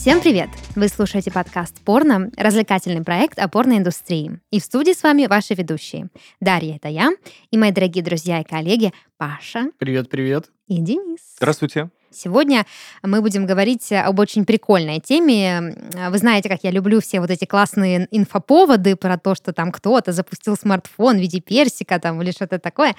Всем 0.00 0.20
привет! 0.20 0.48
Вы 0.76 0.86
слушаете 0.86 1.32
подкаст 1.32 1.80
«Порно»— 1.84 2.30
развлекательный 2.36 3.02
проект 3.02 3.36
о 3.36 3.48
порноиндустрии. 3.48 4.38
И 4.52 4.60
в 4.60 4.62
студии 4.62 4.92
с 4.92 5.02
вами 5.02 5.26
ваши 5.26 5.54
ведущие. 5.54 6.08
Дарья— 6.40 6.76
это 6.82 6.86
я, 6.86 7.10
и 7.50 7.58
мои 7.58 7.72
дорогие 7.72 8.04
друзья 8.04 8.40
и 8.40 8.44
коллеги 8.44 8.92
Паша 9.16 9.72
Привет, 9.76 10.08
привет. 10.08 10.50
и 10.68 10.78
Денис. 10.78 11.18
Здравствуйте. 11.38 11.90
Сегодня 12.10 12.64
мы 13.02 13.20
будем 13.20 13.46
говорить 13.46 13.92
об 13.92 14.18
очень 14.18 14.44
прикольной 14.44 15.00
теме. 15.00 15.74
Вы 16.08 16.18
знаете, 16.18 16.48
как 16.48 16.60
я 16.62 16.70
люблю 16.70 17.00
все 17.00 17.20
вот 17.20 17.30
эти 17.30 17.44
классные 17.44 18.08
инфоповоды 18.10 18.96
про 18.96 19.18
то, 19.18 19.34
что 19.34 19.52
там 19.52 19.72
кто-то 19.72 20.12
запустил 20.12 20.56
смартфон 20.56 21.18
в 21.18 21.20
виде 21.20 21.40
персика 21.40 21.98
там 21.98 22.20
или 22.22 22.30
что-то 22.30 22.58
такое. 22.58 22.96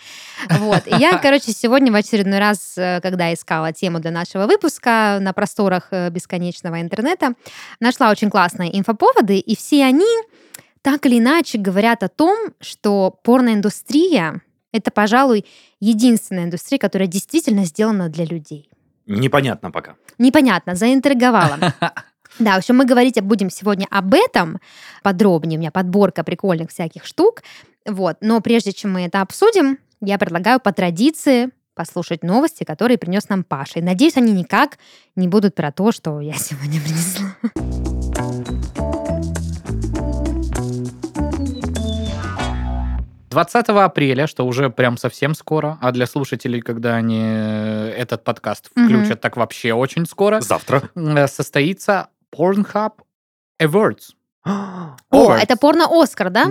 Вот. 0.49 0.87
И 0.87 0.95
я, 0.95 1.17
короче, 1.21 1.51
сегодня 1.51 1.91
в 1.91 1.95
очередной 1.95 2.39
раз, 2.39 2.77
э, 2.77 2.99
когда 3.01 3.33
искала 3.33 3.73
тему 3.73 3.99
для 3.99 4.11
нашего 4.11 4.45
выпуска 4.45 5.17
на 5.19 5.33
просторах 5.33 5.87
э, 5.91 6.09
бесконечного 6.09 6.81
интернета, 6.81 7.33
нашла 7.79 8.11
очень 8.11 8.29
классные 8.29 8.77
инфоповоды, 8.77 9.39
и 9.39 9.55
все 9.55 9.83
они 9.85 10.05
так 10.81 11.05
или 11.05 11.19
иначе 11.19 11.57
говорят 11.57 12.03
о 12.03 12.09
том, 12.09 12.53
что 12.61 13.17
порноиндустрия— 13.23 14.41
это, 14.71 14.91
пожалуй, 14.91 15.45
единственная 15.79 16.45
индустрия, 16.45 16.79
которая 16.79 17.07
действительно 17.07 17.65
сделана 17.65 18.09
для 18.09 18.25
людей. 18.25 18.68
Непонятно 19.09 19.71
пока. 19.71 19.95
Непонятно, 20.17 20.75
заинтриговала. 20.75 21.57
Да, 22.37 22.55
в 22.55 22.59
общем, 22.59 22.77
мы 22.77 22.85
говорить 22.85 23.21
будем 23.21 23.49
сегодня 23.49 23.85
об 23.89 24.13
этом 24.13 24.59
подробнее. 25.03 25.57
У 25.57 25.59
меня 25.59 25.71
подборка 25.71 26.23
прикольных 26.23 26.69
всяких 26.69 27.03
штук. 27.03 27.41
Вот. 27.85 28.17
Но 28.21 28.39
прежде 28.39 28.71
чем 28.71 28.93
мы 28.93 29.01
это 29.01 29.19
обсудим, 29.19 29.77
я 29.99 30.17
предлагаю 30.17 30.61
по 30.61 30.71
традиции 30.71 31.49
послушать 31.75 32.23
новости, 32.23 32.63
которые 32.63 32.97
принес 32.97 33.27
нам 33.27 33.43
Паша. 33.43 33.79
И 33.79 33.81
надеюсь, 33.81 34.15
они 34.15 34.31
никак 34.31 34.77
не 35.17 35.27
будут 35.27 35.55
про 35.55 35.71
то, 35.71 35.91
что 35.91 36.21
я 36.21 36.33
сегодня 36.37 36.79
принесла. 36.79 37.35
20 43.29 43.69
апреля, 43.69 44.27
что 44.27 44.45
уже 44.45 44.69
прям 44.69 44.97
совсем 44.97 45.35
скоро, 45.35 45.77
а 45.81 45.91
для 45.91 46.07
слушателей, 46.07 46.61
когда 46.61 46.95
они 46.95 47.21
э, 47.23 47.89
этот 47.97 48.23
подкаст 48.23 48.69
включат, 48.71 49.21
так 49.21 49.37
вообще 49.37 49.73
очень 49.73 50.05
скоро, 50.05 50.41
Завтра. 50.41 50.89
э, 50.95 51.27
состоится 51.27 52.07
Pornhub 52.35 52.93
Awards. 53.61 54.13
О, 54.45 54.95
Awards. 55.11 55.39
это 55.43 55.57
порно-Оскар, 55.57 56.29
да? 56.29 56.45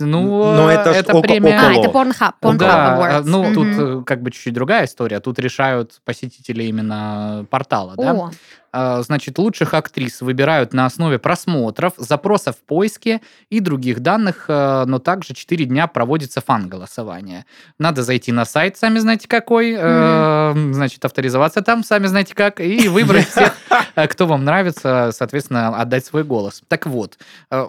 Ну, 0.00 0.52
Но 0.56 0.70
это 0.70 0.94
ж 0.94 1.02
око- 1.04 1.20
премия... 1.20 1.60
А, 1.60 1.70
около. 1.70 1.80
это 1.80 1.90
Pornhub, 1.90 2.32
Pornhub 2.42 2.56
да, 2.58 2.98
Awards. 2.98 3.22
ну 3.24 3.42
Мгм. 3.44 3.54
тут 3.54 3.66
э, 3.66 4.02
как 4.04 4.22
бы 4.22 4.30
чуть-чуть 4.32 4.54
другая 4.54 4.86
история. 4.86 5.20
Тут 5.20 5.38
решают 5.38 6.00
посетители 6.04 6.64
именно 6.64 7.46
портала, 7.50 7.94
да? 7.96 8.12
О, 8.14 8.26
А, 8.26 8.30
Значит, 8.72 9.38
лучших 9.38 9.74
актрис 9.74 10.20
выбирают 10.20 10.72
на 10.72 10.86
основе 10.86 11.18
просмотров, 11.18 11.94
запросов 11.96 12.56
в 12.56 12.60
поиске 12.60 13.20
и 13.50 13.60
других 13.60 14.00
данных, 14.00 14.46
э, 14.48 14.84
но 14.86 14.98
также 14.98 15.34
4 15.34 15.64
дня 15.64 15.86
проводится 15.86 16.40
фан-голосование. 16.40 17.46
Надо 17.78 18.02
зайти 18.02 18.32
на 18.32 18.44
сайт, 18.44 18.76
сами 18.76 18.98
знаете 18.98 19.28
какой, 19.28 19.74
э, 19.78 20.72
значит, 20.72 21.04
авторизоваться 21.04 21.62
там, 21.62 21.84
сами 21.84 22.06
знаете 22.06 22.34
как, 22.34 22.60
и 22.60 22.88
выбрать 22.88 23.28
всех, 23.28 23.54
э, 23.94 24.06
кто 24.06 24.26
вам 24.26 24.44
нравится, 24.44 25.10
соответственно, 25.12 25.68
отдать 25.80 26.04
свой 26.04 26.24
голос. 26.24 26.62
Так 26.68 26.86
вот, 26.86 27.18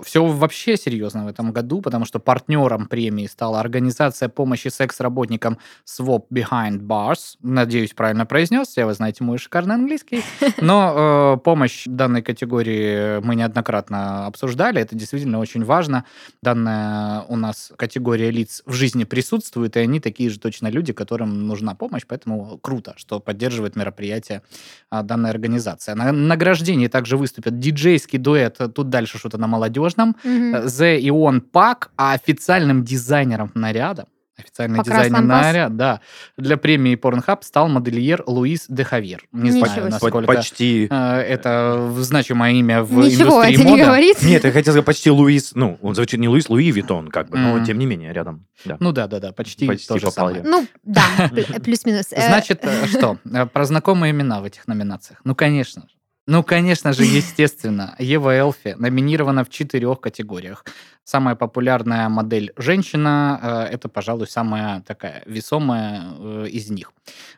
все 0.04 0.26
вообще 0.26 0.78
серьезно 0.78 1.26
в 1.26 1.28
этом 1.28 1.52
году, 1.52 1.82
потому 1.82 2.06
что 2.06 2.20
партнером 2.20 2.88
премии 2.88 3.28
стала 3.28 3.59
организация 3.59 4.30
помощи 4.30 4.67
секс-работникам 4.67 5.58
Swap 5.86 6.26
Behind 6.34 6.80
Bars. 6.80 7.38
Надеюсь, 7.42 7.94
правильно 7.94 8.26
произнес, 8.26 8.67
все 8.67 8.86
вы 8.86 8.94
знаете 8.94 9.23
мой 9.23 9.38
шикарный 9.38 9.76
английский. 9.76 10.23
Но 10.61 10.87
э, 10.96 11.38
помощь 11.44 11.84
данной 11.86 12.22
категории 12.22 13.20
мы 13.20 13.36
неоднократно 13.36 14.26
обсуждали. 14.26 14.82
Это 14.82 14.95
действительно 14.95 15.39
очень 15.39 15.64
важно. 15.64 16.06
Данная 16.42 17.22
у 17.28 17.36
нас 17.36 17.72
категория 17.78 18.32
лиц 18.32 18.61
в 18.66 18.73
жизни 18.73 19.04
присутствует, 19.04 19.78
и 19.78 19.80
они 19.80 20.00
такие 20.00 20.30
же 20.30 20.39
точно 20.39 20.67
люди, 20.67 20.94
которым 20.94 21.48
нужна 21.48 21.76
помощь. 21.76 22.04
Поэтому 22.08 22.58
круто, 22.58 22.94
что 22.98 23.20
поддерживает 23.20 23.76
мероприятие 23.76 24.42
а, 24.89 25.04
данная 25.04 25.32
организация. 25.32 25.95
На 25.95 26.11
награждении 26.11 26.88
также 26.88 27.17
выступят 27.17 27.60
диджейский 27.60 28.20
дуэт, 28.20 28.58
тут 28.73 28.90
дальше 28.90 29.17
что-то 29.17 29.38
на 29.38 29.48
молодежном, 29.48 30.16
мгм. 30.23 30.56
The 30.66 31.00
Ion 31.00 31.42
Pack, 31.52 31.88
а 31.98 32.14
официальным 32.14 32.84
дизайнером 32.84 33.52
наряда, 33.54 34.08
официальный 34.37 34.77
Покрас 34.77 35.08
дизайнер 35.08 35.27
наряда, 35.27 35.75
да, 35.75 36.02
для 36.37 36.58
премии 36.58 36.95
Pornhub 36.95 37.39
стал 37.42 37.67
модельер 37.70 38.23
Луис 38.27 38.65
де 38.70 38.83
Хавьер. 38.83 39.23
Не 39.31 39.49
Ничего 39.49 39.65
знаю, 39.65 39.89
насколько 39.89 40.21
Почти. 40.21 40.87
э, 40.89 40.95
это 41.21 41.92
значимое 41.98 42.52
имя 42.53 42.83
в 42.83 42.92
Ничего 42.93 43.23
индустрии 43.43 43.53
это 43.55 43.64
не 43.64 43.70
моды. 43.71 43.83
говорит. 43.86 44.21
Нет, 44.23 44.43
я 44.43 44.52
хотел 44.52 44.73
сказать 44.73 44.86
почти 44.86 45.09
Луис. 45.09 45.52
Ну, 45.55 45.77
он 45.81 45.95
звучит 45.95 46.20
не 46.20 46.27
Луис, 46.27 46.49
Луи 46.49 46.71
Витон, 46.71 47.08
как 47.09 47.30
бы, 47.30 47.37
но 47.37 47.64
тем 47.65 47.80
не 47.80 47.86
менее 47.86 48.14
рядом. 48.14 48.45
Да. 48.65 48.77
Ну 48.80 48.92
да, 48.92 49.08
да, 49.08 49.20
да, 49.20 49.31
почти, 49.31 49.65
Почти 49.67 49.87
то 49.87 49.98
же 49.98 50.05
попал 50.08 50.27
самое. 50.30 50.43
я. 50.43 50.49
Ну, 50.49 50.67
да, 50.83 51.02
пл- 51.31 51.59
плюс-минус. 51.61 52.08
Э, 52.11 52.27
Значит, 52.27 52.64
э, 52.64 52.87
что? 52.87 53.17
Про 53.54 53.65
знакомые 53.65 54.11
имена 54.11 54.42
в 54.42 54.45
этих 54.45 54.67
номинациях. 54.67 55.19
Ну, 55.23 55.36
конечно 55.36 55.81
же. 55.83 55.97
Ну, 56.27 56.43
конечно 56.43 56.92
же, 56.92 57.04
естественно, 57.05 57.95
Ева 57.99 58.36
Элфи 58.36 58.76
номинирована 58.77 59.45
в 59.45 59.49
четырех 59.49 60.02
категориях. 60.02 60.65
Самая 61.05 61.36
популярная 61.36 62.10
модель 62.10 62.52
женщина 62.58 63.39
э, 63.70 63.73
это, 63.76 63.88
пожалуй, 63.88 64.27
самая 64.27 64.82
такая 64.82 65.23
весомая 65.26 66.04
э, 66.20 66.48
из 66.52 66.70
них. 66.70 66.92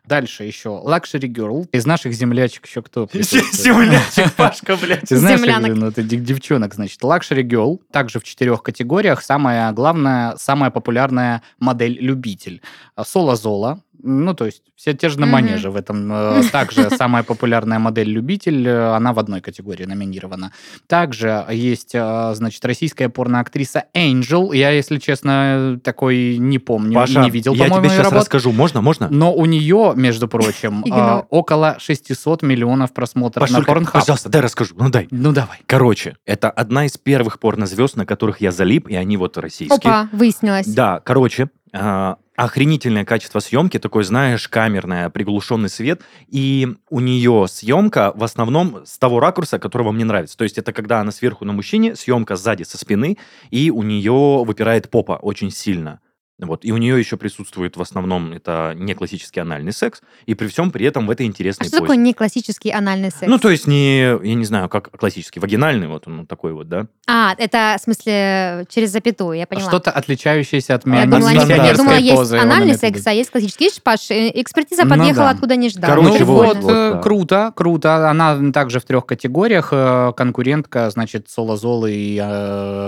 Дальше 0.06 0.44
еще 0.44 0.70
Luxury 0.84 1.28
Girl. 1.32 1.68
Из 1.72 1.86
наших 1.86 2.14
землячек 2.14 2.66
еще 2.66 2.82
кто? 2.82 3.08
Землячек, 3.14 4.34
Пашка, 4.34 4.76
блядь. 4.82 5.02
Ты 5.08 5.18
знаешь, 5.18 5.40
Землянок. 5.40 5.76
ну, 5.76 5.88
это 5.90 6.02
дев- 6.02 6.24
девчонок, 6.24 6.74
значит. 6.74 7.00
Luxury 7.04 7.44
Girl, 7.44 7.80
также 7.92 8.20
в 8.20 8.24
четырех 8.24 8.64
категориях. 8.64 9.22
Самая 9.22 9.72
главная, 9.72 10.36
самая 10.38 10.72
популярная 10.72 11.44
модель 11.60 11.96
любитель. 12.02 12.64
Соло 13.06 13.36
Зола, 13.36 13.84
ну, 14.02 14.34
то 14.34 14.46
есть 14.46 14.62
все 14.76 14.94
те 14.94 15.10
же 15.10 15.20
на 15.20 15.26
манеже 15.26 15.70
в 15.70 15.76
этом. 15.76 16.12
э, 16.12 16.44
Также 16.52 16.90
самая 16.98 17.24
популярная 17.24 17.80
модель 17.80 18.10
любитель, 18.10 18.68
э, 18.68 18.96
она 18.96 19.14
в 19.14 19.20
одной 19.20 19.42
категории 19.42 19.86
номинирована. 19.86 20.52
Также 20.88 21.46
есть, 21.52 21.92
э, 21.94 22.32
значит, 22.36 22.64
российская 22.66 23.10
порноактриса 23.10 23.86
Angel. 23.96 24.56
Я, 24.56 24.72
если 24.72 24.98
честно, 24.98 25.80
такой 25.84 26.38
не 26.38 26.60
помню, 26.60 26.96
Паша, 26.96 27.20
и 27.20 27.24
не 27.24 27.30
видел, 27.30 27.54
я 27.54 27.66
по-моему, 27.66 27.86
тебе 27.86 27.96
сейчас 27.96 28.06
работ. 28.06 28.20
расскажу. 28.22 28.52
Можно, 28.52 28.82
можно? 28.82 29.08
Но 29.10 29.34
у 29.34 29.46
нее, 29.46 29.94
между 29.96 30.28
прочим, 30.28 30.84
около 31.30 31.76
600 31.80 32.42
миллионов 32.44 32.94
просмотров 32.94 33.50
на 33.50 33.60
Пашулька, 33.60 33.80
Pornhub. 33.80 33.92
пожалуйста, 33.92 34.30
дай 34.30 34.42
расскажу. 34.42 34.76
Ну, 34.78 34.90
дай. 34.90 35.08
Ну, 35.12 35.32
давай. 35.32 35.60
Короче, 35.66 36.16
это 36.26 36.50
одна 36.50 36.86
из 36.86 36.98
первых 36.98 37.40
порнозвезд, 37.40 37.96
на 37.96 38.06
которых 38.06 38.42
я 38.42 38.52
залип, 38.52 38.88
и 38.88 38.96
они 38.96 39.18
вот 39.18 39.38
российские. 39.38 39.78
Опа, 39.78 40.10
выяснилось. 40.12 40.68
Да, 40.68 41.00
короче, 41.00 41.50
а, 41.74 42.18
охренительное 42.40 43.04
качество 43.04 43.40
съемки, 43.40 43.80
такой, 43.80 44.06
знаешь, 44.06 44.48
камерное, 44.48 45.10
приглушенный 45.10 45.68
свет, 45.68 46.02
и 46.30 46.70
у 46.90 47.02
нее 47.02 47.48
съемка 47.50 48.14
в 48.16 48.24
основном 48.24 48.84
с 48.86 48.98
того 48.98 49.20
ракурса, 49.20 49.60
которого 49.60 49.92
мне 49.92 50.06
нравится. 50.06 50.38
То 50.38 50.46
есть 50.46 50.58
это 50.58 50.72
когда 50.72 51.02
она 51.02 51.12
сверху 51.12 51.44
на 51.44 51.52
мужчине, 51.52 51.98
съемка 51.98 52.38
сзади 52.38 52.64
со 52.64 52.78
спины, 52.78 53.18
и 53.50 53.70
у 53.72 53.84
нее 53.84 54.44
выпирает 54.46 54.90
попа 54.90 55.14
очень 55.22 55.52
сильно. 55.52 56.00
Вот. 56.40 56.64
И 56.66 56.72
у 56.72 56.78
нее 56.78 56.98
еще 56.98 57.18
присутствует 57.18 57.76
в 57.78 57.82
основном 57.82 58.32
это 58.34 58.74
не 58.76 58.94
классический 58.94 59.40
анальный 59.42 59.74
секс, 59.74 60.02
и 60.26 60.34
при 60.36 60.48
всем 60.48 60.72
при 60.72 60.86
этом 60.86 61.06
в 61.06 61.12
этой 61.12 61.26
А 61.26 61.30
интересной 61.30 61.68
что 61.68 61.78
такое 61.78 61.90
позе. 61.90 62.00
не 62.02 62.14
классический 62.14 62.72
анальный 62.72 63.12
секс? 63.12 63.28
Ну, 63.28 63.38
то 63.40 63.50
есть 63.50 63.68
не, 63.68 64.00
я 64.02 64.34
не 64.36 64.46
знаю, 64.46 64.70
как 64.70 64.92
классический, 64.98 65.40
вагинальный, 65.40 65.88
вот 65.88 66.08
он 66.08 66.26
такой 66.26 66.54
вот, 66.54 66.70
да? 66.70 66.88
А, 67.08 67.36
это 67.38 67.76
в 67.78 67.84
смысле 67.84 68.66
через 68.70 68.92
запятую, 68.92 69.38
я 69.38 69.46
поняла. 69.48 69.68
Что-то 69.68 69.92
отличающееся 69.92 70.76
от 70.76 70.86
Я 70.86 70.92
меня. 70.92 71.06
думала, 71.06 71.30
они- 71.30 71.54
я 71.54 71.74
думала, 71.76 71.96
есть 71.96 72.34
анальный 72.34 72.76
секс, 72.76 73.06
а 73.06 73.12
есть 73.12 73.30
классический. 73.32 73.66
Видишь, 73.66 73.82
Паш, 73.84 74.10
э, 74.12 74.32
экспертиза 74.42 74.84
Ну 74.86 74.90
подъехала 74.92 75.26
да. 75.26 75.30
откуда 75.32 75.56
не 75.56 75.70
ждала. 75.70 75.94
Короче, 75.96 76.20
ну 76.20 76.26
вот, 76.26 76.58
вот, 76.58 76.72
э, 76.72 76.92
да. 76.94 77.00
круто, 77.02 77.54
круто. 77.56 78.10
Она 78.10 78.52
также 78.52 78.80
в 78.80 78.86
трех 78.86 79.06
категориях. 79.06 79.70
Э, 79.72 80.14
Конкурентка, 80.16 80.90
значит, 80.90 81.30
Соло 81.30 81.58
Зол 81.58 81.86
и 81.88 82.18
э, 82.22 82.24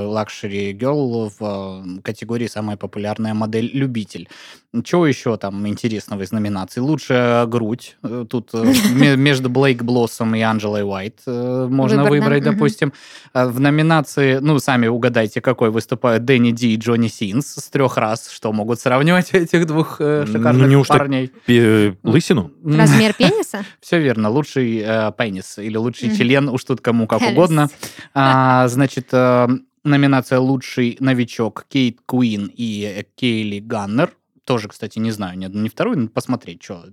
Luxury 0.06 0.72
Girl 0.78 1.30
в 1.40 1.96
э, 1.98 2.02
категории 2.02 2.48
самая 2.48 2.78
популярная 2.78 3.34
модель 3.42 3.70
любитель. 3.74 4.28
Чего 4.86 5.06
еще 5.06 5.36
там 5.36 5.68
интересного 5.68 6.22
из 6.22 6.32
номинаций? 6.32 6.82
Лучшая 6.82 7.46
грудь. 7.46 7.98
Э, 8.04 8.26
Тут 8.30 8.52
э, 8.54 8.64
ме- 8.94 9.18
между 9.18 9.50
Блейк 9.50 9.84
Блоссом 9.84 10.34
и 10.34 10.40
Анджелой 10.40 10.84
Уайт 10.84 11.20
э, 11.28 11.68
можно 11.70 12.04
Выбор, 12.04 12.20
выбрать, 12.20 12.44
допустим. 12.44 12.94
Э, 13.34 13.48
В 13.48 13.60
номинации, 13.60 14.38
ну, 14.42 14.60
сами 14.60 14.88
угадайте, 14.88 15.42
какой 15.42 15.72
выступают 15.72 16.24
Дэнни 16.24 16.52
Ди 16.52 16.74
и 16.74 16.78
Джонни 16.78 17.10
Синс 17.10 17.48
с 17.56 17.70
трех 17.70 17.98
раз. 17.98 18.30
Что 18.32 18.54
могут 18.54 18.80
сравнивать 18.80 19.30
этих 19.34 19.68
двух 19.68 19.98
э, 20.00 20.24
Ну, 20.26 20.32
шикарных 20.32 20.70
неужто 20.70 20.98
парней? 20.98 21.32
Лысину? 22.04 22.52
Размер 22.64 23.14
пениса? 23.18 23.66
Все 23.82 24.00
верно. 24.00 24.30
Лучший 24.30 24.82
э, 24.86 25.12
пенис 25.18 25.58
или 25.58 25.76
лучший 25.76 26.16
член, 26.16 26.48
уж 26.48 26.64
тут 26.64 26.80
кому 26.80 27.08
как 27.08 27.22
угодно. 27.24 27.70
А, 28.14 28.68
значит, 28.70 29.10
э, 29.12 29.48
номинация 29.84 30.40
«Лучший 30.40 30.98
новичок» 31.00 31.66
Кейт 31.68 32.00
Куин 32.06 32.52
и 32.54 33.06
Кейли 33.16 33.60
Ганнер. 33.60 34.16
Тоже, 34.52 34.68
кстати, 34.68 35.00
не 35.00 35.12
знаю, 35.12 35.38
ни, 35.38 35.46
ни 35.46 35.70
вторую, 35.70 35.98
но 35.98 36.08
посмотреть, 36.10 36.62
что. 36.62 36.84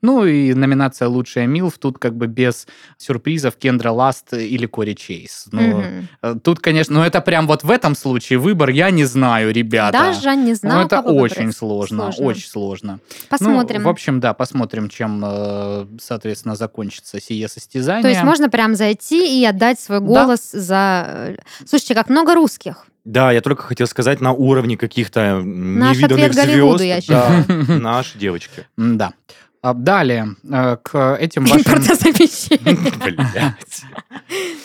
Ну 0.00 0.24
и 0.24 0.54
номинация 0.54 1.06
«Лучшая 1.06 1.46
Милф» 1.46 1.76
тут 1.76 1.98
как 1.98 2.16
бы 2.16 2.26
без 2.28 2.66
сюрпризов 2.96 3.56
Кендра 3.56 3.90
Ласт 3.90 4.32
или 4.32 4.64
Кори 4.64 4.94
Чейз. 4.94 5.48
Ну, 5.52 5.84
э, 6.22 6.34
тут, 6.42 6.60
конечно, 6.60 6.94
ну 6.94 7.02
это 7.04 7.20
прям 7.20 7.46
вот 7.46 7.62
в 7.62 7.70
этом 7.70 7.94
случае 7.94 8.38
выбор, 8.38 8.70
я 8.70 8.90
не 8.90 9.04
знаю, 9.04 9.52
ребята. 9.52 9.98
Даже 9.98 10.34
не 10.34 10.54
знал, 10.54 10.78
ну, 10.80 10.86
это 10.86 11.00
очень 11.00 11.52
сложно, 11.52 12.04
Сложно. 12.04 12.24
очень 12.24 12.48
сложно. 12.48 12.98
Посмотрим. 13.28 13.82
Ну, 13.82 13.88
в 13.88 13.90
общем, 13.90 14.20
да, 14.20 14.32
посмотрим, 14.32 14.88
чем, 14.88 15.22
э, 15.26 15.86
соответственно, 16.00 16.54
закончится 16.56 17.20
сие 17.20 17.48
состязание. 17.48 18.02
То 18.02 18.08
есть 18.08 18.22
можно 18.22 18.48
прям 18.48 18.74
зайти 18.76 19.42
и 19.42 19.44
отдать 19.44 19.78
свой 19.78 20.00
Да. 20.00 20.06
голос 20.06 20.52
за... 20.52 21.04
э, 21.06 21.36
Слушайте, 21.66 21.94
как 21.94 22.08
много 22.08 22.34
русских. 22.34 22.86
Да, 23.04 23.32
я 23.32 23.40
только 23.42 23.62
хотел 23.62 23.86
сказать, 23.86 24.20
на 24.20 24.32
уровне 24.32 24.76
каких-то 24.76 25.40
Наш 25.44 25.96
невиданных 25.98 26.30
ответ 26.30 26.78
звезд. 26.78 27.06
я 27.08 27.44
да, 27.46 27.78
наши 27.78 28.18
девочки. 28.18 28.66
Да. 28.76 29.12
А 29.60 29.72
Далее, 29.74 30.36
э, 30.50 30.76
к 30.82 31.16
этим 31.18 31.44
вашим 31.44 31.72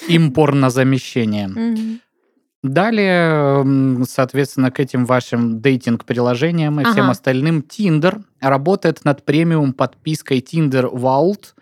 Импортозамещение. 0.08 1.48
Мгм. 1.48 2.02
Далее, 2.62 4.06
соответственно, 4.06 4.72
к 4.72 4.82
этим 4.82 5.06
вашим 5.06 5.62
дейтинг-приложениям 5.62 6.82
и 6.82 6.84
всем 6.84 7.10
остальным, 7.10 7.60
Tinder 7.60 8.22
работает 8.42 9.06
над 9.06 9.24
премиум 9.24 9.72
подпиской 9.72 10.40
Tinder 10.40 10.92
Vault 10.94 11.54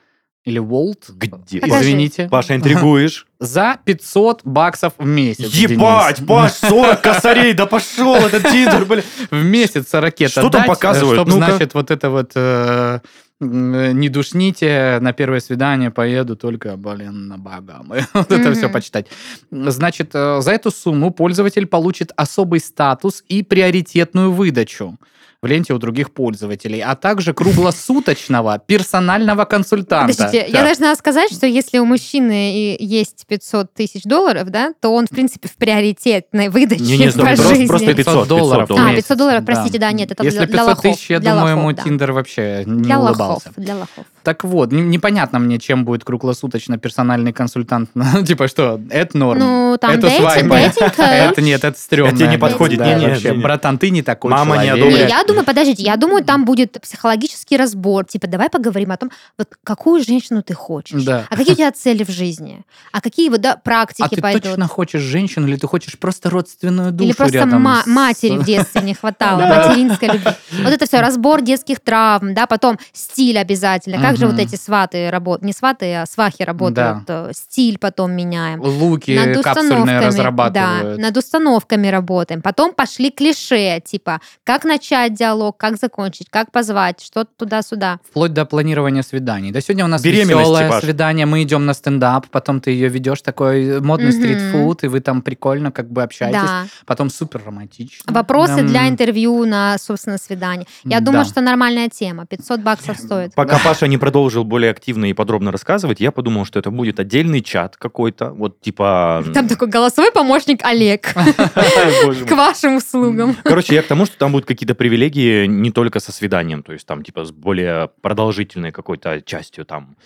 или 0.47 0.61
Vault, 0.61 1.11
Где? 1.13 1.59
Извините, 1.59 2.29
Паша, 2.29 2.55
интригуешь? 2.55 3.27
за 3.37 3.77
500 3.83 4.41
баксов 4.45 4.93
в 4.97 5.05
месяц. 5.05 5.53
Ебать, 5.53 6.17
Денис. 6.17 6.27
Паш, 6.27 6.53
40 6.53 7.01
косарей, 7.01 7.53
да 7.53 7.65
пошел 7.65 8.15
этот 8.15 8.43
Тиндер, 8.43 8.85
блин. 8.85 9.03
В 9.29 9.43
месяц 9.43 9.93
ракета 9.93 10.31
Что 10.31 10.49
там 10.49 10.65
показывают? 10.65 11.19
Чтобы, 11.19 11.31
значит, 11.33 11.73
вот 11.73 11.91
это 11.91 12.09
вот 12.09 12.31
э, 12.35 12.99
не 13.41 14.07
душните, 14.07 14.99
на 15.01 15.11
первое 15.11 15.41
свидание 15.41 15.91
поеду 15.91 16.37
только, 16.37 16.77
блин, 16.77 17.27
на 17.27 17.37
Багамы. 17.37 18.05
Вот 18.13 18.31
это 18.31 18.53
все 18.53 18.69
почитать. 18.69 19.07
Значит, 19.51 20.11
э, 20.13 20.39
за 20.41 20.51
эту 20.53 20.71
сумму 20.71 21.11
пользователь 21.11 21.67
получит 21.67 22.13
особый 22.15 22.61
статус 22.61 23.21
и 23.27 23.43
приоритетную 23.43 24.31
выдачу 24.31 24.97
в 25.41 25.45
ленте 25.45 25.73
у 25.73 25.77
других 25.77 26.13
пользователей, 26.13 26.79
а 26.81 26.95
также 26.95 27.33
круглосуточного 27.33 28.59
персонального 28.65 29.45
консультанта. 29.45 30.13
Подождите, 30.15 30.45
я 30.47 30.51
Так. 30.53 30.63
должна 30.65 30.95
сказать, 30.95 31.31
что 31.31 31.45
если 31.45 31.77
у 31.77 31.85
мужчины 31.85 32.53
и 32.75 32.83
есть 32.83 33.25
500 33.27 33.71
тысяч 33.73 34.03
долларов, 34.03 34.49
да, 34.49 34.73
то 34.81 34.89
он, 34.93 35.05
в 35.05 35.09
принципе, 35.09 35.47
в 35.47 35.55
приоритетной 35.55 36.49
выдаче 36.49 36.81
Не-не, 36.83 37.05
по 37.05 37.11
стоп, 37.11 37.25
просто- 37.25 37.47
жизни. 37.49 37.67
просто 37.67 37.93
500 37.93 38.27
долларов. 38.27 38.67
долларов. 38.67 38.89
А, 38.89 38.93
в 38.93 38.95
500 38.95 39.17
долларов, 39.17 39.45
простите, 39.45 39.77
да, 39.77 39.91
нет, 39.91 40.11
это 40.11 40.23
Если 40.23 40.37
для, 40.39 40.47
для 40.47 40.57
500 40.57 40.67
лохов. 40.69 40.81
тысяч, 40.83 41.09
я 41.11 41.19
для 41.19 41.31
думаю, 41.35 41.49
лохов, 41.55 41.63
мой 41.63 41.73
да. 41.75 41.83
Тиндер 41.83 42.11
вообще 42.13 42.63
не 42.65 42.81
Для 42.83 42.99
лохов, 42.99 43.17
улыбался. 43.19 43.51
для 43.57 43.75
лохов. 43.75 44.05
Так 44.27 44.43
вот, 44.43 44.73
не- 44.73 44.81
непонятно 44.81 45.39
мне, 45.39 45.57
чем 45.57 45.85
будет 45.85 46.03
круглосуточно 46.03 46.77
персональный 46.77 47.31
консультант. 47.31 47.91
Ну, 48.17 48.25
типа 48.25 48.49
что, 48.49 48.81
это 48.89 49.17
норм. 49.17 49.39
Ну, 49.39 49.77
там 49.79 49.91
это 49.91 50.07
дейтинг, 50.07 50.51
Это 50.97 51.41
нет, 51.41 51.63
это 51.63 51.79
стрёмно. 51.79 52.09
Это 52.09 52.17
тебе 52.17 52.27
не 52.27 52.37
подходит, 52.37 52.79
вообще, 52.79 53.33
братан, 53.33 53.77
ты 53.77 53.89
не 53.89 54.01
такой 54.01 54.31
Мама 54.31 54.61
не 54.63 54.69
одобряет. 54.69 55.09
я 55.09 55.23
думаю, 55.23 55.45
подождите, 55.45 55.83
я 55.83 55.95
думаю, 55.95 56.25
там 56.25 56.43
будет 56.43 56.77
психологический 56.81 57.55
разбор. 57.55 58.03
Типа, 58.03 58.27
давай 58.27 58.49
поговорим 58.49 58.91
о 58.91 58.97
том, 58.97 59.11
вот 59.37 59.47
какую 59.63 60.03
женщину 60.03 60.41
ты 60.41 60.53
хочешь. 60.53 61.07
А 61.07 61.35
какие 61.35 61.53
у 61.53 61.55
тебя 61.55 61.71
цели 61.71 62.03
в 62.03 62.09
жизни? 62.09 62.65
А 62.91 62.99
какие 62.99 63.29
вот, 63.29 63.41
практики 63.63 64.05
А 64.05 64.09
ты 64.09 64.21
пойдут? 64.21 64.43
точно 64.43 64.67
хочешь 64.67 65.01
женщину 65.01 65.47
или 65.47 65.55
ты 65.55 65.67
хочешь 65.67 65.97
просто 65.97 66.29
родственную 66.29 66.91
душу 66.91 67.09
Или 67.09 67.15
просто 67.15 67.45
матери 67.45 68.37
в 68.37 68.43
детстве 68.43 68.81
не 68.81 68.93
хватало, 68.93 69.39
материнской 69.45 70.09
любви. 70.09 70.31
Вот 70.63 70.73
это 70.73 70.85
все, 70.85 70.99
разбор 70.99 71.41
детских 71.41 71.79
травм, 71.79 72.33
да, 72.33 72.45
потом 72.45 72.77
стиль 72.91 73.37
обязательно. 73.39 74.01
Как 74.01 74.16
же 74.17 74.25
Мгм. 74.27 74.35
вот 74.35 74.41
эти 74.45 74.55
сваты 74.55 75.09
работают, 75.09 75.45
не 75.45 75.53
сваты, 75.53 75.93
а 75.95 76.05
свахи 76.05 76.43
работают, 76.43 77.03
э, 77.07 77.31
стиль 77.33 77.77
потом 77.77 78.11
меняем. 78.11 78.61
Луки 78.61 79.15
Над 79.15 79.43
капсульные 79.43 79.71
установками, 79.79 79.99
да, 80.01 80.07
разрабатывают. 80.07 80.99
над 80.99 81.17
установками 81.17 81.87
работаем. 81.87 82.41
Потом 82.41 82.73
пошли 82.73 83.11
клише, 83.11 83.79
типа, 83.83 84.19
как 84.43 84.65
начать 84.65 85.13
диалог, 85.13 85.57
как 85.57 85.77
закончить, 85.77 86.27
как 86.29 86.51
позвать, 86.51 87.01
что 87.01 87.25
туда-сюда. 87.25 87.99
Вплоть 88.09 88.33
до 88.33 88.45
планирования 88.45 89.03
свиданий. 89.03 89.51
Да 89.51 89.61
сегодня 89.61 89.85
у 89.85 89.87
нас 89.87 90.01
Беременность, 90.01 90.39
веселое 90.39 90.65
типаж. 90.67 90.83
свидание, 90.83 91.25
мы 91.25 91.43
идем 91.43 91.65
на 91.65 91.73
стендап, 91.73 92.27
потом 92.27 92.59
ты 92.61 92.71
ее 92.71 92.89
ведешь, 92.89 93.21
такой 93.21 93.79
модный 93.81 94.09
Мгм. 94.11 94.19
стритфуд, 94.21 94.83
и 94.83 94.87
вы 94.87 94.99
там 94.99 95.21
прикольно 95.21 95.71
как 95.71 95.89
бы 95.91 96.03
общаетесь. 96.03 96.41
Да. 96.41 96.65
Потом 96.85 97.09
супер 97.09 97.41
романтично. 97.45 98.11
Вопросы 98.13 98.59
Эм, 98.61 98.67
для 98.67 98.87
интервью 98.89 99.45
на, 99.45 99.77
собственно, 99.77 100.17
свидание. 100.17 100.65
Я 100.83 100.99
да. 100.99 101.05
думаю, 101.05 101.25
что 101.25 101.41
нормальная 101.41 101.89
тема. 101.89 102.25
500 102.25 102.59
баксов 102.61 102.97
стоит. 102.97 103.33
Пока 103.35 103.59
Паша 103.59 103.87
не 103.87 103.97
продолжил 104.07 104.45
более 104.45 104.71
активно 104.71 105.09
и 105.09 105.13
подробно 105.13 105.51
рассказывать, 105.51 105.99
я 105.99 106.13
подумал, 106.13 106.45
что 106.45 106.59
это 106.59 106.71
будет 106.71 106.97
отдельный 106.97 107.41
чат 107.41 107.75
какой-то, 107.75 108.31
вот 108.31 108.61
типа... 108.61 109.21
Там 109.33 109.49
такой 109.49 109.67
голосовой 109.67 110.13
помощник 110.13 110.63
Олег. 110.63 111.13
К 111.13 112.31
вашим 112.31 112.77
услугам. 112.77 113.35
Короче, 113.43 113.75
я 113.75 113.83
к 113.83 113.87
тому, 113.87 114.05
что 114.05 114.17
там 114.17 114.31
будут 114.31 114.47
какие-то 114.47 114.75
привилегии 114.75 115.45
не 115.45 115.71
только 115.71 115.99
со 115.99 116.13
свиданием, 116.13 116.63
то 116.63 116.71
есть 116.71 116.87
там 116.87 117.03
типа 117.03 117.25
с 117.25 117.31
более 117.31 117.89
продолжительной 118.01 118.71
какой-то 118.71 119.21
частью 119.21 119.65
там. 119.65 119.97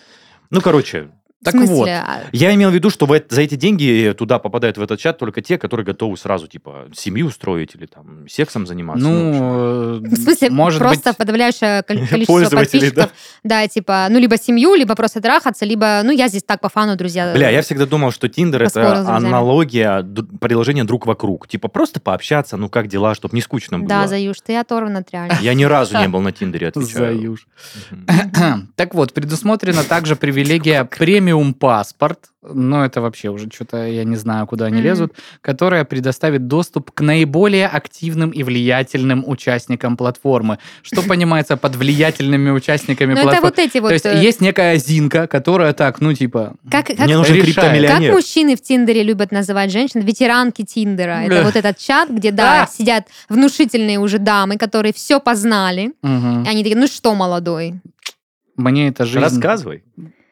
Ну, 0.50 0.60
короче, 0.60 1.10
Так 1.44 1.54
В 1.54 1.56
смысле, 1.56 1.74
вот. 1.74 1.88
а, 1.88 2.22
я 2.30 2.54
имел 2.54 2.70
в 2.70 2.74
виду, 2.74 2.88
что 2.88 3.06
в 3.06 3.22
за 3.28 3.42
эти 3.42 3.56
деньги 3.56 4.14
туда 4.16 4.38
попадают 4.38 4.78
в 4.78 4.82
этот 4.82 5.00
чат 5.00 5.18
только 5.18 5.42
те, 5.42 5.58
которые 5.58 5.84
готовы 5.84 6.16
сразу, 6.16 6.46
типа, 6.46 6.86
семью 6.94 7.26
устроить 7.26 7.74
или 7.74 7.86
там 7.86 8.28
сексом 8.28 8.64
заниматься. 8.66 9.04
в 9.04 9.10
общем. 9.10 10.02
Ну, 10.02 10.08
В 10.08 10.16
смысле, 10.16 10.50
может 10.50 10.78
просто 10.78 11.10
быть, 11.10 11.16
подавляющее 11.16 11.82
количество 11.86 12.26
Пользователей, 12.26 12.90
подписчиков. 12.90 13.12
Да. 13.42 13.66
типа, 13.66 14.06
ну, 14.08 14.20
либо 14.20 14.38
семью, 14.38 14.74
либо 14.74 14.94
просто 14.94 15.20
трахаться, 15.20 15.64
либо, 15.64 16.02
ну, 16.04 16.12
я 16.12 16.28
здесь 16.28 16.44
так 16.44 16.60
по 16.60 16.68
фану, 16.68 16.96
друзья. 16.96 17.32
Бля, 17.34 17.50
я 17.50 17.62
всегда 17.62 17.86
думал, 17.86 18.12
что 18.12 18.28
Тиндер 18.28 18.62
это 18.62 19.16
аналогия 19.16 20.06
приложения 20.40 20.84
друг 20.84 21.06
вокруг. 21.06 21.48
Типа 21.48 21.66
просто 21.66 21.98
пообщаться, 22.00 22.56
ну 22.56 22.68
как 22.68 22.86
дела, 22.86 23.16
чтобы 23.16 23.34
не 23.34 23.42
скучно 23.42 23.80
было. 23.80 23.88
Да, 23.88 24.06
Заюш, 24.06 24.36
ты 24.44 24.56
оторван 24.56 24.96
от 24.96 25.10
реальности. 25.10 25.44
Я 25.44 25.54
ни 25.54 25.64
разу 25.64 25.98
не 25.98 26.08
был 26.08 26.20
на 26.20 26.30
Тиндере, 26.30 26.68
отвечаю. 26.68 27.16
Заюш. 27.16 27.46
Так 28.76 28.94
вот, 28.94 29.12
предусмотрена 29.12 29.84
также 29.84 30.16
привилегия 30.16 30.84
премиум 30.84 31.31
паспорт, 31.54 32.18
но 32.42 32.84
это 32.84 33.00
вообще 33.00 33.28
уже 33.28 33.48
что-то, 33.52 33.86
я 33.86 34.04
не 34.04 34.16
знаю, 34.16 34.46
куда 34.46 34.66
они 34.66 34.76
Мгм. 34.78 34.84
лезут, 34.84 35.12
которая 35.40 35.84
предоставит 35.84 36.46
доступ 36.48 36.90
к 36.90 37.00
наиболее 37.00 37.68
активным 37.68 38.30
и 38.30 38.42
влиятельным 38.42 39.22
участникам 39.26 39.96
платформы. 39.96 40.58
Что 40.82 41.02
понимается 41.08 41.56
под 41.56 41.76
влиятельными 41.76 42.50
участниками 42.50 43.14
Ну, 43.14 43.20
это 43.20 43.22
платформы? 43.22 43.48
вот 43.50 43.58
эти 43.58 43.78
вот... 43.78 43.88
То 43.88 43.94
есть 43.94 44.06
э, 44.06 44.20
есть 44.22 44.40
некая 44.40 44.76
Зинка, 44.76 45.26
которая 45.26 45.72
так, 45.72 46.00
ну 46.00 46.12
типа... 46.14 46.54
Как, 46.70 46.86
как, 46.86 46.98
Мне 46.98 47.16
нужен 47.16 47.36
решает. 47.36 47.88
как 47.88 48.00
мужчины 48.12 48.56
в 48.56 48.62
Тиндере 48.62 49.02
любят 49.02 49.30
называть 49.30 49.70
женщин? 49.70 50.00
Ветеранки 50.00 50.64
Тиндера. 50.64 51.22
Это 51.24 51.44
вот 51.44 51.56
этот 51.56 51.78
чат, 51.78 52.10
где, 52.10 52.32
да, 52.32 52.66
сидят 52.66 53.06
внушительные 53.28 53.98
уже 53.98 54.18
дамы, 54.18 54.56
которые 54.56 54.92
все 54.92 55.20
познали. 55.20 55.92
они 56.02 56.62
такие, 56.62 56.76
ну 56.76 56.86
что, 56.86 57.14
молодой? 57.14 57.74
Мне 58.56 58.88
эта 58.88 59.04
жизнь 59.06 59.20
Рассказывай. 59.20 59.82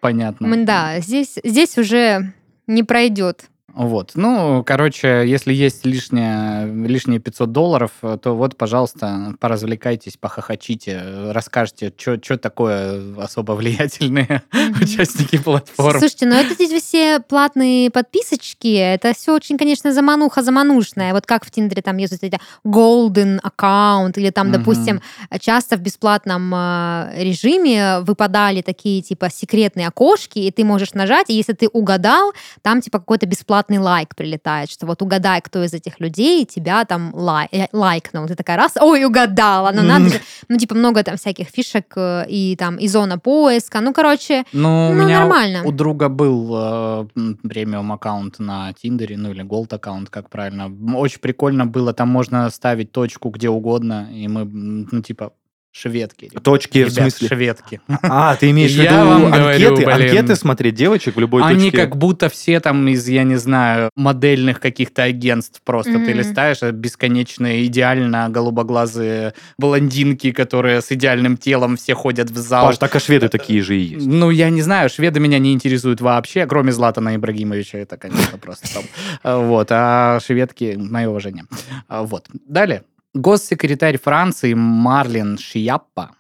Понятна. 0.01 0.49
Мы- 0.49 0.65
Да, 0.65 1.01
здесь, 1.01 1.39
здесь 1.45 1.77
уже 1.79 2.33
не 2.67 2.83
пройдет. 2.83 3.45
Вот. 3.75 4.13
Ну, 4.15 4.65
короче, 4.65 5.25
если 5.27 5.53
есть 5.53 5.87
лишнее, 5.87 6.67
лишние 6.87 7.21
500 7.21 7.53
долларов, 7.53 7.93
э, 8.03 8.19
то 8.21 8.35
вот, 8.35 8.57
пожалуйста, 8.57 9.35
поразвлекайтесь, 9.39 10.17
похохочите, 10.17 11.01
расскажите, 11.31 11.93
что 11.97 12.37
такое 12.37 13.01
особо 13.23 13.53
влиятельные 13.53 14.43
Мгм. 14.53 14.83
участники 14.83 15.39
платформ. 15.39 15.99
Слушайте, 15.99 16.27
ну 16.27 16.35
это 16.35 16.55
здесь 16.55 16.83
все 16.83 17.21
платные 17.21 17.91
подписочки, 17.91 18.75
это 18.75 19.15
все 19.15 19.35
очень, 19.35 19.57
конечно, 19.57 19.93
замануха 19.93 20.43
заманушная. 20.43 21.13
Вот 21.13 21.27
как 21.27 21.45
в 21.45 21.51
Тиндере 21.51 21.83
там 21.83 21.97
есть 21.99 22.13
вот 22.13 22.23
эти 22.25 22.41
golden 22.67 23.39
аккаунт, 23.43 24.19
или 24.19 24.31
там, 24.31 24.49
Мгм. 24.49 24.59
допустим, 24.59 25.01
часто 25.41 25.77
в 25.77 25.81
бесплатном 25.81 26.53
э, 26.55 27.13
режиме 27.23 28.01
выпадали 28.01 28.63
такие, 28.63 29.01
типа, 29.03 29.31
секретные 29.31 29.87
окошки, 29.89 30.39
и 30.41 30.51
ты 30.51 30.65
можешь 30.65 30.95
нажать, 30.95 31.31
и 31.31 31.35
если 31.35 31.53
ты 31.53 31.69
угадал, 31.69 32.33
там, 32.63 32.81
типа, 32.81 32.99
какой-то 32.99 33.27
бесплатный 33.27 33.60
лайк 33.69 34.15
прилетает, 34.17 34.71
что 34.71 34.87
вот 34.87 35.03
угадай, 35.03 35.41
кто 35.41 35.63
из 35.65 35.75
этих 35.75 36.01
людей 36.01 36.45
тебя 36.45 36.85
там 36.85 37.11
лай- 37.15 37.49
э, 37.53 37.67
лайкнул. 37.73 38.27
Ты 38.27 38.35
такая 38.35 38.57
раз, 38.57 38.75
ой, 38.81 39.05
угадала, 39.05 39.71
ну 39.75 39.83
надо 39.83 40.09
же. 40.09 40.21
Ну, 40.49 40.57
типа, 40.57 40.75
много 40.75 41.03
там 41.03 41.17
всяких 41.17 41.49
фишек, 41.49 41.93
э, 41.97 42.25
и 42.29 42.57
там, 42.57 42.77
и 42.77 42.89
зона 42.89 43.19
поиска, 43.19 43.81
ну, 43.81 43.93
короче, 43.93 44.45
Ну, 44.53 44.91
у 44.91 44.95
Ну, 44.95 45.05
меня 45.05 45.21
нормально. 45.21 45.63
у 45.65 45.73
друга 45.73 46.09
был 46.09 46.51
э, 46.57 47.07
премиум 47.49 47.93
аккаунт 47.93 48.39
на 48.39 48.73
Тиндере, 48.73 49.17
ну 49.17 49.31
или 49.31 49.43
голд 49.43 49.73
аккаунт, 49.73 50.11
как 50.11 50.29
правильно. 50.31 50.71
Очень 50.97 51.21
прикольно 51.21 51.67
было, 51.67 51.93
там 51.93 52.09
можно 52.09 52.51
ставить 52.51 52.93
точку 52.93 53.31
где 53.31 53.49
угодно, 53.49 54.09
и 54.13 54.29
мы, 54.29 54.45
ну 54.45 55.03
типа, 55.03 55.33
Шведки. 55.73 56.25
ребят. 56.25 56.43
Точки, 56.43 56.79
в 56.79 56.89
Ребят, 56.89 56.93
смысле? 57.13 57.29
шведки. 57.29 57.81
А, 58.03 58.35
ты 58.35 58.51
имеешь 58.51 58.73
в 58.73 58.75
виду 58.81 58.93
вам 58.95 59.31
говорю, 59.31 59.69
анкеты, 59.69 59.87
блин. 59.87 59.91
анкеты 59.91 60.35
смотреть 60.37 60.75
девочек 60.75 61.15
в 61.15 61.21
любой 61.21 61.45
Они 61.45 61.71
точке? 61.71 61.77
как 61.87 61.97
будто 61.97 62.29
все 62.29 62.59
там 62.59 62.89
из, 62.89 63.07
я 63.09 63.23
не 63.23 63.37
знаю, 63.37 63.91
модельных 63.95 64.59
каких-то 64.59 65.05
агентств 65.05 65.61
просто. 65.65 65.93
Ты 65.93 65.99
Мгм. 65.99 66.19
листаешь, 66.19 66.63
а 66.63 66.73
бесконечные, 66.73 67.65
идеально 67.67 68.29
голубоглазые 68.31 69.35
блондинки, 69.59 70.33
которые 70.33 70.81
с 70.83 70.91
идеальным 70.91 71.37
телом 71.37 71.77
все 71.77 71.95
ходят 71.95 72.31
в 72.31 72.37
зал. 72.37 72.67
Паш, 72.67 72.79
так 72.79 72.95
а 72.97 73.01
шведы 73.01 73.29
такие 73.29 73.63
же 73.63 73.77
и 73.77 73.81
есть. 73.81 74.07
Ну, 74.07 74.31
я 74.31 74.51
не 74.51 74.63
знаю, 74.63 74.91
шведы 74.91 75.21
меня 75.21 75.39
не 75.39 75.53
интересуют 75.53 76.01
вообще, 76.01 76.47
кроме 76.47 76.73
Златана 76.73 77.15
Ибрагимовича, 77.15 77.79
это, 77.79 77.97
конечно, 77.97 78.39
просто 78.39 78.67
там. 78.75 78.83
А, 79.23 79.39
Вот, 79.51 79.69
а 79.71 80.19
шведки, 80.21 80.77
мое 80.77 81.09
уважение. 81.09 81.45
А, 81.89 82.03
Вот. 82.03 82.27
Далее. 82.47 82.83
Госсекретарь 83.15 83.99
Франции 83.99 84.55
Марлин 84.55 85.37
Шияппа, 85.37 86.15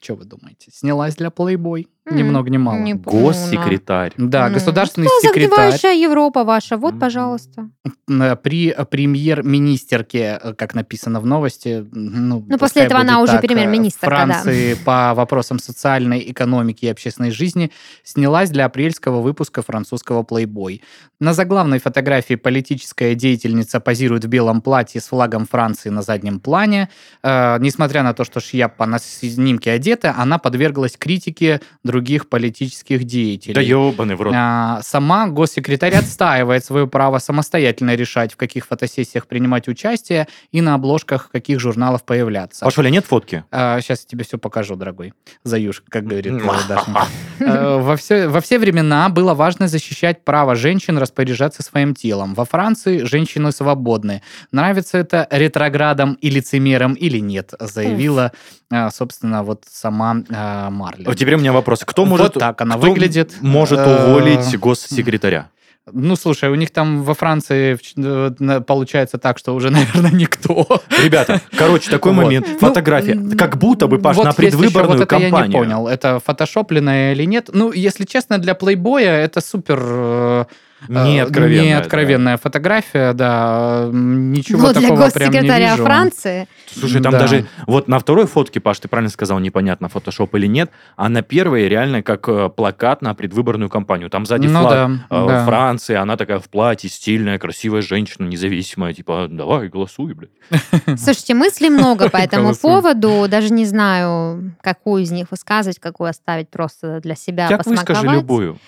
что 0.00 0.16
вы 0.16 0.24
думаете, 0.24 0.72
снялась 0.72 1.14
для 1.14 1.28
Playboy? 1.28 1.86
Ни 2.08 2.22
много 2.22 2.50
ни 2.50 2.56
мало. 2.56 2.78
не. 2.78 2.94
Госсекретарь. 2.94 4.12
Да, 4.16 4.48
Ну, 4.48 4.54
государственный 4.54 5.08
Что 5.08 5.28
секретарь 5.28 5.72
загнивающая 5.72 5.92
Европа 5.92 6.44
ваша? 6.44 6.76
Вот, 6.76 6.98
пожалуйста. 7.00 7.68
э, 8.08 8.36
при 8.36 8.72
премьер-министерке, 8.90 10.38
э, 10.40 10.54
как 10.54 10.74
написано 10.74 11.20
в 11.20 11.26
новости. 11.26 11.84
Ну, 11.92 12.44
Ну, 12.48 12.58
после 12.58 12.82
этого 12.82 13.00
она 13.00 13.14
будет 13.18 13.24
уже 13.24 13.32
так, 13.32 13.44
э, 13.44 13.48
премьер-министрка, 13.48 14.10
да. 14.10 14.16
Франции 14.16 14.74
по 14.84 15.14
вопросам 15.14 15.58
социальной 15.58 16.30
экономики 16.30 16.84
и 16.84 16.88
общественной 16.88 17.30
жизни 17.32 17.72
снялась 18.04 18.50
для 18.50 18.66
апрельского 18.66 19.20
выпуска 19.20 19.62
французского 19.62 20.22
Playboy. 20.22 20.80
На 21.18 21.32
заглавной 21.32 21.80
фотографии 21.80 22.34
политическая 22.36 23.14
деятельница 23.14 23.80
позирует 23.80 24.24
в 24.24 24.28
белом 24.28 24.60
платье 24.60 25.00
с 25.00 25.08
флагом 25.08 25.46
Франции 25.46 25.88
на 25.88 26.02
заднем 26.02 26.38
плане. 26.38 26.88
Э, 27.22 27.58
несмотря 27.58 28.02
на 28.02 28.14
то, 28.14 28.24
что 28.24 28.38
шляпа 28.38 28.86
на 28.86 28.98
снимке 29.00 29.72
одета, 29.72 30.14
она 30.16 30.38
подверглась 30.38 30.96
критике 30.96 31.60
других 31.96 32.28
политических 32.28 33.04
деятелей. 33.04 33.54
Да 33.54 33.60
ебаный 33.60 34.16
в 34.16 34.22
рот. 34.22 34.34
А, 34.36 34.80
Сама 34.82 35.26
госсекретарь 35.26 35.94
отстаивает 35.94 36.64
свое 36.64 36.86
право 36.86 37.18
самостоятельно 37.18 37.94
решать, 37.94 38.32
в 38.32 38.36
каких 38.36 38.66
фотосессиях 38.66 39.26
принимать 39.26 39.68
участие 39.68 40.28
и 40.52 40.60
на 40.60 40.74
обложках 40.74 41.30
каких 41.30 41.60
журналов 41.60 42.04
появляться. 42.04 42.64
Паш, 42.64 42.78
Оля, 42.78 42.90
нет 42.90 43.06
фотки? 43.06 43.44
сейчас 43.52 44.02
я 44.02 44.08
тебе 44.10 44.24
все 44.24 44.38
покажу, 44.38 44.76
дорогой. 44.76 45.14
Заюш, 45.44 45.82
как 45.88 46.04
говорит 46.04 46.32
Дашенька. 46.68 47.06
Э, 47.40 47.78
Во 47.86 47.96
все, 47.96 48.28
во 48.28 48.40
все 48.40 48.58
времена 48.58 49.08
было 49.08 49.34
важно 49.34 49.68
защищать 49.68 50.24
право 50.24 50.54
женщин 50.54 50.98
распоряжаться 50.98 51.62
своим 51.62 51.94
телом. 51.94 52.34
Во 52.34 52.44
Франции 52.44 53.04
женщины 53.04 53.52
свободны. 53.52 54.22
Нравится 54.52 54.98
это 54.98 55.26
ретроградам 55.30 56.14
и 56.14 56.30
лицемерам 56.30 56.94
или 56.94 57.18
нет, 57.18 57.54
заявила, 57.60 58.32
э, 58.70 58.90
собственно, 58.90 59.42
вот 59.42 59.64
сама 59.70 60.16
э, 60.28 60.70
Марли. 60.70 61.04
Вот 61.04 61.16
теперь 61.16 61.34
у 61.34 61.38
меня 61.38 61.52
вопрос. 61.52 61.84
Кто 61.86 62.02
Вот 62.04 62.10
может... 62.18 62.34
так 62.34 62.60
она 62.60 62.76
кто 62.76 62.86
выглядит. 62.88 63.34
может 63.40 63.78
Э, 63.78 64.08
уволить 64.10 64.58
госсекретаря? 64.58 65.48
Ну, 65.92 66.16
слушай, 66.16 66.50
у 66.50 66.56
них 66.56 66.72
там 66.72 67.04
во 67.04 67.14
Франции 67.14 67.78
э, 67.96 68.60
получается 68.62 69.18
так, 69.18 69.38
что 69.38 69.54
уже, 69.54 69.70
наверное, 69.70 70.10
никто. 70.10 70.66
Ребята, 71.02 71.40
короче, 71.56 71.90
такой 71.90 72.12
Вот. 72.12 72.24
момент. 72.24 72.46
Ну, 72.50 72.58
Фотография. 72.58 73.12
м, 73.12 73.30
Как 73.36 73.56
будто 73.56 73.86
бы, 73.86 73.98
Паш, 74.00 74.16
Вот 74.16 74.24
на 74.24 74.28
есть 74.30 74.38
еще 74.40 74.50
предвыборную 74.58 74.98
вот 74.98 75.04
это 75.04 75.06
кампанию. 75.06 75.38
я 75.40 75.46
не 75.46 75.52
понял, 75.54 75.86
это 75.88 76.20
фотошопленное 76.24 77.12
или 77.12 77.24
нет. 77.24 77.50
Ну, 77.52 77.70
если 77.72 78.04
честно, 78.04 78.38
для 78.38 78.54
плейбоя 78.54 79.20
это 79.24 79.40
супер... 79.40 80.46
э, 80.88 81.04
Не 81.04 81.18
э, 81.18 81.22
откровенная, 81.22 82.32
не 82.32 82.36
да. 82.36 82.36
фотография, 82.36 83.12
да. 83.12 83.88
Ничего 83.92 84.68
Ну, 84.68 84.72
для 84.72 84.82
такого 84.82 85.10
прям 85.10 85.32
не 85.32 85.38
госсекретаря. 85.38 85.76
Франции. 85.76 86.48
Слушай, 86.66 87.02
там 87.02 87.12
Да. 87.12 87.20
даже 87.20 87.46
вот 87.66 87.88
на 87.88 87.98
второй 87.98 88.26
фотке, 88.26 88.60
Паш, 88.60 88.78
ты 88.80 88.88
правильно 88.88 89.10
сказал, 89.10 89.38
непонятно, 89.38 89.88
фотошоп 89.88 90.34
или 90.34 90.46
нет, 90.46 90.70
а 90.96 91.08
на 91.08 91.22
первой 91.22 91.68
реально 91.68 92.02
как 92.02 92.28
э, 92.28 92.48
плакат 92.48 93.02
на 93.02 93.14
предвыборную 93.14 93.70
кампанию. 93.70 94.10
Там 94.10 94.26
сзади 94.26 94.46
Ну 94.46 94.60
флаг 94.60 94.70
да, 94.70 94.90
э, 95.10 95.26
да. 95.26 95.44
Франции, 95.44 95.94
она 95.94 96.16
такая 96.16 96.38
в 96.38 96.48
платье, 96.48 96.90
стильная, 96.90 97.38
красивая 97.38 97.82
женщина, 97.82 98.26
независимая, 98.26 98.92
типа, 98.92 99.28
давай, 99.30 99.68
голосуй, 99.68 100.14
блядь. 100.14 100.30
Слушайте, 100.98 101.34
мыслей 101.34 101.70
много 101.70 102.10
по 102.10 102.16
этому 102.16 102.54
поводу. 102.54 103.26
Даже 103.28 103.52
не 103.52 103.64
знаю, 103.64 104.54
какую 104.60 105.02
из 105.02 105.10
них 105.10 105.30
высказывать, 105.30 105.78
какую 105.78 106.10
оставить 106.10 106.48
просто 106.48 107.00
для 107.00 107.14
себя 107.14 107.48
Как 107.48 107.66
выскажи 107.66 108.06
любую. 108.06 108.58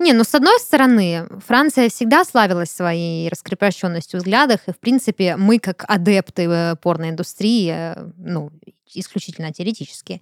Не, 0.00 0.12
ну, 0.12 0.22
с 0.22 0.34
одной 0.34 0.60
стороны, 0.60 1.26
Франция 1.44 1.88
всегда 1.88 2.24
славилась 2.24 2.70
своей 2.70 3.28
раскрепощенностью 3.28 4.20
в 4.20 4.22
взглядах, 4.22 4.60
и, 4.68 4.72
в 4.72 4.78
принципе, 4.78 5.36
мы, 5.36 5.58
как 5.58 5.84
адепты 5.88 6.44
э, 6.48 6.76
порноиндустрии, 6.76 7.72
э, 7.72 8.10
ну, 8.16 8.52
исключительно 8.94 9.52
теоретически, 9.52 10.20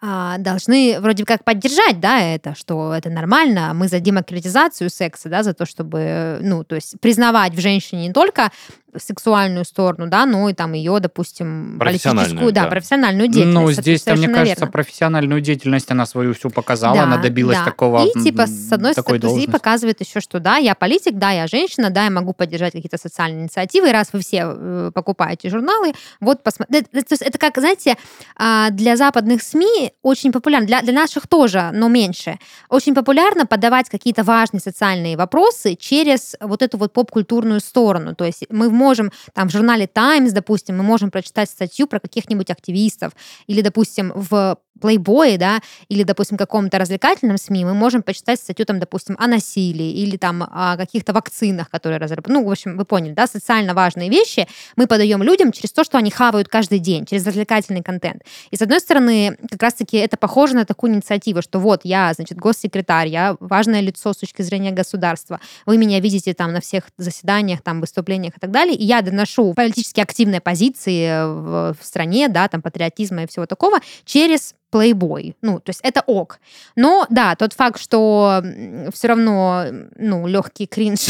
а, 0.00 0.38
должны 0.38 0.98
вроде 1.00 1.24
как 1.24 1.44
поддержать, 1.44 2.00
да, 2.00 2.20
это, 2.20 2.54
что 2.56 2.92
это 2.92 3.08
нормально, 3.08 3.72
мы 3.72 3.86
за 3.86 4.00
демократизацию 4.00 4.90
секса, 4.90 5.28
да, 5.28 5.42
за 5.42 5.54
то, 5.54 5.64
чтобы, 5.64 6.38
ну, 6.42 6.64
то 6.64 6.74
есть 6.74 6.98
признавать 7.00 7.54
в 7.54 7.60
женщине 7.60 8.08
не 8.08 8.12
только 8.12 8.50
сексуальную 8.98 9.64
сторону, 9.64 10.08
да, 10.08 10.26
но 10.26 10.48
и 10.48 10.54
там 10.54 10.74
ее, 10.74 10.98
допустим, 11.00 11.76
Профессиональную, 11.78 12.24
политическую, 12.26 12.52
да, 12.52 12.64
да. 12.64 12.68
профессиональную 12.68 13.28
деятельность. 13.28 13.76
Ну, 13.76 13.82
здесь, 13.82 14.02
там, 14.02 14.18
мне 14.18 14.28
кажется, 14.28 14.60
верно. 14.60 14.72
профессиональную 14.72 15.40
деятельность 15.40 15.90
она 15.90 16.04
свою 16.04 16.34
всю 16.34 16.50
показала, 16.50 16.96
Да, 16.96 17.04
она 17.04 17.16
добилась 17.16 17.58
да. 17.58 17.64
такого 17.64 18.04
И 18.04 18.22
типа 18.22 18.46
с 18.46 18.70
одной 18.70 18.92
стороны 18.92 19.46
показывает 19.48 20.00
еще, 20.00 20.20
что 20.20 20.40
да, 20.40 20.56
я 20.56 20.74
политик, 20.74 21.14
да, 21.14 21.30
я 21.30 21.46
женщина, 21.46 21.90
да, 21.90 22.04
я 22.04 22.10
могу 22.10 22.34
поддержать 22.34 22.72
какие-то 22.72 22.98
социальные 22.98 23.44
инициативы. 23.44 23.88
И 23.88 23.92
раз 23.92 24.08
вы 24.12 24.20
все 24.20 24.42
э, 24.44 24.90
покупаете 24.94 25.48
журналы, 25.48 25.94
вот 26.20 26.42
посмотрите. 26.42 26.86
Это, 26.92 27.06
то 27.06 27.12
есть 27.12 27.22
это 27.22 27.38
как, 27.38 27.56
знаете, 27.58 27.96
для 28.38 28.96
западных 28.96 29.42
СМИ 29.42 29.92
очень 30.02 30.32
популярно, 30.32 30.66
для, 30.66 30.82
для 30.82 30.92
наших 30.92 31.26
тоже, 31.26 31.70
но 31.72 31.88
меньше. 31.88 32.38
Очень 32.68 32.94
популярно 32.94 33.46
подавать 33.46 33.88
какие-то 33.88 34.24
важные 34.24 34.60
социальные 34.60 35.16
вопросы 35.16 35.76
через 35.76 36.34
вот 36.40 36.62
эту 36.62 36.78
вот 36.78 36.92
поп-культурную 36.92 37.60
сторону. 37.60 38.14
То 38.14 38.24
есть 38.24 38.44
мы 38.50 38.70
можем 38.70 39.12
там 39.32 39.48
в 39.48 39.52
журнале 39.52 39.86
Times, 39.86 40.32
допустим, 40.32 40.78
мы 40.78 40.82
можем 40.82 41.10
прочитать 41.10 41.50
статью 41.50 41.86
про 41.86 42.00
каких-нибудь 42.00 42.50
активистов, 42.50 43.12
или, 43.46 43.60
допустим, 43.60 44.12
в 44.14 44.58
Playboy, 44.80 45.36
да, 45.38 45.60
или, 45.88 46.02
допустим, 46.02 46.36
каком-то 46.36 46.78
развлекательном 46.78 47.38
СМИ, 47.38 47.64
мы 47.64 47.74
можем 47.74 48.02
почитать 48.02 48.40
статью, 48.40 48.66
там, 48.66 48.80
допустим, 48.80 49.16
о 49.18 49.26
насилии 49.26 49.92
или 49.92 50.16
там 50.16 50.42
о 50.42 50.76
каких-то 50.76 51.12
вакцинах, 51.12 51.70
которые 51.70 51.98
разрабатывают. 51.98 52.42
Ну, 52.42 52.48
в 52.48 52.50
общем, 52.50 52.76
вы 52.76 52.84
поняли, 52.84 53.12
да, 53.12 53.26
социально 53.26 53.74
важные 53.74 54.08
вещи 54.08 54.48
мы 54.76 54.86
подаем 54.86 55.22
людям 55.22 55.52
через 55.52 55.72
то, 55.72 55.84
что 55.84 55.98
они 55.98 56.10
хавают 56.10 56.48
каждый 56.48 56.78
день, 56.78 57.06
через 57.06 57.24
развлекательный 57.26 57.82
контент. 57.82 57.91
И, 58.50 58.56
с 58.56 58.62
одной 58.62 58.80
стороны, 58.80 59.36
как 59.50 59.62
раз-таки 59.62 59.96
это 59.96 60.16
похоже 60.16 60.54
на 60.54 60.64
такую 60.64 60.92
инициативу, 60.92 61.42
что 61.42 61.58
вот 61.58 61.80
я, 61.84 62.12
значит, 62.14 62.38
госсекретарь, 62.38 63.08
я 63.08 63.36
важное 63.40 63.80
лицо 63.80 64.12
с 64.12 64.18
точки 64.18 64.42
зрения 64.42 64.70
государства, 64.70 65.40
вы 65.66 65.78
меня 65.78 66.00
видите 66.00 66.34
там 66.34 66.52
на 66.52 66.60
всех 66.60 66.84
заседаниях, 66.96 67.62
там, 67.62 67.80
выступлениях 67.80 68.36
и 68.36 68.40
так 68.40 68.50
далее, 68.50 68.76
и 68.76 68.84
я 68.84 69.02
доношу 69.02 69.52
политически 69.54 70.00
активные 70.00 70.40
позиции 70.40 71.24
в, 71.24 71.76
в 71.80 71.84
стране, 71.84 72.28
да, 72.28 72.48
там, 72.48 72.62
патриотизма 72.62 73.24
и 73.24 73.26
всего 73.26 73.46
такого 73.46 73.80
через 74.04 74.54
плейбой. 74.72 75.36
Ну, 75.42 75.60
то 75.60 75.70
есть 75.70 75.80
это 75.84 76.02
ок. 76.06 76.40
Но, 76.76 77.06
да, 77.10 77.36
тот 77.36 77.52
факт, 77.52 77.78
что 77.78 78.42
все 78.92 79.08
равно, 79.08 79.66
ну, 79.96 80.26
легкий 80.26 80.66
кринж 80.66 81.08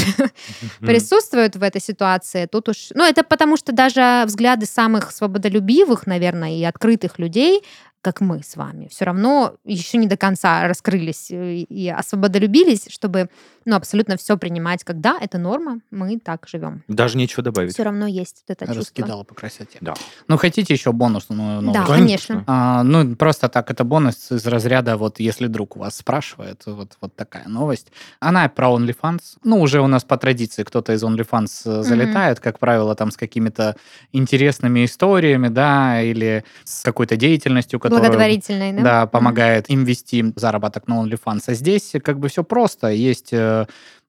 присутствует 0.81 1.54
в 1.57 1.62
этой 1.62 1.81
ситуации, 1.81 2.47
тут 2.47 2.69
уж... 2.69 2.88
Ну, 2.95 3.04
это 3.04 3.23
потому 3.23 3.57
что 3.57 3.73
даже 3.73 4.25
взгляды 4.26 4.66
самых 4.66 5.12
свободолюбивых, 5.12 6.07
наверное, 6.09 6.50
и 6.50 6.64
открытых 6.64 7.21
людей, 7.21 7.62
как 8.02 8.21
мы 8.21 8.42
с 8.42 8.57
вами, 8.57 8.88
все 8.88 9.04
равно 9.04 9.54
еще 9.64 9.97
не 9.97 10.09
до 10.09 10.16
конца 10.16 10.66
раскрылись 10.66 11.31
э, 11.31 11.59
и 11.59 11.88
освободолюбились, 11.88 12.88
чтобы, 12.90 13.31
ну, 13.64 13.76
абсолютно 13.76 14.16
все 14.16 14.37
принимать, 14.37 14.85
как 14.85 15.00
да, 15.00 15.19
это 15.21 15.38
норма, 15.38 15.81
мы 15.90 16.19
так 16.19 16.47
живем. 16.49 16.83
Даже 16.88 17.16
нечего 17.16 17.42
добавить. 17.42 17.73
Все 17.73 17.83
равно 17.83 18.07
есть 18.07 18.45
вот 18.47 18.57
это 18.57 18.66
чувство. 18.66 18.81
Раскидала 18.81 19.25
по 19.25 19.35
красоте. 19.35 19.78
Да. 19.81 19.95
Ну, 20.28 20.37
хотите 20.37 20.75
еще 20.75 20.92
бонусную 20.92 21.61
новость? 21.61 21.87
Да, 21.87 21.95
Конечно. 21.95 22.45
А, 22.47 22.83
ну, 22.83 23.16
просто 23.16 23.49
так, 23.49 23.71
это 23.71 23.85
бонус 23.85 24.31
из 24.31 24.47
разряда, 24.47 24.97
вот 24.97 25.21
если 25.21 25.47
друг 25.47 25.76
вас 25.76 25.97
спрашивает, 25.97 26.62
вот, 26.66 26.97
вот 27.00 27.14
такая 27.14 27.49
новость. 27.49 27.88
Она 28.21 28.49
про 28.49 28.69
OnlyFans. 28.69 29.21
Ну, 29.45 29.61
уже 29.61 29.81
у 29.81 29.87
нас 29.87 30.04
по 30.04 30.16
традиции 30.16 30.62
кто-то 30.62 30.92
из 30.92 31.02
OnlyFans 31.02 31.62
э, 31.64 31.83
залетает, 31.83 32.40
как 32.40 32.59
правило, 32.59 32.95
там 32.95 33.11
с 33.11 33.16
какими-то 33.16 33.76
интересными 34.12 34.85
историями, 34.85 35.49
да, 35.49 36.02
или 36.02 36.45
с 36.64 36.83
какой-то 36.83 37.16
деятельностью, 37.16 37.81
которая 37.81 38.09
Благотворительной, 38.09 38.73
да? 38.73 38.83
да, 38.83 39.07
помогает 39.07 39.71
им 39.71 39.85
вести 39.85 40.33
заработок 40.37 40.88
на 40.88 41.02
OnlyFans. 41.02 41.42
А 41.47 41.54
здесь 41.54 41.92
как 42.02 42.19
бы 42.19 42.28
все 42.28 42.45
просто. 42.45 42.88
Есть 42.88 43.33
э, 43.33 43.51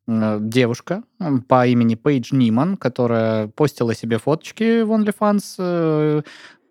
девушка 0.07 1.03
м, 1.19 1.41
по 1.41 1.65
имени 1.65 1.95
Пейдж 1.95 2.33
Ниман, 2.33 2.77
которая 2.77 3.47
постила 3.47 3.95
себе 3.95 4.17
фоточки 4.17 4.81
в 4.81 4.91
OnlyFans, 4.91 5.55
э, 5.59 6.21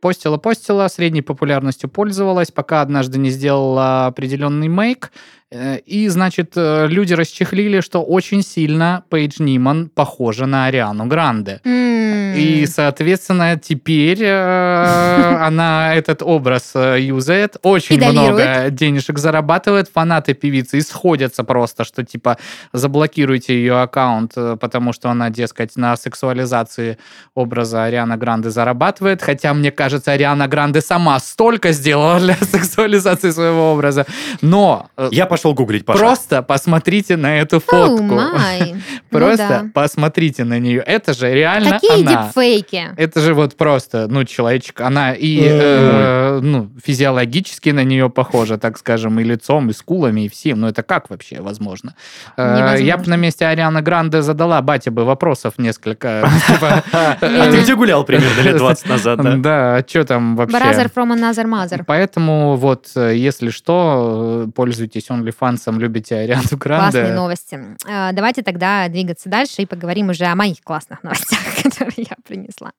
постила-постила, 0.01 0.89
средней 0.89 1.23
популярностью 1.23 1.89
пользовалась, 1.89 2.51
пока 2.51 2.83
однажды 2.83 3.19
не 3.19 3.31
сделала 3.31 4.07
определенный 4.07 4.69
мейк, 4.69 5.13
Э, 5.13 5.42
И, 5.87 6.09
значит, 6.09 6.53
э, 6.57 6.87
люди 6.89 7.15
расчехлили, 7.15 7.81
что 7.81 8.03
очень 8.03 8.43
сильно 8.43 9.05
Пейдж 9.11 9.43
Ниман 9.43 9.89
похожа 9.89 10.47
на 10.47 10.67
Ариану 10.67 11.07
Гранде. 11.07 11.61
М. 11.65 11.93
И, 12.35 12.67
соответственно, 12.67 13.59
теперь 13.59 14.23
э, 14.23 15.37
она 15.41 15.95
этот 15.95 16.23
образ 16.23 16.73
э, 16.75 17.01
юзает, 17.01 17.57
очень 17.63 17.97
Педалирует. 17.97 18.33
много 18.33 18.71
денежек 18.71 19.19
зарабатывает, 19.19 19.89
фанаты 19.93 20.35
певицы 20.35 20.79
исходятся 20.79 21.45
просто, 21.45 21.85
что 21.85 22.05
типа 22.05 22.39
заблокируйте 22.73 23.55
ее 23.55 23.81
аккаунт, 23.81 24.33
э, 24.37 24.57
потому 24.61 24.93
что 24.93 25.11
она, 25.11 25.31
дескать, 25.31 25.77
на 25.77 25.97
сексуализации 25.97 26.97
образа 27.35 27.85
Ариана 27.85 28.17
Гранде 28.17 28.51
зарабатывает, 28.51 29.23
хотя, 29.23 29.53
мне 29.55 29.71
кажется, 29.71 30.13
Ариана 30.13 30.49
Гранде 30.49 30.81
сама 30.81 31.19
столько 31.21 31.73
сделала 31.73 32.19
для 32.21 32.37
сексуализации 32.37 33.31
своего 33.31 33.73
образа. 33.73 34.07
Но 34.41 34.89
э, 34.97 35.09
Я 35.13 35.27
пошел 35.27 35.42
гуглить, 35.45 35.85
Паша. 35.85 35.99
просто 35.99 36.43
посмотрите 36.43 37.17
на 37.17 37.39
эту 37.41 37.61
фотку. 37.61 38.21
Ну 39.13 39.19
Просто 39.19 39.49
да. 39.49 39.65
посмотрите 39.75 40.45
на 40.45 40.59
нее. 40.59 40.81
Это 40.81 41.13
же 41.13 41.31
реально 41.33 41.73
Какие 41.73 42.03
она. 42.03 42.27
дипфейки? 42.27 42.89
Это 42.97 43.21
же 43.21 43.35
вот 43.35 43.57
просто, 43.57 44.07
ну, 44.09 44.25
человечек, 44.25 44.81
она 44.81 45.13
и, 45.13 45.39
э, 45.43 46.39
ну, 46.43 46.71
физиологически 46.83 47.71
на 47.71 47.85
нее 47.85 48.09
похожа, 48.09 48.57
так 48.57 48.79
скажем, 48.79 49.21
и 49.21 49.25
лицом, 49.25 49.69
и 49.69 49.75
скулами, 49.75 50.23
и 50.23 50.29
всем. 50.31 50.61
Ну, 50.61 50.69
это 50.69 50.83
как 50.83 51.11
вообще 51.11 51.41
возможно? 51.43 51.95
Э. 52.39 52.77
Я 52.81 52.97
бы 52.97 53.07
на 53.09 53.17
месте 53.17 53.45
Арианы 53.45 53.83
Гранде 53.83 54.23
задала 54.23 54.63
батя 54.63 54.91
бы 54.91 55.05
вопросов 55.05 55.55
несколько. 55.59 56.27
Типа, 56.49 56.83
А 56.93 57.51
ты 57.51 57.61
где 57.61 57.75
гулял 57.75 58.05
примерно 58.05 58.41
лет 58.41 58.57
20 58.57 58.89
назад, 58.89 59.21
да? 59.23 59.37
Да, 59.37 59.85
что 59.87 60.05
там 60.05 60.37
вообще? 60.37 60.57
Brother 60.57 60.91
from 60.95 61.15
another 61.15 61.45
mother. 61.45 61.85
Поэтому 61.87 62.57
вот, 62.57 62.87
э, 62.97 63.15
если 63.17 63.51
что, 63.51 64.45
э, 64.47 64.51
пользуйтесь 64.53 65.09
OnlyFans, 65.11 65.32
любите 65.81 66.17
Ариану 66.17 66.43
Гранде. 66.53 66.99
Классные 66.99 67.15
новости. 67.15 67.61
Э, 67.89 68.13
Давайте 68.13 68.43
тогда 68.43 68.89
двигаться 68.89 69.29
дальше 69.29 69.63
и 69.63 69.67
поговорим 69.67 70.11
уже 70.11 70.25
о 70.25 70.35
моих 70.35 70.61
классных 70.63 71.03
новостях, 71.03 71.41
которые 71.63 72.07
я 72.11 72.17
принесла. 72.27 72.73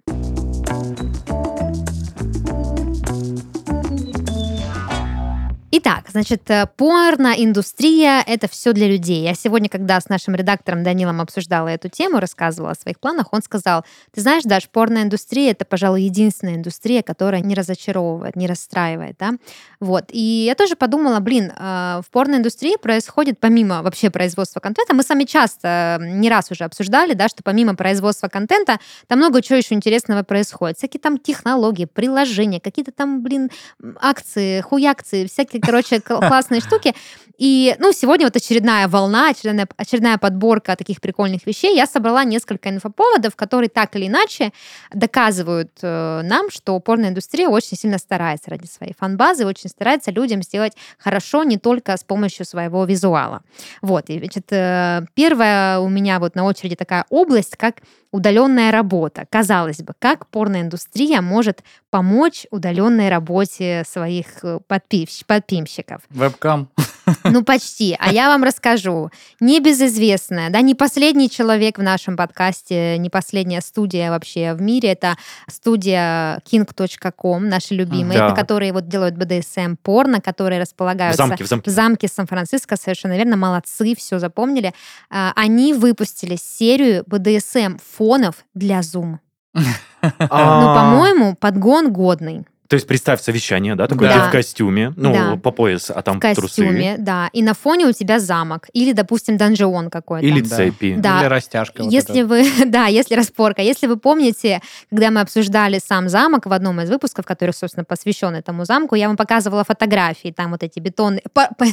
Итак, 5.75 6.03
значит, 6.11 6.51
э, 6.51 6.67
порноиндустрия— 6.77 8.23
это 8.27 8.47
все 8.47 8.73
для 8.73 8.87
людей. 8.87 9.23
Я 9.23 9.33
сегодня, 9.33 9.69
когда 9.69 9.99
с 9.99 10.07
нашим 10.07 10.35
редактором 10.35 10.83
Данилом 10.83 11.19
обсуждала 11.19 11.67
эту 11.67 11.89
тему, 11.89 12.19
рассказывала 12.19 12.73
о 12.73 12.75
своих 12.75 12.99
планах, 12.99 13.29
он 13.31 13.41
сказал, 13.41 13.83
ты 14.13 14.21
знаешь, 14.21 14.43
Даш, 14.43 14.69
порноиндустрия— 14.69 15.49
это, 15.53 15.65
пожалуй, 15.65 16.03
единственная 16.03 16.57
индустрия, 16.57 17.01
которая 17.01 17.41
не 17.41 17.55
разочаровывает, 17.55 18.35
не 18.35 18.45
расстраивает, 18.45 19.15
да? 19.17 19.31
Вот. 19.79 20.11
И 20.11 20.45
я 20.45 20.53
тоже 20.53 20.75
подумала, 20.75 21.19
блин, 21.21 21.51
э, 21.57 22.01
в 22.05 22.11
порноиндустрии 22.11 22.75
происходит, 22.79 23.39
помимо 23.39 23.81
вообще 23.81 24.11
производства 24.11 24.59
контента, 24.59 24.93
мы 24.93 25.01
сами 25.01 25.23
часто, 25.23 25.97
э, 25.99 26.05
не 26.05 26.29
раз 26.29 26.51
уже 26.51 26.65
обсуждали, 26.65 27.15
да, 27.15 27.27
что 27.29 27.41
помимо 27.41 27.73
производства 27.75 28.27
контента, 28.27 28.77
там 29.07 29.17
много 29.17 29.41
чего 29.41 29.57
еще 29.57 29.73
интересного 29.73 30.21
происходит. 30.21 30.77
Всякие 30.77 31.01
там 31.01 31.17
технологии, 31.17 31.85
приложения, 31.85 32.59
какие-то 32.59 32.91
там, 32.91 33.23
блин, 33.23 33.49
акции, 33.99 34.61
хуякции, 34.61 35.25
всякие, 35.25 35.62
короче, 35.65 36.00
кл- 36.00 36.20
классные 36.20 36.62
штуки. 36.62 36.93
И, 37.38 37.75
ну, 37.79 37.91
сегодня 37.91 38.27
вот 38.27 38.36
очередная 38.36 38.88
волна, 38.88 39.29
очередная, 39.29 39.67
очередная 39.75 40.17
подборка 40.17 40.75
таких 40.75 41.01
прикольных 41.01 41.46
вещей. 41.48 41.75
Я 41.75 41.88
собрала 41.88 42.24
несколько 42.24 42.70
инфоповодов, 42.70 43.36
которые 43.36 43.70
так 43.70 43.96
или 43.96 44.08
иначе 44.08 44.53
доказывают 44.93 45.72
э, 45.82 46.22
нам, 46.24 46.51
что 46.51 46.79
порноиндустрия 46.79 47.50
очень 47.50 47.75
сильно 47.75 47.98
старается 47.98 48.51
ради 48.51 48.67
своей 48.67 48.93
фан-базы, 48.98 49.46
очень 49.46 49.70
старается 49.70 50.12
людям 50.12 50.43
сделать 50.43 50.74
хорошо 51.00 51.43
не 51.43 51.58
только 51.58 51.98
с 51.98 52.03
помощью 52.03 52.46
своего 52.46 52.86
визуала. 52.86 53.41
Вот, 53.82 54.10
и, 54.10 54.20
значит, 54.20 54.46
э, 54.51 55.01
первая 55.15 55.79
у 55.79 55.89
меня 55.89 56.20
вот 56.20 56.36
на 56.36 56.46
очереди 56.46 56.75
такая 56.75 57.05
область, 57.10 57.58
как 57.58 57.77
удаленная 58.13 58.72
работа. 58.72 59.25
Казалось 59.29 59.79
бы, 59.82 59.93
как 60.00 60.27
порноиндустрия 60.27 61.22
может 61.22 61.63
помочь 61.89 62.46
удаленной 62.51 63.10
работе 63.10 63.84
своих 63.86 64.27
э, 64.43 64.60
подписч- 64.70 65.25
подпимщиков? 65.27 66.01
Вебкам. 66.10 66.70
Ну, 67.25 67.43
почти. 67.43 67.98
А 68.00 68.13
я 68.13 68.29
вам 68.29 68.46
расскажу. 68.46 69.10
Небезызвестная, 69.41 70.50
да, 70.50 70.62
не 70.62 70.74
последний 70.74 71.29
человек 71.29 71.77
в 71.77 71.84
нашем 71.84 72.15
подкасте, 72.15 72.98
не 72.98 73.10
последняя 73.10 73.60
студия 73.60 74.10
вообще 74.10 74.53
в 74.53 74.62
мире. 74.62 74.93
Это 74.93 75.17
студия 75.50 76.39
king.com, 76.50 77.48
наши 77.50 77.74
любимые, 77.75 78.20
Да. 78.20 78.27
это 78.27 78.36
которые 78.36 78.74
вот 78.74 78.88
делают 78.88 79.15
BDSM 79.15 79.75
порно, 79.82 80.22
которые 80.22 80.60
В 80.60 80.63
располагаются 80.63 81.17
замке, 81.27 81.43
в 81.43 81.48
замке. 81.48 81.70
в 81.70 81.74
замке 81.74 82.08
Сан-Франциско, 82.08 82.78
совершенно 82.78 83.17
верно, 83.17 83.36
молодцы, 83.38 83.95
все 83.95 84.19
запомнили. 84.19 84.73
А, 85.10 85.34
Они 85.36 85.73
выпустили 85.73 86.38
серию 86.41 87.04
BDSM 87.04 87.80
фонов 88.03 88.45
для 88.53 88.79
Zoom. 88.81 89.19
Ну, 90.03 90.09
А, 90.19 90.75
по-моему, 90.75 91.33
подгон 91.39 91.93
годный. 91.93 92.45
То 92.73 92.75
есть 92.75 92.88
представь 92.88 93.21
совещание, 93.21 93.75
да, 93.75 93.86
такое 93.88 94.09
Да. 94.09 94.23
ты 94.23 94.29
в 94.29 94.31
костюме, 94.31 94.93
ну, 94.95 95.13
Да. 95.13 95.36
по 95.38 95.51
пояс, 95.51 95.91
а 95.93 96.01
там 96.01 96.17
в 96.17 96.19
костюме, 96.21 96.95
да. 96.97 97.29
И 97.31 97.43
на 97.43 97.53
фоне 97.53 97.86
у 97.86 97.91
тебя 97.91 98.19
замок. 98.19 98.65
Или, 98.73 98.93
допустим, 98.93 99.38
данжион 99.38 99.91
какой-то. 99.91 100.25
трусы. 100.27 100.39
Или 100.39 100.43
Да. 100.49 100.55
цепи. 100.55 100.95
Да. 100.97 101.19
Или 101.19 101.27
растяжка. 101.27 101.83
вот 101.83 101.91
Если 101.91 102.21
эта. 102.21 102.27
вы, 102.27 102.43
да, 102.65 102.88
если 102.88 103.13
распорка, 103.13 103.62
если 103.62 103.86
вы 103.86 103.97
помните, 103.97 104.59
когда 104.89 105.12
мы 105.12 105.21
обсуждали 105.21 105.77
сам 105.77 106.09
замок 106.09 106.47
в 106.47 106.51
одном 106.51 106.81
из 106.81 106.89
выпусков, 106.89 107.25
который, 107.27 107.51
собственно, 107.51 107.83
посвящен 107.86 108.33
этому 108.33 108.65
замку, 108.65 108.95
я 108.95 109.05
вам 109.07 109.17
показывала 109.17 109.63
фотографии, 109.63 110.33
там 110.36 110.49
вот 110.49 110.63
эти 110.63 110.79
бетонные, 110.79 111.21
по- 111.33 111.49
по- 111.55 111.65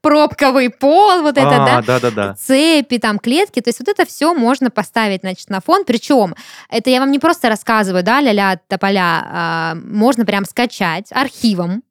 пробковый 0.00 0.70
пол, 0.70 1.22
вот 1.22 1.36
это, 1.38 1.50
да, 1.50 1.78
А, 1.78 1.82
да-да-да. 1.82 2.34
цепи, 2.34 2.98
там 2.98 3.18
клетки, 3.18 3.60
то 3.60 3.68
есть 3.70 3.80
вот 3.80 3.88
это 3.88 4.04
все 4.06 4.32
можно 4.32 4.70
поставить, 4.70 5.22
значит, 5.22 5.50
на 5.50 5.60
фон, 5.60 5.84
причем 5.84 6.36
это 6.70 6.90
я 6.90 7.00
вам 7.00 7.10
не 7.10 7.18
просто 7.18 7.48
рассказываю, 7.48 8.04
да, 8.04 8.20
ля-ля 8.20 8.60
тополя, 8.68 9.24
а, 9.28 9.74
можно 9.74 10.24
прям 10.24 10.35
скачать 10.44 11.12
архивом, 11.12 11.82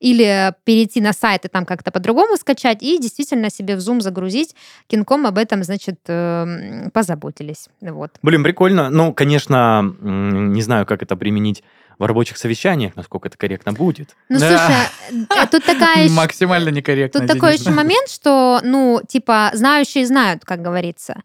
или 0.00 0.54
перейти 0.64 1.00
на 1.00 1.12
сайт 1.12 1.44
и 1.44 1.48
там 1.48 1.66
как-то 1.66 1.90
по-другому 1.90 2.36
скачать, 2.36 2.82
и 2.82 2.98
действительно 2.98 3.50
себе 3.50 3.76
в 3.76 3.80
Zoom 3.80 4.00
загрузить. 4.00 4.54
Кинком 4.86 5.26
об 5.26 5.36
этом, 5.36 5.62
значит, 5.62 6.00
эм, 6.06 6.90
позаботились. 6.90 7.68
Вот. 7.82 8.12
Блин, 8.22 8.42
прикольно. 8.42 8.88
Ну, 8.88 9.12
конечно, 9.12 9.94
не 10.00 10.62
знаю, 10.62 10.86
как 10.86 11.02
это 11.02 11.16
применить 11.16 11.62
в 11.98 12.04
рабочих 12.06 12.38
совещаниях, 12.38 12.96
насколько 12.96 13.28
это 13.28 13.36
корректно 13.36 13.74
будет. 13.74 14.16
Ну, 14.30 14.38
Да. 14.38 14.48
слушай, 14.48 15.26
э, 15.42 15.46
тут 15.48 15.64
такая 15.66 16.08
Максимально 16.10 16.70
некорректно. 16.70 17.20
Тут 17.20 17.28
такой 17.28 17.58
еще 17.58 17.70
момент, 17.70 18.08
что, 18.08 18.60
ну, 18.64 19.02
типа, 19.06 19.50
знающие 19.52 20.06
знают, 20.06 20.42
как 20.46 20.62
говорится. 20.62 21.20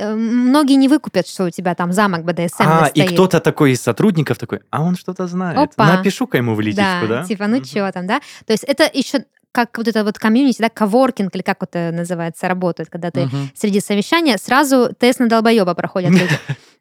Э, 0.00 0.14
Многие 0.14 0.74
не 0.76 0.88
выкупят, 0.88 1.28
что 1.28 1.44
у 1.44 1.50
тебя 1.50 1.74
там 1.74 1.92
замок 1.92 2.24
БДСМ 2.24 2.62
а, 2.66 2.86
и 2.86 3.00
стоит. 3.00 3.12
кто-то 3.12 3.40
такой 3.40 3.72
из 3.72 3.80
сотрудников 3.82 4.38
такой, 4.38 4.60
а 4.70 4.82
он 4.82 4.96
что-то 4.96 5.26
знает. 5.26 5.58
Опа. 5.58 5.86
Напишу-ка 5.86 6.38
ему 6.38 6.54
в 6.54 6.60
личечку, 6.60 7.06
да? 7.08 7.24
типа, 7.24 7.46
ну 7.46 7.56
Мгм. 7.56 7.64
чё 7.64 7.90
там, 7.92 8.06
да? 8.06 8.20
То 8.46 8.52
есть 8.52 8.64
это 8.64 8.88
еще 8.92 9.24
как 9.52 9.76
вот 9.78 9.88
это 9.88 10.04
вот 10.04 10.16
комьюнити, 10.16 10.62
да, 10.62 10.68
коворкинг, 10.68 11.34
или 11.34 11.42
как 11.42 11.60
это 11.64 11.90
называется, 11.92 12.46
работает, 12.46 12.88
когда 12.88 13.10
ты 13.10 13.26
Мгм. 13.26 13.50
среди 13.54 13.80
совещания 13.80 14.38
сразу 14.38 14.90
тест 14.96 15.18
на 15.18 15.28
долбоеба 15.28 15.74
проходят 15.74 16.10
люди. 16.30 16.38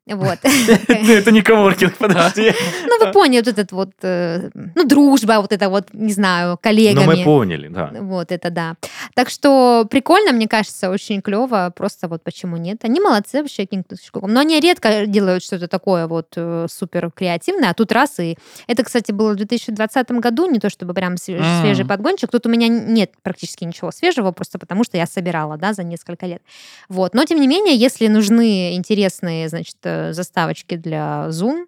Вот. 0.10 0.39
Это 0.88 1.32
не 1.32 1.41
коворкинг, 1.41 1.95
подожди. 2.00 2.52
Ну, 2.88 3.06
вы 3.06 3.12
поняли, 3.12 3.39
вот 3.39 3.48
этот 3.48 3.72
вот, 3.72 3.91
э, 4.02 4.50
ну, 4.54 4.84
дружба, 4.86 5.39
вот 5.41 5.52
это 5.52 5.69
вот, 5.69 5.93
не 5.93 6.13
знаю, 6.13 6.52
Ну, 6.52 6.58
коллегами. 6.58 7.06
мы 7.06 7.24
поняли, 7.24 7.67
да. 7.67 7.91
Вот 8.00 8.32
это 8.32 8.50
да. 8.50 8.76
Так 9.13 9.30
что 9.30 9.86
прикольно, 9.89 10.32
мне 10.32 10.48
кажется, 10.48 10.89
очень 10.89 11.22
клево. 11.22 11.72
Просто 11.76 12.08
вот 12.08 12.24
почему 12.24 12.58
нет. 12.58 12.84
Они 12.84 13.00
молодцы 13.00 13.41
вообще, 13.41 13.63
King.com. 13.63 14.32
Но 14.32 14.39
они 14.39 14.60
редко 14.60 15.06
делают 15.06 15.43
что-то 15.43 15.67
такое 15.67 16.08
вот 16.08 16.34
э, 16.36 16.67
супер 16.69 17.12
креативное, 17.12 17.69
а 17.69 17.74
тут 17.74 17.91
раз 17.91 18.19
и... 18.19 18.38
Это, 18.67 18.84
кстати, 18.84 19.12
было 19.12 19.34
в 19.34 19.36
2020 19.36 20.12
году, 20.12 20.50
не 20.50 20.60
то 20.60 20.69
чтобы 20.69 20.93
прям 20.93 21.17
свежий 21.17 21.86
подгончик. 21.86 22.32
Тут 22.32 22.45
у 22.45 22.50
меня 22.50 22.67
нет 22.67 23.12
практически 23.22 23.63
ничего 23.63 23.91
свежего, 23.91 24.32
просто 24.32 24.58
потому 24.60 24.84
что 24.84 24.98
я 24.98 25.06
собирала, 25.06 25.58
да, 25.58 25.74
за 25.74 25.84
несколько 25.84 26.26
лет. 26.26 26.41
Вот. 26.88 27.13
Но, 27.13 27.26
тем 27.26 27.39
не 27.39 27.48
менее, 27.48 27.76
если 27.76 28.08
нужны 28.08 28.76
интересные, 28.76 29.50
значит, 29.50 29.76
э, 29.84 29.98
заставочки 30.12 30.75
для 30.75 31.27
Zoom, 31.29 31.65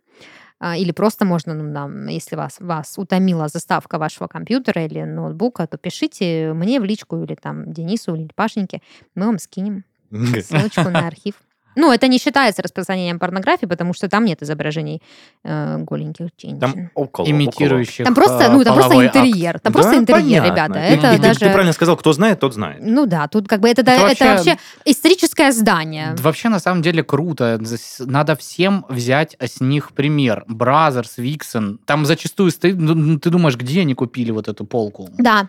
а, 0.59 0.77
или 0.77 0.91
просто 0.91 1.25
можно, 1.25 1.53
ну, 1.53 1.63
нам, 1.63 2.07
если 2.07 2.35
вас, 2.35 2.57
вас 2.59 2.93
утомила 2.97 3.47
заставка 3.47 3.97
вашего 3.97 4.27
компьютера 4.27 4.85
или 4.85 5.03
ноутбука, 5.03 5.65
то 5.65 5.77
пишите 5.77 6.53
мне 6.53 6.79
в 6.79 6.83
личку 6.83 7.23
или 7.23 7.35
там 7.35 7.73
Денису 7.73 8.15
или 8.15 8.29
Пашеньке, 8.35 8.81
мы 9.15 9.25
вам 9.25 9.39
скинем 9.39 9.83
ссылочку 10.11 10.89
на 10.89 11.07
архив. 11.07 11.33
Ну, 11.75 11.91
это 11.91 12.07
не 12.07 12.17
считается 12.19 12.61
распространением 12.61 13.19
порнографии, 13.19 13.65
потому 13.65 13.93
что 13.93 14.07
там 14.09 14.25
нет 14.25 14.41
изображений 14.43 15.01
э, 15.43 15.77
голеньких 15.79 16.27
женщин. 16.41 16.59
Там 16.59 16.89
около. 16.95 17.25
Имитирующих 17.29 18.05
Там 18.05 18.13
просто, 18.15 18.43
э, 18.43 18.49
ну, 18.49 18.63
там 18.63 18.75
просто 18.75 18.97
акт. 18.99 19.15
интерьер. 19.15 19.59
Там 19.59 19.73
просто 19.73 19.91
Да, 19.91 19.97
интерьер, 19.97 20.41
понятно. 20.43 20.75
ребята. 20.75 20.79
И- 20.87 20.97
Это 20.97 21.13
и 21.13 21.17
ты- 21.17 21.21
даже... 21.23 21.39
Ты 21.39 21.49
правильно 21.49 21.73
сказал, 21.73 21.95
кто 21.97 22.13
знает, 22.13 22.39
тот 22.39 22.53
знает. 22.53 22.79
Ну 22.83 23.05
да, 23.05 23.27
тут 23.27 23.47
как 23.47 23.59
бы 23.61 23.69
это, 23.69 23.81
Это 23.81 23.91
это 23.91 24.01
вообще- 24.03 24.25
вообще 24.25 24.57
историческое 24.85 25.51
здание. 25.51 26.13
Да 26.17 26.23
Вообще, 26.23 26.49
на 26.49 26.59
самом 26.59 26.81
деле, 26.81 27.03
круто. 27.03 27.59
Надо 27.99 28.35
всем 28.35 28.85
взять 28.89 29.35
с 29.39 29.61
них 29.61 29.91
пример. 29.93 30.43
Brazzers, 30.47 31.17
Vixen. 31.17 31.79
Там 31.85 32.05
зачастую 32.05 32.51
стоит... 32.51 32.77
ну, 32.77 33.17
Ты 33.19 33.29
думаешь, 33.29 33.55
где 33.57 33.81
они 33.81 33.93
купили 33.93 34.31
вот 34.31 34.47
эту 34.47 34.65
полку? 34.65 35.09
Да, 35.17 35.47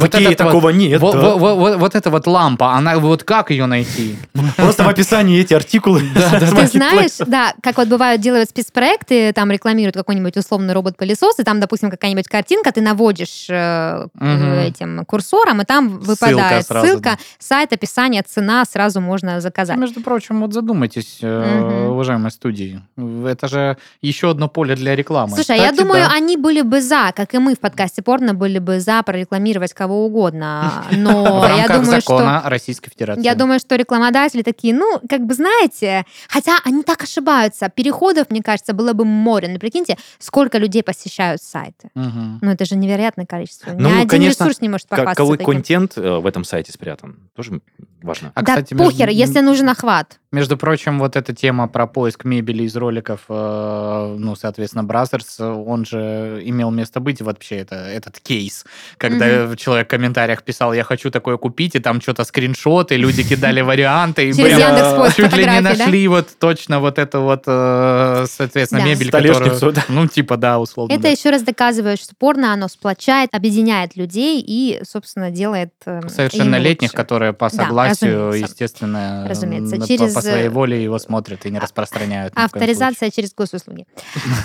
Вот 0.00 0.14
Икее 0.14 0.26
этот 0.32 0.40
вот- 0.40 0.46
такого 0.52 0.70
нет. 0.70 1.00
Во- 1.00 1.12
да. 1.12 1.18
во- 1.20 1.36
во- 1.36 1.54
во- 1.54 1.76
Вот 1.76 1.94
эта 1.94 2.10
вот 2.10 2.26
лампа, 2.26 2.72
она 2.72 2.98
вот 2.98 3.24
как 3.24 3.50
ее 3.50 3.66
найти? 3.66 4.16
Просто 4.56 4.84
в 4.84 4.88
описании 4.88 5.40
эти 5.40 5.54
артикулы. 5.54 6.02
Ты 6.14 6.66
знаешь, 6.68 7.16
да, 7.26 7.54
как 7.62 7.76
вот 7.78 7.88
бывают, 7.88 8.20
делают 8.20 8.48
спецпроекты, 8.50 9.32
там 9.32 9.50
рекламируют 9.50 9.96
какой-нибудь 9.96 10.36
условный 10.36 10.74
робот-пылесос, 10.74 11.38
и 11.38 11.42
там, 11.44 11.60
допустим, 11.60 11.90
какая-нибудь 11.90 12.28
картинка, 12.28 12.72
ты 12.72 12.80
наводишь 12.80 13.46
э, 13.48 14.06
Мгм. 14.14 14.52
этим 14.60 15.04
курсором, 15.06 15.60
и 15.60 15.64
там 15.64 15.98
выпадает 15.98 16.66
ссылка, 16.66 17.18
сайт, 17.38 17.72
описание, 17.72 18.22
цена, 18.22 18.64
сразу 18.64 19.00
можно 19.00 19.40
заказать. 19.40 19.76
Между 19.78 20.00
прочим, 20.00 20.40
вот 20.40 20.52
задумайтесь, 20.52 21.18
э, 21.22 21.88
уважаемые 21.88 22.30
студии. 22.30 22.80
Это 23.26 23.48
же 23.48 23.76
еще 24.02 24.30
одно 24.30 24.48
поле 24.48 24.74
для 24.76 24.94
рекламы. 24.96 25.34
Слушай, 25.34 25.56
а 25.58 25.62
я 25.64 25.72
думаю, 25.72 26.06
они 26.10 26.36
были 26.36 26.62
бы 26.62 26.80
за, 26.80 27.12
как 27.14 27.34
и 27.34 27.38
мы 27.38 27.54
в 27.54 27.58
подкасте 27.60 28.02
порно 28.02 28.34
были 28.34 28.58
бы 28.58 28.80
за 28.80 29.02
прорекламировать 29.02 29.72
кого 29.84 30.06
угодно. 30.06 30.84
Но 30.92 31.40
в 31.40 31.56
я 31.56 31.68
думаю, 31.68 32.00
что 32.00 32.16
закона 32.16 32.42
Российской 32.46 32.90
Федерации. 32.90 33.22
Я 33.22 33.34
думаю, 33.34 33.60
что 33.60 33.76
рекламодатели 33.76 34.42
такие, 34.42 34.74
ну, 34.74 35.00
как 35.08 35.26
бы 35.26 35.34
знаете, 35.34 36.04
хотя 36.28 36.58
они 36.64 36.82
так 36.82 37.02
ошибаются. 37.02 37.68
Переходов, 37.68 38.30
мне 38.30 38.42
кажется, 38.42 38.72
было 38.72 38.94
бы 38.94 39.04
море. 39.04 39.48
Ну, 39.48 39.58
прикиньте, 39.58 39.98
сколько 40.18 40.58
людей 40.58 40.82
посещают 40.82 41.42
сайты. 41.42 41.90
Мгм. 41.94 42.38
Ну, 42.40 42.50
это 42.50 42.64
же 42.64 42.76
невероятное 42.76 43.26
количество. 43.26 43.72
Ни 43.72 43.82
Ну, 43.82 43.88
один 43.96 44.08
конечно, 44.08 44.44
ресурс 44.44 44.60
не 44.62 44.68
может 44.68 44.88
похвастаться 44.88 45.22
Какой 45.22 45.38
контент 45.38 45.98
э, 45.98 46.18
в 46.18 46.26
этом 46.26 46.44
сайте 46.44 46.72
спрятан? 46.72 47.16
Тоже 47.36 47.60
важно. 48.02 48.32
А, 48.34 48.42
да 48.42 48.52
кстати, 48.52 48.74
между- 48.74 48.90
похер, 48.90 49.08
если 49.10 49.40
нужен 49.40 49.68
охват. 49.68 50.18
Между 50.34 50.56
прочим, 50.56 50.98
вот 50.98 51.14
эта 51.14 51.32
тема 51.32 51.68
про 51.68 51.86
поиск 51.86 52.24
мебели 52.24 52.64
из 52.64 52.74
роликов, 52.74 53.20
э, 53.28 54.16
ну, 54.18 54.34
соответственно, 54.34 54.82
Brazzers, 54.82 55.38
он 55.38 55.84
же 55.84 56.42
имел 56.44 56.72
место 56.72 56.98
быть 56.98 57.22
вообще, 57.22 57.58
это, 57.58 57.76
этот 57.76 58.18
кейс, 58.18 58.64
когда 58.98 59.54
человек 59.54 59.86
в 59.86 59.90
комментариях 59.90 60.42
писал, 60.42 60.72
я 60.72 60.82
хочу 60.82 61.12
такое 61.12 61.36
купить, 61.36 61.76
и 61.76 61.78
там 61.78 62.00
что-то 62.00 62.24
скриншоты, 62.24 62.96
люди 62.96 63.22
кидали 63.28 63.60
варианты, 63.60 64.28
и 64.28 64.32
прям 64.32 64.58
Яндекс.Поиск 64.58 65.16
чуть 65.16 65.36
ли 65.36 65.44
не 65.44 65.60
нашли 65.60 66.08
вот 66.08 66.28
точно 66.40 66.80
вот 66.80 66.98
эту 66.98 67.20
вот, 67.20 67.44
э, 67.46 68.26
соответственно, 68.28 68.84
мебель, 68.84 69.12
которую... 69.12 69.74
Ну, 69.88 70.08
типа, 70.08 70.36
да, 70.36 70.58
условно. 70.58 70.92
Это 70.92 71.06
еще 71.06 71.30
раз 71.30 71.42
доказывает, 71.42 72.00
что 72.00 72.12
порно, 72.18 72.52
оно 72.52 72.66
сплочает, 72.66 73.30
объединяет 73.32 73.94
людей 73.94 74.42
и, 74.44 74.80
собственно, 74.82 75.30
делает 75.30 75.74
э, 75.86 76.00
им 76.02 76.08
Совершеннолетних, 76.08 76.90
которые 76.90 77.32
по 77.32 77.50
согласию, 77.50 78.32
естественно, 78.32 79.28
Разумеется. 79.28 79.86
Через, 79.86 80.12
по 80.12 80.23
своей 80.30 80.48
воле 80.48 80.82
его 80.82 80.98
смотрят 80.98 81.44
и 81.46 81.50
не 81.50 81.58
распространяют. 81.58 82.34
коем 82.34 82.48
случае. 82.48 82.62
Авторизация 82.62 83.10
через 83.10 83.34
госуслуги. 83.34 83.86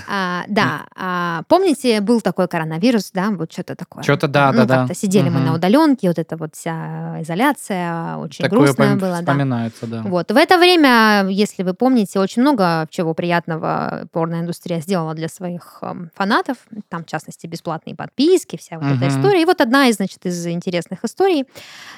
А, 0.09 0.43
Да. 0.47 0.85
а, 0.95 1.43
Помните, 1.47 2.01
был 2.01 2.21
такой 2.21 2.47
коронавирус, 2.47 3.11
да, 3.13 3.29
вот 3.31 3.51
что-то 3.51 3.75
такое. 3.75 4.03
Чё-то 4.03 4.27
да, 4.27 4.51
Ну, 4.51 4.65
да, 4.65 4.85
да. 4.87 4.93
сидели 4.93 5.29
мы 5.29 5.39
на 5.39 5.53
удаленке, 5.55 6.07
вот 6.07 6.19
эта 6.19 6.37
вот 6.37 6.55
вся 6.55 7.21
изоляция, 7.21 8.17
очень 8.17 8.43
Такое 8.43 8.59
грустная 8.65 8.95
пом- 8.95 8.99
была, 8.99 9.11
да. 9.11 9.17
вспоминается, 9.19 9.87
да. 9.87 10.01
Вот. 10.03 10.31
В 10.31 10.35
это 10.37 10.57
время, 10.57 11.27
если 11.29 11.63
вы 11.63 11.73
помните, 11.73 12.19
очень 12.19 12.41
много 12.41 12.87
чего 12.89 13.13
приятного 13.13 14.07
порноиндустрия 14.11 14.81
сделала 14.81 15.13
для 15.13 15.27
своих 15.29 15.79
эм, 15.81 16.11
фанатов. 16.15 16.57
Там, 16.89 17.03
в 17.03 17.07
частности, 17.07 17.47
бесплатные 17.47 17.95
подписки, 17.95 18.57
вся 18.57 18.77
вот 18.79 18.91
эта 18.97 19.07
история. 19.07 19.41
И 19.41 19.45
вот 19.45 19.61
одна 19.61 19.87
из, 19.87 19.95
значит, 19.95 20.25
из 20.25 20.45
интересных 20.47 21.03
историй. 21.03 21.45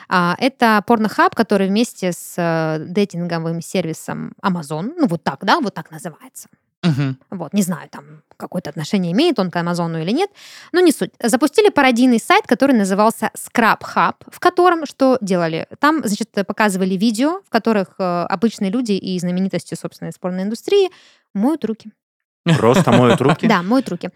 а, 0.10 0.36
это 0.40 0.84
порнохаб, 0.86 1.36
который 1.36 1.68
вместе 1.68 2.12
с 2.12 2.34
э, 2.38 2.84
дейтинговым 2.86 3.62
сервисом 3.72 4.34
Amazon, 4.42 4.94
ну 4.98 5.08
вот 5.08 5.24
так, 5.24 5.44
да, 5.44 5.60
вот 5.60 5.74
так 5.74 5.92
называется. 5.92 6.48
Мгм. 6.84 7.20
Вот, 7.30 7.54
не 7.54 7.62
знаю, 7.62 7.90
там 7.90 8.24
какое-то 8.38 8.72
отношение 8.72 9.12
имеет 9.12 9.38
он 9.38 9.52
к 9.52 9.56
Амазону 9.56 10.02
или 10.02 10.12
нет, 10.12 10.32
но 10.72 10.80
не 10.80 10.92
суть. 10.92 11.12
Запустили 11.22 11.70
пародийный 11.70 12.20
сайт, 12.20 12.48
который 12.48 12.76
назывался 12.76 13.30
Scrap 13.36 13.82
Hub, 13.96 14.16
в 14.28 14.40
котором 14.40 14.86
что 14.88 15.18
делали? 15.22 15.68
Там, 15.80 16.02
значит, 16.04 16.30
показывали 16.48 16.96
видео, 16.96 17.42
в 17.46 17.50
которых 17.50 17.96
э, 18.00 18.26
обычные 18.30 18.72
люди 18.72 18.94
и 18.94 19.20
знаменитости, 19.20 19.76
собственно, 19.76 20.10
из 20.10 20.18
порной 20.18 20.44
индустрии 20.44 20.90
моют 21.36 21.64
руки. 21.66 21.92
Просто 22.58 22.92
моют 22.92 23.22
руки. 23.22 23.48
Да, 23.52 23.62
моют 23.64 23.90
руки. 23.90 24.10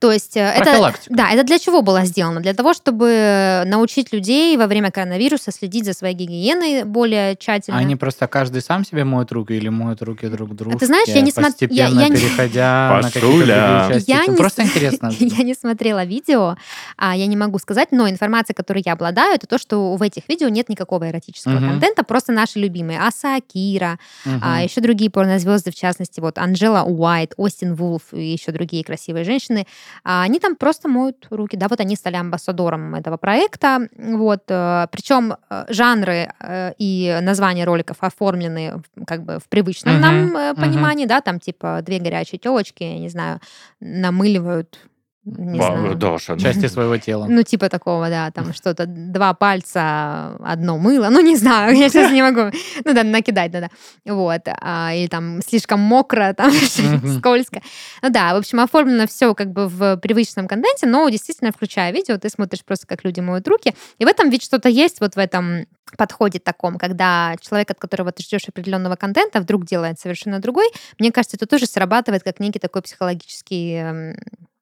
То 0.00 0.10
есть 0.10 0.36
э, 0.36 0.40
это... 0.40 0.94
Да, 1.08 1.30
это 1.30 1.44
для 1.44 1.58
чего 1.58 1.82
было 1.82 2.04
сделано? 2.06 2.40
Для 2.40 2.54
того, 2.54 2.72
чтобы 2.74 3.62
научить 3.66 4.12
людей 4.12 4.56
во 4.56 4.66
время 4.66 4.90
коронавируса 4.90 5.52
следить 5.52 5.84
за 5.84 5.92
своей 5.92 6.14
гигиеной 6.14 6.84
более 6.84 7.36
тщательно. 7.36 7.76
А 7.76 7.80
Они 7.80 7.96
просто 7.96 8.26
каждый 8.26 8.62
сам 8.62 8.84
себе 8.84 9.04
моет 9.04 9.30
руки 9.32 9.52
или 9.52 9.68
моют 9.68 10.02
руки 10.02 10.26
друг 10.28 10.54
другу? 10.54 10.78
ты 10.78 10.86
знаешь, 10.86 11.08
я 11.08 11.20
не 11.20 11.30
смо- 11.30 11.42
я- 11.42 11.44
Постепенно 11.50 12.00
я 12.00 12.08
не- 12.08 12.16
переходя 12.16 13.00
на 13.02 13.10
какие-то. 13.10 14.00
Я 14.06 14.26
не 14.26 14.36
Просто 14.36 14.62
интересно. 14.62 15.10
Я 15.18 15.44
не 15.44 15.54
смотрела 15.54 16.04
видео, 16.04 16.56
а 16.96 17.14
я 17.16 17.26
не 17.26 17.36
могу 17.36 17.58
сказать, 17.58 17.88
но 17.92 18.08
информация, 18.08 18.54
которой 18.54 18.82
я 18.84 18.92
обладаю, 18.94 19.34
это 19.34 19.46
то, 19.46 19.58
что 19.58 19.94
в 19.96 20.02
этих 20.02 20.22
видео 20.28 20.48
нет 20.48 20.68
никакого 20.68 21.08
эротического 21.08 21.58
контента, 21.58 22.02
просто 22.04 22.32
наши 22.32 22.58
любимые. 22.58 23.00
Аса 23.00 23.36
Акира, 23.36 23.98
а 24.42 24.62
еще 24.62 24.80
другие 24.80 25.10
порнозвезды, 25.10 25.70
в 25.70 25.74
частности, 25.74 26.20
вот 26.20 26.38
Анжела 26.38 26.82
Уайт, 26.82 27.34
Остин 27.36 27.69
Вулф 27.74 28.12
и 28.12 28.32
еще 28.32 28.52
другие 28.52 28.84
красивые 28.84 29.24
женщины, 29.24 29.66
а, 30.04 30.22
они 30.22 30.38
там 30.38 30.56
просто 30.56 30.88
моют 30.88 31.26
руки. 31.30 31.56
Да, 31.56 31.68
вот 31.68 31.80
они 31.80 31.96
стали 31.96 32.16
амбассадором 32.16 32.94
этого 32.94 33.16
проекта. 33.16 33.88
Вот, 33.96 34.44
э, 34.48 34.86
причем 34.90 35.34
э, 35.50 35.64
жанры 35.68 36.32
э, 36.40 36.72
и 36.78 37.18
названия 37.22 37.64
роликов 37.64 37.98
оформлены 38.00 38.82
как 39.06 39.24
бы 39.24 39.38
в 39.38 39.48
привычном 39.48 39.96
Мгм, 39.96 40.32
нам 40.32 40.56
понимании, 40.56 41.06
да, 41.06 41.20
там 41.20 41.40
типа 41.40 41.80
две 41.82 41.98
горячие 41.98 42.38
телочки, 42.38 42.82
я 42.82 42.98
не 42.98 43.08
знаю, 43.08 43.40
намыливают, 43.80 44.78
не 45.24 45.58
Ба- 45.58 45.66
знаю. 45.66 45.94
Даша, 45.96 46.34
ну, 46.34 46.38
Части 46.38 46.66
своего 46.66 46.96
тела. 46.96 47.26
Ну, 47.28 47.42
типа 47.42 47.68
такого, 47.68 48.08
да, 48.08 48.30
там 48.30 48.54
что-то, 48.54 48.86
два 48.86 49.34
пальца, 49.34 50.36
одно 50.40 50.78
мыло, 50.78 51.08
ну, 51.10 51.20
не 51.20 51.36
знаю, 51.36 51.76
я 51.78 51.90
сейчас 51.90 52.10
не 52.10 52.22
могу, 52.22 52.56
ну, 52.84 52.94
да, 52.94 53.04
накидать 53.04 53.52
надо, 53.52 53.68
вот, 54.06 54.42
а, 54.46 54.94
или 54.94 55.08
там 55.08 55.42
слишком 55.42 55.80
мокро, 55.80 56.32
там, 56.36 56.52
скользко. 56.52 57.60
Ну, 58.02 58.10
да, 58.10 58.34
в 58.34 58.38
общем, 58.38 58.60
оформлено 58.60 59.06
все 59.06 59.34
как 59.34 59.52
бы 59.52 59.68
в 59.68 59.98
привычном 59.98 60.48
контенте, 60.48 60.86
но 60.86 61.08
действительно, 61.10 61.52
включая 61.52 61.92
видео, 61.92 62.16
ты 62.16 62.30
смотришь 62.30 62.64
просто, 62.64 62.86
как 62.86 63.04
люди 63.04 63.20
моют 63.20 63.46
руки, 63.46 63.74
и 63.98 64.04
в 64.04 64.08
этом 64.08 64.30
ведь 64.30 64.42
что-то 64.42 64.68
есть, 64.68 65.00
вот 65.00 65.16
в 65.16 65.18
этом 65.18 65.66
подходе 65.98 66.38
таком, 66.38 66.78
когда 66.78 67.34
человек, 67.40 67.70
от 67.70 67.78
которого 67.78 68.12
ты 68.12 68.22
ждешь 68.22 68.48
определенного 68.48 68.96
контента, 68.96 69.40
вдруг 69.40 69.66
делает 69.66 69.98
совершенно 69.98 70.38
другой, 70.38 70.70
мне 70.98 71.12
кажется, 71.12 71.36
это 71.36 71.46
тоже 71.46 71.66
срабатывает 71.66 72.22
как 72.22 72.40
некий 72.40 72.58
такой 72.58 72.82
психологический 72.82 73.74
эм, 73.74 74.16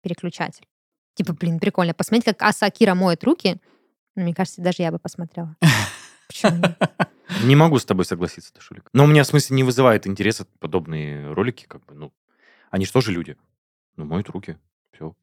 переключатель. 0.09 0.67
Типа, 1.15 1.33
блин, 1.33 1.59
прикольно 1.59 1.95
посмотреть, 1.95 2.25
как 2.25 2.43
Аса 2.43 2.67
Акира 2.67 2.95
моет 2.95 3.23
руки. 3.25 3.61
Ну, 4.17 4.23
Мне 4.23 4.35
кажется, 4.35 4.63
даже 4.63 4.83
я 4.83 4.91
бы 4.91 4.99
посмотрела. 4.99 5.57
Почему? 6.27 6.63
Не 7.45 7.57
могу 7.57 7.79
с 7.79 7.85
тобой 7.85 8.05
согласиться, 8.05 8.53
Дашулик. 8.55 8.89
Но 8.93 9.05
у 9.05 9.07
меня, 9.07 9.23
в 9.23 9.27
смысле, 9.27 9.57
не 9.57 9.63
вызывает 9.63 10.07
интереса 10.07 10.47
подобные 10.61 11.31
ролики, 11.35 11.67
как 11.69 11.85
бы, 11.85 11.95
ну, 11.95 12.13
они 12.71 12.87
же 12.87 12.93
тоже 12.93 13.13
люди. 13.13 13.37
Ну, 13.97 14.07
моют 14.07 14.31
руки. 14.31 14.57
Все. 14.93 15.15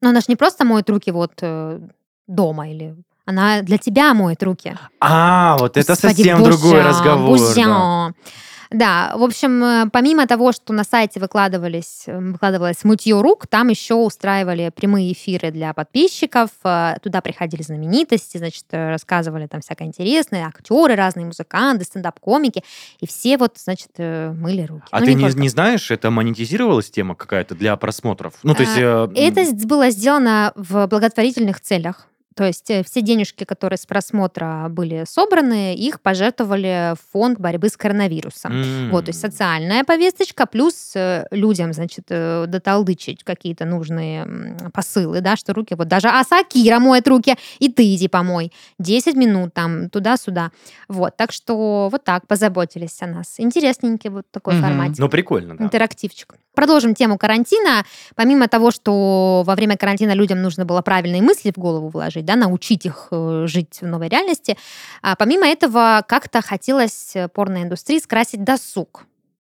Но 0.00 0.08
она 0.08 0.20
же 0.20 0.26
не 0.28 0.36
просто 0.36 0.64
моет 0.64 0.88
руки 0.88 1.10
вот 1.10 1.32
э, 1.42 1.80
дома 2.26 2.70
или... 2.70 2.96
Она 3.26 3.60
для 3.60 3.76
тебя 3.76 4.14
моет 4.14 4.42
руки. 4.42 4.74
А, 4.98 5.58
вот 5.58 5.76
это 5.76 5.92
Господи, 5.92 6.14
совсем 6.14 6.42
другой 6.42 6.82
разговор. 6.82 7.38
боже. 7.38 7.54
да. 7.54 8.12
Да, 8.72 9.12
в 9.16 9.22
общем, 9.22 9.62
э, 9.62 9.90
помимо 9.92 10.26
того, 10.26 10.52
что 10.52 10.72
на 10.72 10.84
сайте 10.84 11.20
выкладывались, 11.20 12.04
э, 12.06 12.18
выкладывалось 12.18 12.84
мытье 12.84 13.20
рук, 13.20 13.46
там 13.46 13.68
еще 13.68 13.94
устраивали 13.94 14.70
прямые 14.74 15.12
эфиры 15.12 15.50
для 15.50 15.72
подписчиков. 15.74 16.50
э, 16.64 16.96
Туда 17.02 17.20
приходили 17.20 17.62
знаменитости, 17.62 18.38
значит, 18.38 18.64
рассказывали 18.70 19.46
там 19.46 19.60
всякое 19.60 19.88
интересное, 19.88 20.46
актеры 20.46 20.94
разные, 20.94 21.26
музыканты, 21.26 21.84
стендап-комики. 21.84 22.62
И 23.00 23.06
все 23.06 23.36
вот, 23.36 23.56
значит, 23.58 23.90
мыли 23.98 24.62
руки. 24.62 24.84
А 24.90 25.00
Ну, 25.00 25.06
ты 25.06 25.14
не, 25.14 25.24
не 25.34 25.48
знаешь, 25.48 25.90
это 25.90 26.10
монетизировалась 26.10 26.90
тема 26.90 27.14
какая-то 27.14 27.54
для 27.54 27.76
просмотров? 27.76 28.34
Ну, 28.42 28.54
то 28.54 28.62
есть... 28.62 28.76
э, 28.76 29.08
Это 29.14 29.66
было 29.66 29.90
сделано 29.90 30.52
в 30.56 30.86
благотворительных 30.86 31.60
целях. 31.60 32.06
То 32.34 32.44
есть 32.44 32.70
э, 32.70 32.82
все 32.82 33.02
денежки, 33.02 33.44
которые 33.44 33.78
с 33.78 33.86
просмотра 33.86 34.66
были 34.70 35.04
собраны, 35.06 35.74
их 35.74 36.00
пожертвовали 36.00 36.94
в 36.94 37.12
фонд 37.12 37.38
борьбы 37.38 37.68
с 37.68 37.76
коронавирусом. 37.76 38.52
м, 38.52 38.90
Вот, 38.90 39.04
то 39.06 39.10
есть 39.10 39.20
социальная 39.20 39.84
повесточка, 39.84 40.46
плюс 40.46 40.92
э, 40.94 41.26
людям, 41.30 41.72
значит, 41.72 42.04
э, 42.08 42.46
доталдычить 42.46 43.24
какие-то 43.24 43.64
нужные 43.64 44.56
посылы, 44.72 45.20
да, 45.20 45.36
что 45.36 45.52
руки, 45.52 45.74
вот 45.74 45.88
даже 45.88 46.08
Асакира 46.08 46.78
моет 46.78 47.06
руки, 47.08 47.36
и 47.58 47.68
ты 47.68 47.94
иди 47.94 48.08
помой. 48.08 48.52
10 48.78 49.14
минут 49.16 49.52
там 49.54 49.90
туда-сюда. 49.90 50.50
Вот, 50.88 51.16
так 51.16 51.32
что 51.32 51.88
вот 51.90 52.04
так 52.04 52.26
позаботились 52.26 53.00
о 53.02 53.06
нас. 53.06 53.34
Интересненький 53.38 54.10
вот 54.10 54.26
такой 54.30 54.54
Мгм. 54.54 54.62
формат. 54.62 54.90
Ну, 54.98 55.08
прикольно, 55.08 55.56
да. 55.56 55.64
Интерактивчик. 55.64 56.34
Продолжим 56.54 56.94
тему 56.94 57.16
карантина. 57.16 57.84
Помимо 58.14 58.46
того, 58.46 58.70
что 58.70 59.42
во 59.46 59.54
время 59.54 59.76
карантина 59.78 60.12
людям 60.12 60.42
нужно 60.42 60.66
было 60.66 60.82
правильные 60.82 61.22
мысли 61.22 61.50
в 61.50 61.58
голову 61.58 61.88
вложить, 61.88 62.21
да, 62.22 62.36
научить 62.36 62.86
их 62.86 63.08
э, 63.10 63.44
жить 63.46 63.78
в 63.80 63.86
новой 63.86 64.08
реальности, 64.08 64.56
а 65.02 65.16
помимо 65.16 65.46
этого 65.46 66.04
как-то 66.06 66.42
хотелось 66.42 67.14
э, 67.14 67.28
порноиндустрии 67.28 67.98
скрасить 67.98 68.44
досуг. 68.44 69.04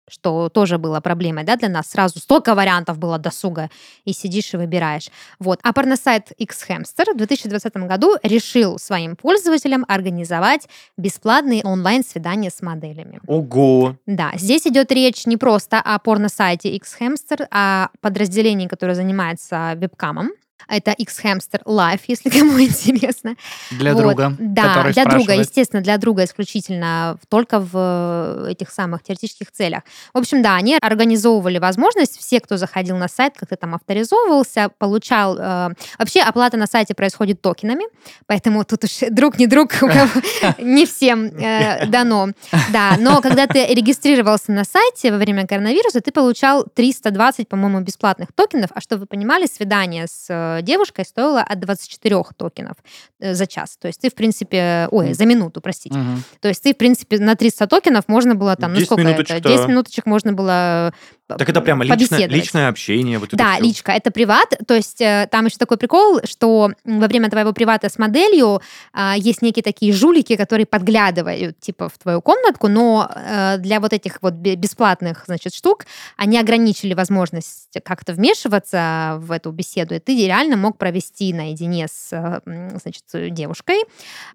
что 0.09 0.49
тоже 0.51 0.77
было 0.79 1.01
проблемой, 1.01 1.45
да, 1.45 1.57
для 1.57 1.69
нас. 1.69 1.91
Сразу 1.91 2.19
столько 2.19 2.55
вариантов 2.55 2.99
было 2.99 3.19
досуга, 3.19 3.71
и 4.05 4.13
сидишь 4.13 4.53
и 4.53 4.57
выбираешь. 4.57 5.09
Вот. 5.39 5.61
А 5.63 5.73
порносайт 5.73 6.31
X-Hamster 6.33 7.15
в 7.15 7.17
2020 7.17 7.77
году 7.89 8.17
решил 8.23 8.79
своим 8.79 9.17
пользователям 9.17 9.85
организовать 9.89 10.69
бесплатные 10.99 11.63
онлайн-свидания 11.65 12.51
с 12.51 12.61
моделями. 12.61 13.21
Ого! 13.27 13.97
Да, 14.07 14.33
здесь 14.37 14.67
идет 14.67 14.93
речь 14.93 15.27
не 15.27 15.37
просто 15.39 15.81
о 15.81 15.99
порносайте 15.99 16.77
X-Hamster, 16.77 17.47
а 17.51 17.89
подразделении, 18.01 18.69
которое 18.69 18.95
занимается 18.95 19.73
вебкамом. 19.77 20.33
Это 20.69 20.93
X-Hamster 20.93 21.63
Live, 21.65 22.01
если 22.07 22.31
кому 22.39 22.61
интересно. 22.61 23.37
Для 23.71 23.93
Вот, 23.93 24.03
друга, 24.03 24.35
Да, 24.39 24.83
для 24.85 25.05
друга, 25.05 25.11
спрашивает. 25.11 25.41
естественно, 25.41 25.83
для 25.83 25.99
друга 25.99 26.25
исключительно, 26.25 27.19
только 27.29 27.61
в 27.61 27.71
э, 27.75 28.53
этих 28.53 28.71
самых 28.71 29.03
теоретических 29.03 29.51
целях. 29.53 29.83
В 30.13 30.19
общем, 30.19 30.43
да, 30.43 30.57
они 30.57 30.77
организовывали 30.81 31.59
возможность, 31.59 32.19
все, 32.19 32.41
кто 32.41 32.57
заходил 32.57 32.97
на 32.97 33.09
сайт, 33.09 33.35
как-то 33.37 33.57
там 33.57 33.75
авторизовывался, 33.75 34.71
получал... 34.79 35.37
э, 35.39 35.71
вообще 35.99 36.21
оплата 36.21 36.57
на 36.57 36.67
сайте 36.67 36.95
происходит 36.95 37.43
токенами, 37.43 37.85
поэтому 38.27 38.65
тут 38.65 38.85
уж 38.85 38.99
друг 39.11 39.39
не 39.39 39.47
друг, 39.47 39.73
не 40.59 40.87
всем 40.87 41.27
э, 41.27 41.87
дано. 41.87 42.29
Да, 42.73 42.97
но 42.99 43.21
когда 43.21 43.47
ты 43.47 43.67
регистрировался 43.67 44.53
на 44.53 44.65
сайте 44.65 45.13
во 45.13 45.19
время 45.19 45.47
коронавируса, 45.47 46.01
ты 46.01 46.11
получал 46.11 46.65
320, 46.75 47.49
по-моему, 47.49 47.81
бесплатных 47.81 48.33
токенов, 48.33 48.71
а 48.75 48.81
чтобы 48.81 49.01
вы 49.01 49.07
понимали, 49.07 49.47
свидание 49.47 50.07
с 50.07 50.27
э, 50.59 50.63
девушкой 50.63 51.05
стоило 51.05 51.41
от 51.41 51.61
24 51.61 52.23
токенов 52.37 52.77
э, 53.21 53.35
за 53.35 53.47
час. 53.47 53.77
То 53.77 53.89
есть 53.89 54.01
ты, 54.01 54.11
в 54.11 54.15
принципе, 54.15 54.89
ой, 54.91 55.15
за 55.15 55.27
минуту, 55.27 55.61
простите. 55.61 55.99
Мгм. 55.99 56.23
То 56.41 56.49
есть 56.49 56.63
ты, 56.63 56.75
в 56.75 56.77
принципе, 56.77 57.19
на 57.19 57.35
300 57.35 57.67
токенов 57.67 58.09
можно 58.09 58.35
было 58.35 58.57
там, 58.57 58.73
ну 58.73 58.77
10 58.77 58.87
сколько 58.87 59.03
минуточек, 59.03 59.37
это? 59.37 59.49
да. 59.49 59.57
10 59.57 59.69
минуточек 59.69 60.07
можно 60.07 60.33
было 60.33 60.93
Так 61.27 61.49
это 61.49 61.61
прямо 61.63 61.85
личное, 61.85 62.27
личное 62.27 62.69
общение. 62.69 63.19
Вот 63.19 63.31
Да, 63.33 63.59
личка, 63.59 63.93
это 63.93 64.11
приват. 64.11 64.59
То 64.67 64.75
есть 64.75 65.01
э, 65.01 65.27
там 65.31 65.47
еще 65.47 65.57
такой 65.57 65.79
прикол, 65.79 66.21
что 66.25 66.71
во 66.85 67.07
время 67.07 67.31
твоего 67.31 67.53
привата 67.53 67.89
с 67.89 67.99
моделью 67.99 68.61
а, 68.93 69.17
есть 69.17 69.41
некие 69.41 69.63
такие 69.63 69.93
жулики, 69.93 70.37
которые 70.37 70.67
подглядывают, 70.67 71.59
типа, 71.61 71.89
в 71.89 71.97
твою 71.97 72.21
комнатку, 72.21 72.69
но 72.69 73.11
э, 73.15 73.57
для 73.59 73.81
вот 73.81 73.95
этих 73.95 74.19
вот 74.21 74.35
бе- 74.35 74.57
бесплатных, 74.57 75.25
значит, 75.27 75.55
штук 75.55 75.87
они 76.17 76.39
ограничили 76.39 76.93
возможность 76.93 77.79
как-то 77.85 78.13
вмешиваться 78.13 79.17
в 79.19 79.33
эту 79.33 79.51
беседу, 79.51 79.95
и 79.95 80.01
ты 80.01 80.15
реально 80.27 80.57
мог 80.59 80.77
провести 80.77 81.33
наедине 81.33 81.89
с, 81.89 82.13
э, 82.13 82.41
значит, 82.79 83.05
девушкой 83.35 83.81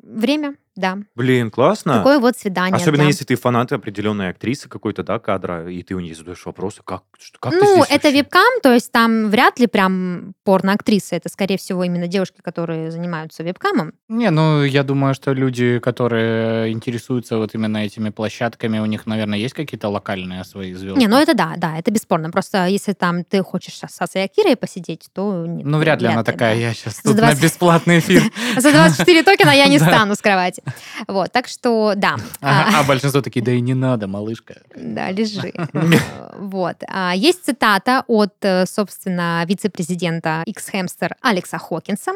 время, 0.01 0.55
да. 0.79 0.97
Блин, 1.15 1.51
классно. 1.51 1.97
Такое 1.97 2.19
вот 2.19 2.37
свидание. 2.37 2.75
Особенно 2.75 3.03
да. 3.03 3.07
если 3.07 3.25
ты 3.25 3.35
фанат 3.35 3.71
определенной 3.71 4.29
актрисы 4.29 4.69
какой-то, 4.69 5.03
да, 5.03 5.19
кадра, 5.19 5.69
и 5.69 5.83
ты 5.83 5.95
у 5.95 5.99
нее 5.99 6.15
задаешь 6.15 6.45
вопросы, 6.45 6.81
как, 6.83 7.03
что, 7.19 7.37
как 7.39 7.53
ты 7.53 7.59
ну, 7.59 7.83
здесь 7.83 7.87
это 7.89 8.09
вебкам, 8.09 8.61
то 8.63 8.73
есть 8.73 8.91
там 8.91 9.29
вряд 9.29 9.59
ли 9.59 9.67
прям 9.67 10.33
порно-актрисы. 10.43 11.15
Это, 11.15 11.29
скорее 11.29 11.57
всего, 11.57 11.83
именно 11.83 12.07
девушки, 12.07 12.41
которые 12.41 12.91
занимаются 12.91 13.43
вебкамом. 13.43 13.93
Не, 14.07 14.29
ну, 14.29 14.63
я 14.63 14.83
думаю, 14.83 15.13
что 15.13 15.33
люди, 15.33 15.79
которые 15.79 16.71
интересуются 16.71 17.37
вот 17.37 17.53
именно 17.53 17.77
этими 17.77 18.09
площадками, 18.09 18.79
у 18.79 18.85
них, 18.85 19.05
наверное, 19.05 19.37
есть 19.37 19.53
какие-то 19.53 19.89
локальные 19.89 20.43
свои 20.43 20.73
звезды. 20.73 20.99
Не, 20.99 21.07
ну 21.07 21.17
это 21.17 21.33
да, 21.33 21.53
да, 21.57 21.77
это 21.77 21.91
бесспорно. 21.91 22.31
Просто 22.31 22.67
если 22.67 22.93
там 22.93 23.23
ты 23.23 23.43
хочешь 23.43 23.77
с 23.77 24.01
Асой 24.01 24.23
Акирой 24.23 24.55
посидеть, 24.55 25.09
то 25.13 25.45
нет. 25.45 25.65
Ну, 25.65 25.77
вряд 25.77 26.01
ли 26.01 26.07
она 26.07 26.23
такая, 26.23 26.55
да. 26.55 26.61
я 26.61 26.73
сейчас 26.73 27.01
тут 27.01 27.15
20 27.15 27.37
на 27.37 27.45
бесплатный 27.45 27.99
эфир. 27.99 28.23
За 28.57 28.71
24 28.71 29.23
токена 29.23 29.51
я 29.51 29.65
не 29.67 29.79
Да. 29.79 29.85
встану 29.85 30.15
с 30.15 30.19
кровати. 30.19 30.63
Вот, 31.07 31.31
так 31.31 31.47
что, 31.47 31.93
да. 31.95 32.15
А, 32.41 32.79
А 32.79 32.83
большинство 32.83 33.21
такие, 33.21 33.43
да 33.43 33.51
и 33.51 33.61
не 33.61 33.73
надо, 33.73 34.07
малышка. 34.07 34.61
Да, 34.75 35.11
лежи. 35.11 35.53
Вот. 36.37 36.77
А, 36.87 37.13
Есть 37.15 37.45
цитата 37.45 38.03
от, 38.07 38.33
э, 38.41 38.65
собственно, 38.65 39.43
вице-президента 39.45 40.43
X-Hamster 40.45 41.11
Алекса 41.21 41.57
Хокинса. 41.57 42.13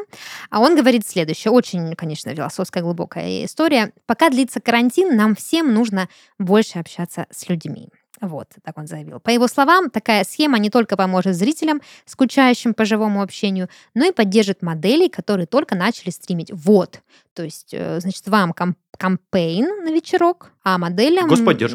А 0.50 0.60
он 0.60 0.76
говорит 0.76 1.06
следующее. 1.06 1.52
Очень, 1.52 1.94
конечно, 1.94 2.34
философская, 2.34 2.82
глубокая 2.82 3.44
история. 3.44 3.92
Пока 4.06 4.30
длится 4.30 4.60
карантин, 4.60 5.16
нам 5.16 5.34
всем 5.34 5.72
нужно 5.74 6.08
больше 6.38 6.78
общаться 6.78 7.26
с 7.30 7.48
людьми. 7.48 7.88
Вот, 8.26 8.48
так 8.62 8.78
он 8.78 8.86
заявил. 8.86 9.20
По 9.20 9.30
его 9.30 9.48
словам, 9.48 9.90
такая 9.90 10.24
схема 10.24 10.58
не 10.58 10.70
только 10.70 10.96
поможет 10.96 11.36
зрителям, 11.36 11.80
скучающим 12.06 12.74
по 12.74 12.84
живому 12.84 13.22
общению, 13.22 13.68
но 13.94 14.04
и 14.06 14.12
поддержит 14.12 14.62
моделей, 14.62 15.08
которые 15.08 15.46
только 15.46 15.74
начали 15.74 16.10
стримить. 16.10 16.50
Вот. 16.52 17.00
То 17.34 17.42
есть, 17.42 17.70
э, 17.72 18.00
значит, 18.00 18.26
вам 18.28 18.52
ком- 18.52 18.76
кампейн 18.96 19.84
на 19.84 19.92
вечерок, 19.92 20.52
а 20.62 20.78
моделям 20.78 21.28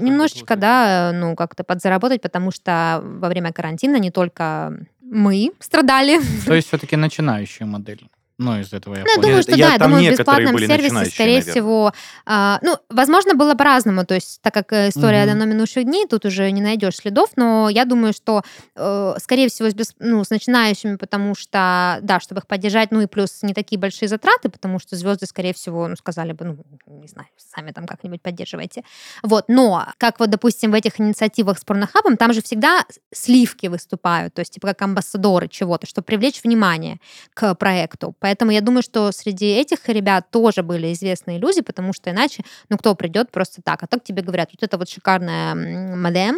немножечко, 0.05 0.55
да, 0.55 1.11
ну, 1.13 1.35
как-то 1.35 1.63
подзаработать, 1.63 2.21
потому 2.21 2.51
что 2.51 3.01
во 3.03 3.27
время 3.27 3.51
карантина 3.51 3.97
не 3.97 4.11
только 4.11 4.73
мы 5.01 5.51
страдали. 5.59 6.19
То 6.45 6.53
есть 6.53 6.67
все-таки 6.67 6.95
начинающие 6.95 7.65
модели. 7.65 8.09
Ну, 8.39 8.57
из 8.59 8.71
этого 8.73 8.95
я 8.95 9.03
Ну, 9.03 9.09
я 9.15 9.21
думаю, 9.21 9.41
что 9.43 9.51
я- 9.51 9.57
да, 9.67 9.73
я 9.73 9.77
там 9.79 9.91
думаю, 9.91 10.07
в 10.07 10.17
бесплатном 10.17 10.57
сервисе, 10.57 11.11
скорее 11.11 11.33
наверное. 11.39 11.51
всего, 11.51 11.93
а, 12.25 12.59
ну, 12.61 12.77
возможно, 12.89 13.33
было 13.35 13.53
по-разному, 13.53 14.05
то 14.05 14.15
есть, 14.15 14.41
так 14.41 14.53
как 14.53 14.71
э, 14.71 14.89
история 14.89 15.19
Мгм. 15.25 15.27
давно 15.39 15.45
минувших 15.45 15.83
дней, 15.83 16.07
тут 16.07 16.25
уже 16.25 16.49
не 16.51 16.61
найдешь 16.61 16.95
следов, 16.95 17.31
но 17.35 17.69
я 17.69 17.83
думаю, 17.83 18.13
что, 18.13 18.41
э, 18.75 19.15
скорее 19.21 19.49
всего, 19.49 19.69
с, 19.69 19.73
бес- 19.73 19.93
ну, 19.99 20.23
с 20.23 20.29
начинающими, 20.29 20.95
потому 20.95 21.35
что, 21.35 21.99
да, 22.01 22.19
чтобы 22.21 22.39
их 22.39 22.47
поддержать, 22.47 22.91
ну, 22.91 23.01
и 23.01 23.07
плюс 23.07 23.43
не 23.43 23.53
такие 23.53 23.77
большие 23.77 24.07
затраты, 24.07 24.47
потому 24.49 24.79
что 24.79 24.95
звезды, 24.95 25.25
скорее 25.25 25.53
всего, 25.53 25.87
ну, 25.89 25.97
сказали 25.97 26.31
бы, 26.31 26.45
ну, 26.45 26.57
не 26.87 27.07
знаю, 27.09 27.27
сами 27.37 27.71
там 27.71 27.85
как-нибудь 27.87 28.21
поддерживайте. 28.21 28.83
Вот, 29.21 29.45
но, 29.49 29.85
как 29.97 30.19
вот, 30.21 30.29
допустим, 30.29 30.71
в 30.71 30.75
этих 30.75 30.99
инициативах 31.01 31.59
с 31.59 31.65
порнохабом, 31.65 32.15
там 32.15 32.31
же 32.31 32.41
всегда 32.41 32.85
сливки 33.13 33.67
выступают, 33.67 34.33
то 34.33 34.39
есть, 34.39 34.53
типа, 34.53 34.69
как 34.69 34.81
амбассадоры 34.81 35.49
чего-то, 35.49 35.85
чтобы 35.87 36.05
привлечь 36.05 36.41
внимание 36.41 36.99
к 37.33 37.53
проекту. 37.55 38.15
Поэтому 38.29 38.51
я 38.51 38.61
думаю, 38.61 38.83
что 38.83 39.11
среди 39.11 39.47
этих 39.47 39.89
ребят 39.89 40.29
тоже 40.29 40.61
были 40.61 40.93
известные 40.93 41.39
люди, 41.39 41.61
потому 41.61 41.93
что 41.93 42.11
иначе, 42.11 42.43
ну, 42.69 42.77
кто 42.77 42.93
придет 42.93 43.31
просто 43.31 43.63
так? 43.63 43.81
А 43.81 43.87
так 43.87 44.03
тебе 44.03 44.21
говорят, 44.21 44.49
вот 44.51 44.61
это 44.61 44.77
вот 44.77 44.87
шикарная 44.87 45.53
м, 45.53 45.99
мадам, 45.99 46.35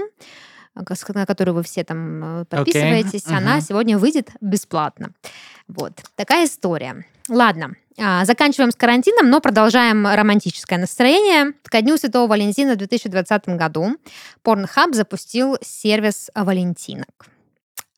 с- 0.73 1.08
на 1.13 1.25
которую 1.25 1.56
вы 1.56 1.63
все 1.63 1.84
там 1.84 2.43
э, 2.43 2.45
подписываетесь, 2.45 3.27
она 3.27 3.56
мгм. 3.58 3.62
сегодня 3.62 3.97
выйдет 3.97 4.30
бесплатно. 4.39 5.12
Вот. 5.67 5.91
Такая 6.15 6.45
история. 6.45 7.06
Ладно, 7.27 7.75
а, 7.99 8.23
заканчиваем 8.23 8.71
с 8.71 8.75
карантином, 8.75 9.30
но 9.30 9.41
продолжаем 9.41 10.08
романтическое 10.08 10.80
настроение. 10.80 11.51
Ко 11.63 11.82
Дню 11.82 11.97
Святого 11.97 12.27
Валентина 12.30 12.75
в 12.75 12.77
2020 12.77 13.58
году 13.58 13.97
Pornhub 14.45 14.93
запустил 14.93 15.58
сервис 15.62 16.30
Валентинок. 16.34 17.25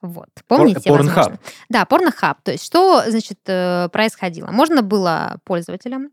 Вот. 0.03 0.27
Помните? 0.47 0.91
Возможно? 0.91 1.39
Да, 1.69 1.87
Pornhub. 1.89 2.35
То 2.43 2.51
есть 2.51 2.65
что, 2.65 3.03
значит, 3.07 3.39
э, 3.47 3.87
происходило? 3.89 4.51
Можно 4.51 4.81
было 4.81 5.37
пользователям 5.45 6.09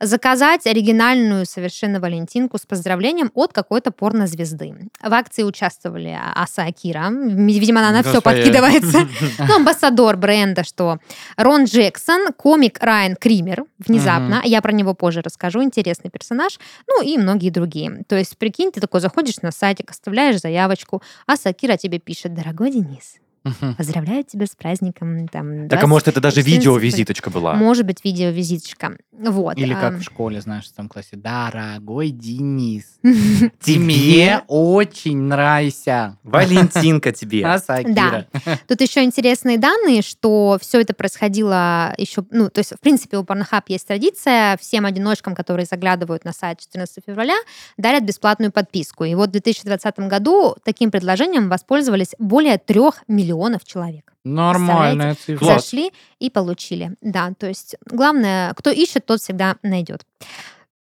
заказать 0.00 0.66
оригинальную 0.66 1.46
совершенно 1.46 2.00
валентинку 2.00 2.58
с 2.58 2.66
поздравлением 2.66 3.30
от 3.34 3.52
какой-то 3.52 3.90
порнозвезды. 3.90 4.74
В 5.02 5.12
акции 5.12 5.42
участвовали 5.42 6.18
Аса 6.34 6.64
Акира. 6.64 7.08
Видимо, 7.10 7.80
она 7.80 7.92
на 7.92 8.02
все 8.02 8.20
подкидывается. 8.20 9.06
Ну, 9.38 9.56
амбассадор 9.56 10.16
бренда, 10.16 10.64
что 10.64 10.98
Рон 11.36 11.64
Джексон, 11.64 12.32
комик 12.32 12.78
Райан 12.82 13.16
Кример, 13.16 13.64
внезапно, 13.78 14.40
я 14.44 14.60
про 14.60 14.72
него 14.72 14.94
позже 14.94 15.20
расскажу, 15.22 15.62
интересный 15.62 16.10
персонаж, 16.10 16.58
ну 16.88 17.02
и 17.02 17.18
многие 17.18 17.50
другие. 17.50 18.02
То 18.08 18.16
есть, 18.16 18.36
прикинь, 18.38 18.72
ты 18.72 18.80
такой 18.80 19.00
заходишь 19.00 19.40
на 19.42 19.52
сайтик, 19.52 19.90
оставляешь 19.90 20.40
заявочку, 20.40 21.02
а 21.26 21.36
Сакира 21.36 21.76
тебе 21.76 21.98
пишет, 21.98 22.34
дорогой 22.34 22.70
Денис, 22.70 23.16
Мгм. 23.46 23.76
поздравляю 23.76 24.24
тебя 24.24 24.46
с 24.46 24.56
праздником. 24.56 25.28
Там, 25.28 25.68
Так, 25.68 25.82
а 25.82 25.86
может, 25.86 26.08
это 26.08 26.20
даже 26.20 26.36
14 26.42 26.52
видео-визиточка 26.52 27.30
была? 27.30 27.54
Может 27.54 27.86
быть, 27.86 28.04
видеовизиточка. 28.04 28.96
Вот. 29.12 29.56
Или 29.56 29.72
а, 29.72 29.80
как 29.80 29.98
в 29.98 30.02
школе, 30.02 30.40
знаешь, 30.40 30.64
в 30.66 30.74
том 30.74 30.88
классе. 30.88 31.10
Дорогой 31.16 32.10
Денис, 32.10 32.84
Тебе 33.60 34.42
очень 34.48 35.16
нравишься. 35.18 36.18
Валентинка 36.24 37.12
тебе. 37.12 37.46
Асакира. 37.46 38.26
Тут 38.66 38.80
еще 38.80 39.04
интересные 39.04 39.58
данные, 39.58 40.02
что 40.02 40.58
все 40.60 40.80
это 40.80 40.92
происходило 40.92 41.94
еще, 41.98 42.24
ну, 42.30 42.50
то 42.50 42.58
есть, 42.58 42.72
в 42.72 42.80
принципе, 42.80 43.16
у 43.16 43.22
Pornhub 43.22 43.62
есть 43.68 43.86
традиция, 43.86 44.56
всем 44.58 44.84
одиночкам, 44.84 45.36
которые 45.36 45.66
заглядывают 45.66 46.24
на 46.24 46.32
сайт 46.32 46.58
14 46.60 47.04
февраля, 47.06 47.36
дарят 47.76 48.02
бесплатную 48.02 48.50
подписку. 48.50 49.04
И 49.04 49.14
вот 49.14 49.28
в 49.28 49.32
2020 49.32 50.00
году 50.00 50.56
таким 50.64 50.90
предложением 50.90 51.48
воспользовались 51.48 52.14
более 52.18 52.58
трех 52.58 53.04
миллионов 53.06 53.35
человек. 53.64 54.12
Нормальная 54.24 55.14
цифра. 55.14 55.44
Зашли 55.44 55.92
и 56.18 56.30
получили. 56.30 56.96
Да, 57.00 57.32
то 57.38 57.46
есть, 57.46 57.76
главное, 57.84 58.52
кто 58.54 58.70
ищет, 58.70 59.06
тот 59.06 59.20
всегда 59.20 59.56
найдет. 59.62 60.04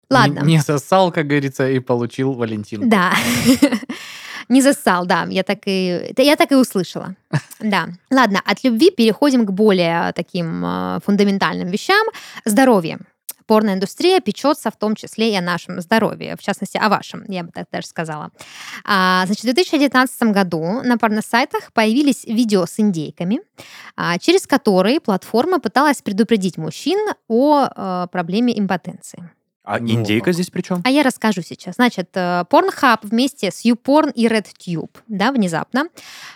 Ладно. 0.09 0.39
Не, 0.41 0.55
не 0.55 0.59
сосал, 0.59 1.11
как 1.11 1.27
говорится, 1.27 1.69
и 1.69 1.79
получил 1.79 2.33
Валентин. 2.33 2.89
Да. 2.89 3.13
Не 4.47 4.61
засал, 4.61 5.07
да, 5.07 5.25
я 5.29 5.41
так 5.43 5.59
и, 5.65 6.13
я 6.17 6.35
так 6.35 6.51
и 6.51 6.55
услышала. 6.55 7.15
Да. 7.59 7.87
Ладно, 8.11 8.41
от 8.45 8.63
любви 8.63 8.91
переходим 8.91 9.45
к 9.45 9.51
более 9.51 10.11
таким 10.13 10.63
э, 10.63 10.99
фундаментальным 11.05 11.69
вещам. 11.69 12.05
Здоровье. 12.45 12.99
Порноиндустрия 13.45 14.19
печется 14.19 14.71
в 14.71 14.77
том 14.77 14.95
числе 14.95 15.33
и 15.33 15.35
о 15.35 15.41
нашем 15.41 15.81
здоровье, 15.81 16.35
в 16.37 16.41
частности, 16.41 16.77
о 16.77 16.89
вашем, 16.89 17.23
я 17.27 17.43
бы 17.43 17.51
так 17.51 17.67
даже 17.71 17.87
сказала. 17.87 18.31
А, 18.83 19.23
значит, 19.25 19.43
в 19.43 19.53
2019 19.53 20.23
году 20.23 20.81
на 20.83 20.97
порносайтах 20.97 21.71
появились 21.73 22.25
видео 22.25 22.65
с 22.65 22.79
индейками, 22.79 23.39
а, 23.95 24.17
через 24.19 24.47
которые 24.47 24.99
платформа 24.99 25.59
пыталась 25.59 26.01
предупредить 26.01 26.57
мужчин 26.57 26.99
о 27.27 27.65
э, 27.65 28.07
проблеме 28.11 28.57
импотенции. 28.57 29.29
А 29.65 29.79
Ну, 29.79 29.89
индейка 29.89 30.31
здесь 30.31 30.51
при 30.51 30.61
чем? 30.61 30.81
А 30.85 30.89
я 30.89 31.01
расскажу 31.01 31.41
сейчас. 31.41 31.75
Значит, 31.75 32.09
э, 32.13 32.45
Pornhub 32.49 32.99
вместе 33.01 33.49
с 33.51 33.65
YouPorn 33.65 34.11
и 34.13 34.27
RedTube, 34.27 34.91
да, 35.07 35.31
внезапно, 35.31 35.87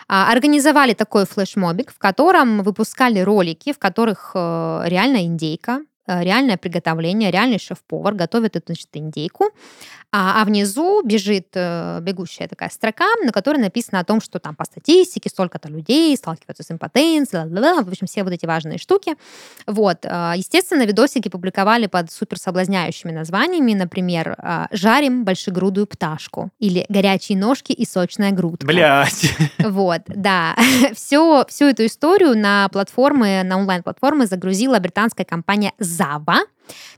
а, 0.07 0.31
организовали 0.31 0.93
такой 0.93 1.25
флешмобик, 1.25 1.91
в 1.91 1.99
котором 1.99 2.63
выпускали 2.63 3.19
ролики, 3.19 3.71
в 3.71 3.77
которых 3.77 4.31
э, 4.33 4.81
реально 4.85 5.25
индейка, 5.25 5.81
реальное 6.21 6.57
приготовление, 6.57 7.31
реальный 7.31 7.59
шеф-повар 7.59 8.13
готовит 8.13 8.55
эту 8.55 8.67
значит, 8.67 8.89
индейку, 8.93 9.51
а, 10.11 10.41
а 10.41 10.45
внизу 10.45 11.03
бежит 11.03 11.49
э, 11.53 11.99
бегущая 12.01 12.47
такая 12.47 12.69
строка, 12.69 13.05
на 13.23 13.31
которой 13.31 13.57
написано 13.57 13.99
о 13.99 14.03
том, 14.03 14.21
что 14.21 14.39
там 14.39 14.55
по 14.55 14.65
статистике 14.65 15.29
столько-то 15.29 15.69
людей 15.69 16.15
сталкиваются 16.17 16.63
с 16.63 16.71
импотенцией, 16.71 17.43
ла-ла-ла, 17.43 17.83
в 17.83 17.87
общем, 17.87 18.07
все 18.07 18.23
вот 18.23 18.33
эти 18.33 18.47
важные 18.47 18.79
штуки. 18.79 19.15
Вот. 19.67 19.99
э, 20.05 20.33
Естественно, 20.35 20.83
видосики 20.83 21.29
публиковали 21.29 21.85
под 21.85 22.11
супер 22.11 22.39
соблазняющими 22.39 23.11
названиями, 23.11 23.73
например, 23.75 24.35
э, 24.35 24.65
«Жарим 24.71 25.25
большегрудую 25.25 25.85
пташку» 25.85 26.49
или 26.57 26.85
«Горячие 26.89 27.37
ножки 27.37 27.71
и 27.71 27.85
сочная 27.85 28.31
грудка». 28.31 28.65
Блять. 28.65 29.31
Вот, 29.59 30.01
да. 30.07 30.55
Все, 30.95 31.45
всю 31.47 31.65
эту 31.65 31.85
историю 31.85 32.35
на 32.35 32.67
платформы, 32.69 33.43
на 33.43 33.57
онлайн-платформы 33.57 34.25
загрузила 34.25 34.79
британская 34.79 35.25
компания 35.25 35.73
Zava, 35.99 36.39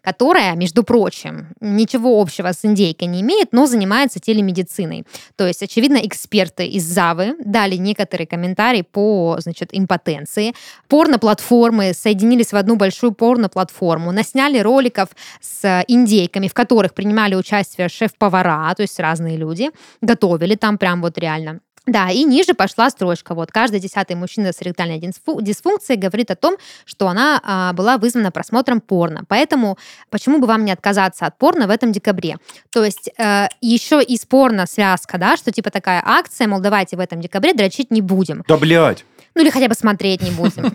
которая, 0.01 0.55
между 0.55 0.83
прочим, 0.83 1.47
ничего 1.61 2.21
общего 2.21 2.51
с 2.51 2.65
индейкой 2.65 3.07
не 3.07 3.21
имеет, 3.21 3.53
но 3.53 3.65
занимается 3.65 4.19
телемедициной. 4.19 5.05
То 5.35 5.47
есть, 5.47 5.63
очевидно, 5.63 5.97
эксперты 5.97 6.67
из 6.67 6.83
Завы 6.83 7.35
дали 7.43 7.75
некоторые 7.77 8.27
комментарии 8.27 8.81
по, 8.81 9.37
значит, 9.39 9.69
импотенции. 9.71 10.53
Порно-платформы 10.87 11.93
соединились 11.93 12.51
в 12.51 12.55
одну 12.55 12.75
большую 12.75 13.13
порно-платформу, 13.13 14.11
насняли 14.11 14.59
роликов 14.59 15.09
с 15.39 15.83
индейками, 15.87 16.47
в 16.47 16.53
которых 16.53 16.93
принимали 16.93 17.35
участие 17.35 17.87
шеф-повара, 17.89 18.73
то 18.75 18.81
есть 18.81 18.99
разные 18.99 19.37
люди, 19.37 19.69
готовили 20.01 20.55
там 20.55 20.77
прям 20.77 21.01
вот 21.01 21.17
реально. 21.17 21.61
Да, 21.87 22.09
и 22.09 22.23
ниже 22.23 22.53
пошла 22.53 22.89
строчка. 22.91 23.33
Вот 23.33 23.51
каждый 23.51 23.79
десятый 23.79 24.15
мужчина 24.15 24.53
с 24.53 24.61
эректальной 24.61 24.99
дисфу- 24.99 25.41
дисфункцией 25.41 25.99
говорит 25.99 26.29
о 26.29 26.35
том, 26.35 26.57
что 26.85 27.07
она 27.07 27.41
а, 27.43 27.73
была 27.73 27.97
вызвана 27.97 28.31
просмотром 28.31 28.81
порно. 28.81 29.23
Поэтому 29.27 29.79
почему 30.11 30.39
бы 30.39 30.45
вам 30.45 30.63
не 30.63 30.71
отказаться 30.71 31.25
от 31.25 31.39
порно 31.39 31.65
в 31.65 31.71
этом 31.71 31.91
декабре? 31.91 32.37
То 32.71 32.85
есть 32.85 33.09
э, 33.17 33.47
еще 33.61 34.01
из 34.03 34.25
порно 34.25 34.67
связка, 34.67 35.17
да, 35.17 35.37
что 35.37 35.51
типа 35.51 35.71
такая 35.71 36.03
акция, 36.05 36.47
мол, 36.47 36.59
давайте 36.59 36.97
в 36.97 36.99
этом 36.99 37.19
декабре 37.19 37.53
дрочить 37.53 37.89
не 37.89 38.01
будем. 38.01 38.43
Да, 38.47 38.57
блядь. 38.57 39.03
Ну 39.33 39.41
или 39.41 39.49
хотя 39.49 39.69
бы 39.69 39.75
смотреть 39.75 40.21
не 40.21 40.31
будем. 40.31 40.73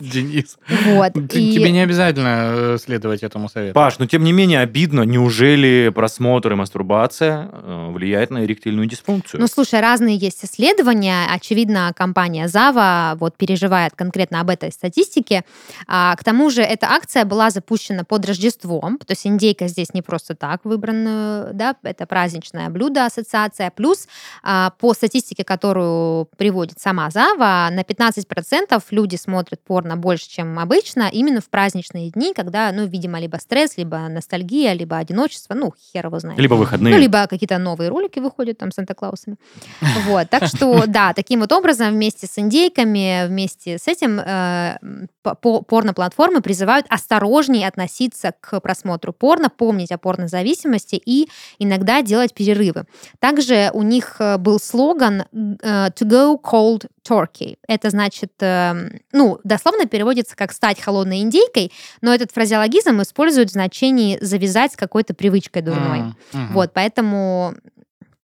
Денис, 0.00 0.56
Вот. 0.86 1.12
тебе 1.12 1.72
не 1.72 1.80
обязательно 1.80 2.74
э, 2.74 2.78
следовать 2.80 3.24
этому 3.24 3.48
совету. 3.48 3.74
Паш, 3.74 3.98
но 3.98 4.06
тем 4.06 4.22
не 4.22 4.32
менее 4.32 4.60
обидно, 4.60 5.02
неужели 5.02 5.90
просмотр 5.92 6.52
и 6.52 6.54
мастурбация 6.54 7.48
э, 7.50 7.90
влияет 7.90 8.30
на 8.30 8.44
эректильную 8.44 8.86
дисфункцию? 8.86 9.40
Ну, 9.40 9.48
слушай, 9.48 9.80
разные 9.80 10.16
есть 10.16 10.44
исследования. 10.44 11.26
Очевидно, 11.30 11.92
компания 11.96 12.46
Zava 12.46 13.16
вот 13.18 13.36
переживает 13.36 13.94
конкретно 13.96 14.40
об 14.40 14.50
этой 14.50 14.70
статистике. 14.70 15.44
А, 15.88 16.14
к 16.14 16.22
тому 16.22 16.50
же, 16.50 16.62
эта 16.62 16.86
акция 16.86 17.24
была 17.24 17.50
запущена 17.50 18.04
под 18.04 18.24
Рождеством. 18.24 18.98
То 18.98 19.12
есть 19.12 19.26
индейка 19.26 19.66
здесь 19.66 19.94
не 19.94 20.02
просто 20.02 20.36
так 20.36 20.64
выбрана, 20.64 21.50
да, 21.54 21.74
это 21.82 22.06
праздничное 22.06 22.68
блюдо, 22.68 23.06
ассоциация. 23.06 23.72
Плюс 23.74 24.06
а, 24.44 24.70
по 24.78 24.94
статистике, 24.94 25.42
которую 25.42 26.28
приводит 26.36 26.78
сама 26.78 27.08
Zava, 27.08 27.79
на 27.80 27.82
15% 27.82 28.82
люди 28.90 29.16
смотрят 29.16 29.60
порно 29.64 29.96
больше, 29.96 30.28
чем 30.28 30.58
обычно, 30.58 31.08
именно 31.12 31.40
в 31.40 31.48
праздничные 31.48 32.10
дни, 32.10 32.34
когда, 32.34 32.70
ну, 32.72 32.86
видимо, 32.86 33.18
либо 33.20 33.36
стресс, 33.36 33.76
либо 33.76 33.98
ностальгия, 34.08 34.72
либо 34.72 34.98
одиночество, 34.98 35.54
ну, 35.54 35.72
хер 35.92 36.06
его 36.06 36.18
знает. 36.18 36.38
Либо 36.38 36.54
выходные. 36.54 36.94
Ну, 36.94 37.00
либо 37.00 37.26
какие-то 37.26 37.58
новые 37.58 37.88
ролики 37.90 38.18
выходят 38.18 38.58
там 38.58 38.70
с 38.70 38.74
Санта-Клаусами. 38.74 39.36
Вот, 40.06 40.28
так 40.30 40.46
что, 40.46 40.84
да, 40.86 41.12
таким 41.12 41.40
вот 41.40 41.52
образом 41.52 41.92
вместе 41.92 42.26
с 42.26 42.38
индейками, 42.38 43.26
вместе 43.26 43.78
с 43.78 43.86
этим 43.86 44.18
э, 44.18 44.78
по- 45.22 45.34
по- 45.34 45.62
порно-платформы 45.62 46.40
призывают 46.40 46.86
осторожнее 46.88 47.68
относиться 47.68 48.32
к 48.40 48.60
просмотру 48.60 49.12
порно, 49.12 49.50
помнить 49.50 49.92
о 49.92 49.98
порнозависимости 49.98 51.00
и 51.04 51.28
иногда 51.58 52.02
делать 52.02 52.34
перерывы. 52.34 52.84
Также 53.18 53.70
у 53.72 53.82
них 53.82 54.16
э, 54.18 54.38
был 54.38 54.58
слоган 54.58 55.22
э, 55.32 55.90
«To 55.90 56.06
go 56.06 56.40
cold 56.42 56.86
turkey». 57.08 57.56
Это 57.68 57.90
значит, 57.90 58.32
э, 58.40 59.00
ну, 59.12 59.38
дословно 59.44 59.86
переводится 59.86 60.36
как 60.36 60.52
«стать 60.52 60.80
холодной 60.80 61.20
индейкой», 61.20 61.72
но 62.00 62.12
этот 62.14 62.30
фразеологизм 62.32 63.00
используют 63.02 63.50
в 63.50 63.52
значении 63.52 64.18
«завязать 64.20 64.72
с 64.72 64.76
какой-то 64.76 65.14
привычкой 65.14 65.62
дурной». 65.62 66.14
Мгм. 66.32 66.52
Вот, 66.52 66.72
поэтому 66.72 67.54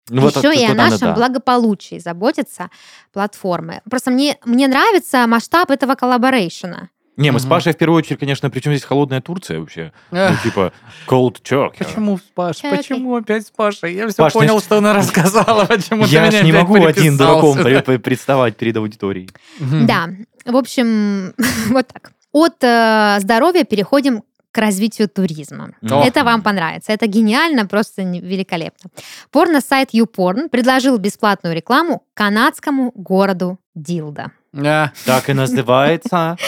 Ну, 0.08 0.22
вот 0.22 0.36
еще 0.36 0.48
это- 0.48 0.60
и 0.60 0.64
о 0.64 0.68
вот 0.68 0.76
нашем 0.76 1.08
да. 1.08 1.14
благополучии 1.14 1.98
заботятся 1.98 2.70
платформы. 3.12 3.80
Просто 3.90 4.10
мне, 4.10 4.38
мне 4.44 4.68
нравится 4.68 5.26
масштаб 5.26 5.70
этого 5.70 5.94
коллаборейшена. 5.94 6.90
Не, 7.16 7.30
мы 7.30 7.40
с 7.40 7.44
Мгм. 7.44 7.50
Пашей 7.50 7.72
в 7.72 7.78
первую 7.78 7.98
очередь, 7.98 8.20
конечно, 8.20 8.50
причем 8.50 8.72
здесь 8.72 8.84
холодная 8.84 9.20
Турция 9.20 9.60
вообще? 9.60 9.92
Ну, 10.10 10.28
типа, 10.42 10.72
cold 11.06 11.40
turkey. 11.42 11.78
Почему, 11.78 12.20
Паш? 12.34 12.60
Почему 12.60 13.16
опять 13.16 13.46
с 13.46 13.50
Пашей? 13.50 13.94
Я 13.94 14.08
все 14.08 14.22
Паш, 14.22 14.34
понял, 14.34 14.60
что 14.60 14.78
она 14.78 14.92
рассказала, 14.92 15.64
почему 15.64 16.04
ты 16.04 16.10
Я 16.10 16.26
меня 16.26 16.40
ж 16.40 16.44
не 16.44 16.52
могу 16.52 16.84
один 16.84 17.16
дураком 17.16 17.56
представать 18.02 18.56
перед 18.56 18.76
аудиторией. 18.76 19.30
Да, 19.60 20.10
в 20.44 20.56
общем, 20.56 21.32
вот 21.68 21.86
так. 21.88 22.12
От 22.32 22.62
э, 22.62 23.16
здоровья 23.20 23.64
переходим 23.64 24.22
к 24.52 24.58
развитию 24.58 25.08
туризма. 25.08 25.72
Ох. 25.82 26.06
Это 26.06 26.22
вам 26.24 26.42
понравится. 26.42 26.92
Это 26.92 27.06
гениально, 27.06 27.66
просто 27.66 28.02
великолепно. 28.02 28.90
Порно-сайт 29.30 29.94
YouPorn 29.94 30.48
предложил 30.48 30.98
бесплатную 30.98 31.54
рекламу 31.54 32.04
канадскому 32.14 32.92
городу 32.94 33.58
Дилда. 33.74 34.32
Да. 34.52 34.92
Так 35.04 35.28
и 35.30 35.34
называется. 35.34 36.36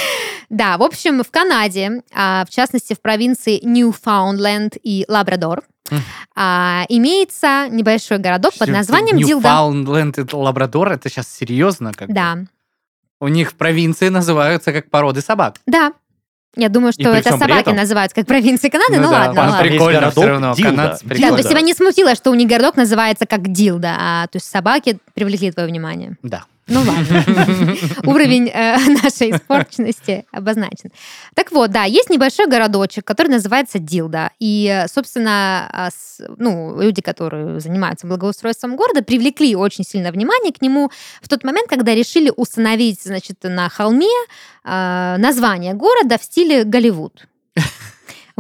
Да, 0.51 0.79
в 0.79 0.83
общем, 0.83 1.23
в 1.23 1.31
Канаде, 1.31 2.03
а, 2.15 2.45
в 2.47 2.51
частности, 2.51 2.95
в 2.95 3.01
провинции 3.01 3.61
Ньюфаундленд 3.63 4.77
и 4.83 5.05
Лабрадор, 5.09 5.63
а, 6.35 6.85
имеется 6.89 7.69
небольшой 7.71 8.19
городок 8.19 8.55
под 8.59 8.69
названием 8.69 9.19
Дилда. 9.19 9.49
Ньюфаундленд 9.49 10.19
и 10.19 10.25
Лабрадор, 10.35 10.93
это 10.93 11.09
сейчас 11.11 11.29
серьезно? 11.35 11.93
Как 11.93 12.09
бы? 12.09 12.15
Да, 12.15 12.39
У 13.21 13.29
них 13.29 13.55
провинции 13.55 14.09
называются 14.09 14.73
как 14.73 14.91
породы 14.91 15.21
собак. 15.21 15.57
да. 15.67 15.93
Я 16.57 16.71
думаю, 16.71 16.93
что 16.93 17.11
это 17.11 17.37
собаки 17.37 17.61
этом- 17.61 17.77
называются 17.77 18.17
как 18.17 18.27
провинции 18.27 18.69
Канады, 18.71 18.97
ну, 18.97 19.03
Ну 19.03 19.11
да, 19.11 19.19
ладно, 19.27 19.41
ладно. 19.43 19.59
прикольно 19.61 20.11
все 20.11 20.27
равно. 20.27 20.55
Дилда. 20.55 20.71
Канадцы 20.71 21.05
Да, 21.05 21.09
Да, 21.09 21.15
прикольно. 21.15 21.31
то 21.33 21.37
есть 21.37 21.49
тебя 21.51 21.61
не 21.61 21.75
смутило, 21.75 22.15
что 22.17 22.31
у 22.31 22.35
них 22.35 22.49
городок 22.49 22.77
называется 22.77 23.27
как 23.27 23.53
Дилда, 23.53 23.95
а 23.97 24.27
то 24.29 24.37
есть 24.37 24.51
собаки 24.51 24.99
привлекли 25.15 25.53
твое 25.53 25.69
внимание. 25.69 26.17
Да. 26.23 26.45
Ну 26.69 26.81
ладно. 26.81 27.25
Уровень 28.05 28.49
э, 28.49 28.77
нашей 29.03 29.31
испорченности 29.31 30.27
обозначен. 30.31 30.93
Так 31.35 31.51
вот, 31.53 31.71
да, 31.71 31.85
есть 31.85 32.11
небольшой 32.11 32.47
городочек, 32.47 33.05
который 33.05 33.29
называется 33.29 33.79
Дилда. 33.79 34.31
И, 34.39 34.85
собственно, 34.93 35.69
а, 35.73 35.89
ну, 36.37 36.81
люди, 36.81 37.01
которые 37.01 37.61
занимаются 37.61 38.07
благоустройством 38.07 38.77
города, 38.77 39.03
привлекли 39.03 39.57
очень 39.57 39.85
сильно 39.85 40.13
внимание 40.13 40.53
к 40.53 40.61
нему 40.61 40.91
в 41.23 41.29
тот 41.29 41.43
момент, 41.43 41.69
когда 41.69 41.95
решили 41.95 42.31
установить, 42.37 43.03
значит, 43.03 43.39
на 43.43 43.69
холме 43.69 44.07
э, 44.65 45.17
название 45.19 45.73
города 45.75 46.19
в 46.19 46.23
стиле 46.23 46.65
Голливуд. 46.65 47.27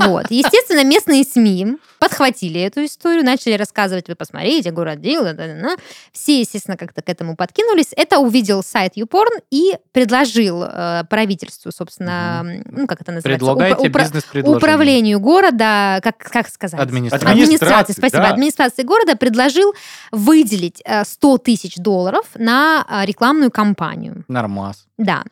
Вот. 0.06 0.26
Естественно, 0.30 0.84
местные 0.84 1.24
СМИ 1.24 1.76
подхватили 1.98 2.60
эту 2.60 2.84
историю, 2.84 3.24
начали 3.24 3.54
рассказывать, 3.54 4.08
вы 4.08 4.14
посмотрите, 4.14 4.70
город 4.70 5.00
да-да-да». 5.00 5.76
Все, 6.12 6.40
естественно, 6.40 6.76
как-то 6.76 7.02
к 7.02 7.08
этому 7.08 7.36
подкинулись. 7.36 7.88
Это 7.96 8.18
увидел 8.18 8.62
сайт 8.62 8.96
YouPorn 8.96 9.42
и 9.50 9.76
предложил 9.92 10.62
э, 10.62 11.04
правительству, 11.10 11.72
собственно, 11.72 12.62
ну, 12.66 12.86
как 12.86 13.00
это 13.00 13.12
называется? 13.12 13.38
Предлагайте 13.38 13.88
Упра- 13.88 14.02
бизнес-предложение. 14.02 14.56
управлению 14.56 15.20
города, 15.20 16.00
как, 16.02 16.18
как 16.18 16.48
сказать? 16.48 16.80
Администрация. 16.80 17.30
Администрации, 17.30 17.92
спасибо. 17.92 18.22
да. 18.22 18.30
Администрации 18.30 18.82
города 18.82 19.16
предложил 19.16 19.74
выделить 20.12 20.80
э, 20.84 21.04
100 21.04 21.38
тысяч 21.38 21.76
долларов 21.76 22.26
на 22.34 22.86
э, 22.88 23.04
рекламную 23.06 23.50
кампанию. 23.50 24.24
Нормас. 24.28 24.86
Да. 24.96 25.24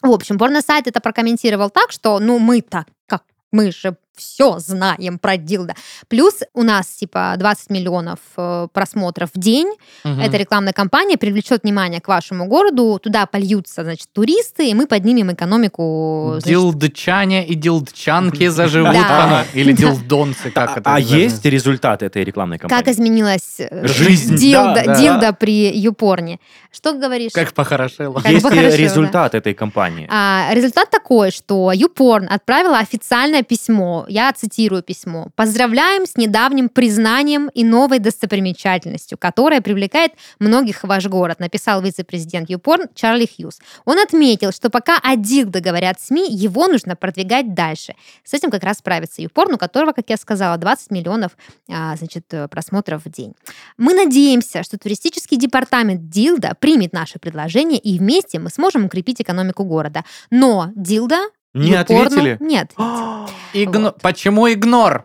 В 0.00 0.10
общем, 0.10 0.38
порносайт 0.38 0.86
это 0.86 1.00
прокомментировал 1.00 1.70
так, 1.70 1.90
что, 1.90 2.18
ну, 2.20 2.38
мы 2.38 2.60
так, 2.60 2.86
как 3.06 3.22
мы 3.52 3.72
все 4.18 4.58
знаем 4.58 5.18
про 5.18 5.36
дилда. 5.36 5.74
Плюс 6.08 6.40
у 6.54 6.62
нас 6.62 6.86
типа 6.86 7.34
20 7.38 7.70
миллионов 7.70 8.18
э, 8.36 8.68
просмотров 8.72 9.30
в 9.34 9.38
день. 9.38 9.72
Мгм. 10.04 10.20
Эта 10.20 10.36
рекламная 10.36 10.72
кампания 10.72 11.16
привлечет 11.16 11.62
внимание 11.62 12.00
к 12.00 12.08
вашему 12.08 12.46
городу. 12.46 13.00
Туда 13.02 13.26
польются, 13.26 13.84
значит, 13.84 14.08
туристы, 14.12 14.68
и 14.68 14.74
мы 14.74 14.86
поднимем 14.86 15.32
экономику. 15.32 16.38
значит, 16.40 16.48
Дилдчане 16.48 17.46
и 17.46 17.54
дилдчанки 17.54 18.48
заживут. 18.48 18.92
Да. 18.92 19.44
Или 19.54 19.72
дилдонцы, 19.72 20.50
как 20.50 20.78
это 20.78 20.94
а 20.94 21.00
есть 21.00 21.44
результат 21.44 22.02
этой 22.02 22.24
рекламной 22.24 22.58
кампании? 22.58 22.84
Как 22.84 22.92
изменилась 22.92 23.56
э, 23.58 23.86
Жизнь, 23.86 24.36
дилда, 24.36 24.74
да, 24.74 24.84
да. 24.84 25.00
дилда 25.00 25.32
при 25.32 25.76
юпорне? 25.76 26.38
Что 26.70 26.92
говоришь? 26.92 27.32
Как 27.32 27.52
похорошело. 27.54 28.20
Как 28.20 28.30
Есть 28.30 28.50
результат 28.50 29.34
этой 29.34 29.54
кампании? 29.54 30.06
А, 30.10 30.50
результат 30.52 30.90
такой, 30.90 31.30
что 31.30 31.72
YouPorn 31.72 32.26
отправила 32.26 32.78
официальное 32.78 33.42
письмо. 33.42 34.06
Я 34.08 34.32
цитирую 34.32 34.82
письмо. 34.82 35.28
«Поздравляем 35.36 36.06
с 36.06 36.16
недавним 36.16 36.68
признанием 36.68 37.48
и 37.48 37.64
новой 37.64 37.98
достопримечательностью, 37.98 39.18
которая 39.18 39.60
привлекает 39.60 40.12
многих 40.38 40.82
в 40.82 40.86
ваш 40.86 41.06
город», 41.06 41.40
написал 41.40 41.82
вице-президент 41.82 42.50
YouPorn 42.50 42.90
Чарли 42.94 43.26
Хьюз. 43.26 43.60
Он 43.84 43.98
отметил, 43.98 44.52
что 44.52 44.70
пока 44.70 44.98
о 45.02 45.16
Дилдо 45.16 45.60
говорят 45.60 46.00
СМИ, 46.00 46.26
его 46.30 46.66
нужно 46.66 46.96
продвигать 46.96 47.54
дальше. 47.54 47.94
С 48.24 48.34
этим 48.34 48.50
как 48.50 48.64
раз 48.64 48.78
справится 48.78 49.22
YouPorn, 49.22 49.54
у 49.54 49.58
которого, 49.58 49.92
как 49.92 50.10
я 50.10 50.16
сказала, 50.16 50.56
20 50.56 50.90
миллионов 50.90 51.32
а, 51.70 51.96
значит, 51.96 52.24
э, 52.32 52.48
просмотров 52.48 53.04
в 53.04 53.10
день. 53.10 53.34
Мы 53.76 53.94
надеемся, 53.94 54.62
что 54.62 54.78
туристический 54.78 55.36
департамент 55.36 56.08
Дилда 56.08 56.54
примет 56.58 56.92
наше 56.92 57.18
предложение, 57.18 57.78
и 57.78 57.98
вместе 57.98 58.38
мы 58.38 58.50
сможем 58.50 58.86
укрепить 58.86 59.20
экономику 59.20 59.64
города. 59.64 60.04
Но 60.30 60.70
Дилда 60.74 61.28
Не 61.58 61.72
YouPorn 61.72 61.76
ответили? 61.80 62.36
Нет. 62.40 62.72
Игно- 63.52 63.80
Вот. 63.84 64.02
Почему 64.02 64.50
игнор? 64.52 65.04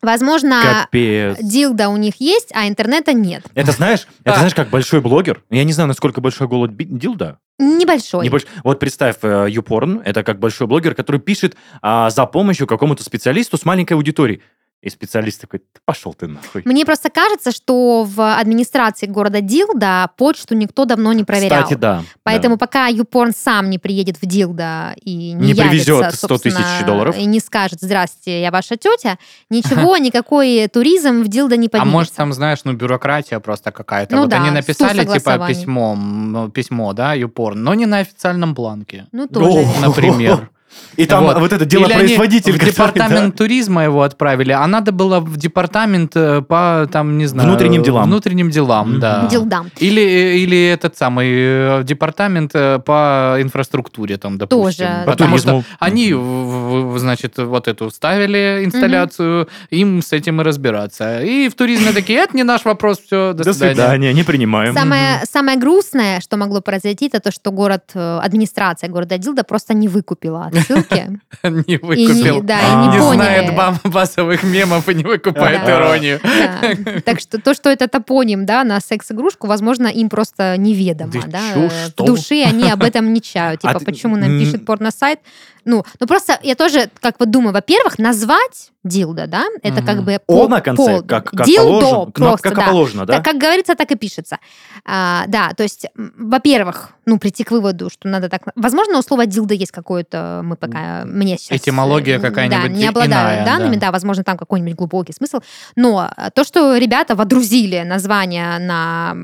Возможно, 0.00 0.60
Капец. 0.84 1.38
Дилда 1.40 1.88
у 1.88 1.96
них 1.96 2.14
есть, 2.18 2.48
а 2.52 2.66
интернета 2.66 3.12
нет. 3.12 3.44
Это 3.54 3.70
знаешь, 3.70 4.08
это 4.24 4.36
знаешь, 4.38 4.54
как 4.54 4.68
большой 4.70 5.00
блогер. 5.00 5.44
Я 5.48 5.62
не 5.62 5.72
знаю, 5.72 5.86
насколько 5.86 6.20
большой 6.20 6.48
голод 6.48 6.76
Дилда. 6.76 7.38
Небольшой. 7.60 8.24
Не 8.24 8.30
больш- 8.30 8.46
Вот 8.64 8.80
представь, 8.80 9.16
э, 9.22 9.46
YouPorn, 9.48 10.02
это 10.04 10.24
как 10.24 10.40
большой 10.40 10.66
блогер, 10.66 10.96
который 10.96 11.20
пишет 11.20 11.56
а, 11.82 12.10
за 12.10 12.26
помощью 12.26 12.66
какому-то 12.66 13.04
специалисту 13.04 13.56
с 13.56 13.64
маленькой 13.64 13.92
аудиторией. 13.92 14.42
И 14.82 14.90
специалист 14.90 15.40
такой, 15.40 15.60
«Да 15.60 15.80
пошел 15.84 16.12
ты 16.12 16.26
нахуй. 16.26 16.62
Мне 16.64 16.84
просто 16.84 17.08
кажется, 17.08 17.52
что 17.52 18.02
в 18.02 18.34
администрации 18.36 19.06
города 19.06 19.40
Дилда 19.40 20.10
почту 20.16 20.56
никто 20.56 20.84
давно 20.86 21.12
не 21.12 21.22
проверял. 21.22 21.62
Кстати, 21.62 21.78
да. 21.78 22.02
Поэтому 22.24 22.56
да. 22.56 22.66
пока 22.66 22.86
Юпорн 22.88 23.30
сам 23.32 23.70
не 23.70 23.78
приедет 23.78 24.20
в 24.20 24.26
Дилда 24.26 24.96
и 25.00 25.14
не, 25.34 25.34
Не 25.34 25.54
привезет 25.54 26.00
явится, 26.00 26.26
100 26.26 26.38
тысяч 26.38 26.84
долларов. 26.84 27.16
и 27.16 27.24
не 27.26 27.38
скажет 27.38 27.78
«Здрасте, 27.80 28.40
я 28.42 28.50
ваша 28.50 28.76
тетя», 28.76 29.18
ничего, 29.50 29.96
никакой 29.98 30.66
туризм 30.66 31.22
в 31.22 31.28
Дилда 31.28 31.56
не 31.56 31.68
А 31.68 31.70
поднимется. 31.70 31.92
может, 31.92 32.12
там, 32.14 32.32
знаешь, 32.32 32.58
ну, 32.64 32.72
бюрократия 32.72 33.38
просто 33.38 33.70
какая-то. 33.70 34.16
Ну 34.16 34.22
вот 34.22 34.30
да, 34.30 34.42
они 34.42 34.50
написали, 34.50 35.04
типа, 35.04 35.46
письмо, 35.46 35.92
м, 35.92 36.50
письмо, 36.50 36.92
да, 36.92 37.14
юпорн, 37.14 37.62
но 37.62 37.74
не 37.74 37.86
на 37.86 37.98
официальном 37.98 38.52
бланке. 38.52 39.06
Ну, 39.12 39.28
тоже. 39.28 39.64
Например. 39.80 40.50
И 40.96 41.06
там 41.06 41.24
Вот. 41.24 41.38
вот, 41.38 41.52
это 41.52 41.64
Или 41.64 41.76
они 41.76 41.86
делопроизводитель. 41.86 42.52
в 42.52 42.58
департамент 42.64 43.34
туризма 43.36 43.84
его 43.84 44.02
отправили, 44.02 44.52
а 44.52 44.66
надо 44.66 44.92
было 44.92 45.20
в 45.20 45.36
департамент 45.38 46.12
э, 46.14 46.42
по, 46.42 46.86
там, 46.92 47.16
не 47.16 47.26
знаю... 47.26 47.48
Внутренним 47.48 47.82
делам. 47.82 48.04
Внутренним 48.04 48.50
делам, 48.50 48.90
Мгм. 48.92 49.00
да. 49.00 49.26
Дилдам. 49.30 49.70
Или, 49.78 50.00
или 50.38 50.66
этот 50.68 50.96
самый 50.98 51.28
э, 51.30 51.82
департамент 51.84 52.50
э, 52.54 52.78
по 52.84 53.36
инфраструктуре, 53.40 54.18
там, 54.18 54.36
допустим. 54.38 54.62
Тоже, 54.64 54.78
да. 54.78 55.02
По 55.06 55.12
Потому 55.12 55.38
что 55.38 55.48
туризму. 55.48 55.64
они, 55.78 56.98
значит, 56.98 57.38
вот 57.38 57.68
эту 57.68 57.90
ставили 57.90 58.62
инсталляцию, 58.64 59.48
им 59.70 60.02
с 60.02 60.12
этим 60.12 60.40
и 60.40 60.44
разбираться. 60.44 61.22
И 61.22 61.48
в 61.48 61.54
туризме 61.54 61.92
такие, 61.92 62.18
это 62.18 62.36
не 62.36 62.42
наш 62.42 62.64
вопрос, 62.64 62.98
все, 62.98 63.32
до, 63.32 63.44
До 63.44 63.52
свидания, 63.54 64.12
не 64.12 64.22
принимаем. 64.24 64.74
Самое, 64.74 65.22
самое 65.30 65.58
грустное, 65.58 66.20
что 66.20 66.36
могло 66.36 66.60
произойти, 66.60 67.06
это 67.06 67.20
то, 67.20 67.32
что 67.32 67.50
город, 67.50 67.84
администрация 67.94 68.88
города 68.90 69.16
Дилда 69.18 69.44
просто 69.44 69.74
не 69.74 69.88
выкупила 69.88 70.50
отсылки. 70.62 71.20
Не 71.42 71.76
выкупил. 71.78 72.42
да, 72.42 72.58
и 72.60 72.86
не 72.86 72.92
не 72.94 72.98
поняли. 72.98 73.14
знает 73.50 73.80
базовых 73.84 74.42
мемов 74.42 74.88
и 74.88 74.94
не 74.94 75.04
выкупает 75.04 75.64
Да. 75.64 75.72
иронию. 75.78 76.20
Да. 76.22 77.00
Так 77.04 77.20
что 77.20 77.40
то, 77.40 77.54
что 77.54 77.68
это 77.70 77.88
топоним, 77.88 78.46
да, 78.46 78.64
на 78.64 78.80
секс-игрушку, 78.80 79.46
возможно, 79.46 79.86
им 79.88 80.08
просто 80.08 80.56
неведомо, 80.56 81.12
Да 81.12 81.20
да. 81.26 81.40
чё? 81.54 81.68
В 81.96 82.06
душе 82.06 82.44
они 82.44 82.70
об 82.70 82.82
этом 82.82 83.12
не 83.12 83.20
чают. 83.20 83.60
А 83.64 83.68
Типа, 83.68 83.78
ты- 83.80 83.84
почему 83.86 84.16
нам 84.16 84.38
пишет 84.38 84.64
порносайт? 84.64 85.18
Ну, 85.64 85.84
ну 86.00 86.06
просто 86.06 86.38
я 86.42 86.54
тоже 86.54 86.90
как 87.00 87.16
вот 87.18 87.30
думаю, 87.30 87.52
во-первых, 87.52 87.98
назвать 87.98 88.72
дилда, 88.84 89.26
да, 89.28 89.44
это 89.62 89.76
Мгм. 89.76 89.86
как 89.86 90.02
бы 90.02 90.14
О 90.14 90.18
пол- 90.18 90.48
на 90.48 90.60
конце, 90.60 90.82
пол- 90.82 91.02
как, 91.02 91.30
как 91.30 91.46
дилдо 91.46 91.80
положено. 91.80 92.04
Ну, 92.06 92.12
просто, 92.12 92.48
как 92.48 92.58
да. 92.58 92.66
положено, 92.66 93.06
да? 93.06 93.14
Так, 93.14 93.24
как 93.24 93.38
говорится, 93.38 93.74
так 93.76 93.90
и 93.92 93.94
пишется. 93.94 94.38
А, 94.84 95.24
да, 95.28 95.50
то 95.56 95.62
есть, 95.62 95.86
во-первых, 95.94 96.90
ну, 97.06 97.18
прийти 97.18 97.44
к 97.44 97.52
выводу, 97.52 97.90
что 97.90 98.08
надо 98.08 98.28
так... 98.28 98.42
Возможно, 98.56 98.98
у 98.98 99.02
слова 99.02 99.26
дилда 99.26 99.54
есть 99.54 99.70
какое-то, 99.70 100.40
мы 100.44 100.56
пока, 100.56 101.02
мне 101.04 101.38
сейчас... 101.38 101.58
Этимология 101.58 102.18
э, 102.18 102.20
какая-нибудь 102.20 102.62
Да, 102.62 102.68
не 102.68 102.86
обладаю 102.86 103.36
иная, 103.36 103.46
данными, 103.46 103.74
да. 103.76 103.86
да. 103.86 103.92
возможно, 103.92 104.24
там 104.24 104.36
какой-нибудь 104.36 104.74
глубокий 104.74 105.12
смысл. 105.12 105.40
Но 105.76 106.10
э, 106.16 106.30
то, 106.34 106.42
что 106.42 106.76
ребята 106.76 107.14
водрузили 107.14 107.82
название 107.82 108.58
на, 108.58 109.14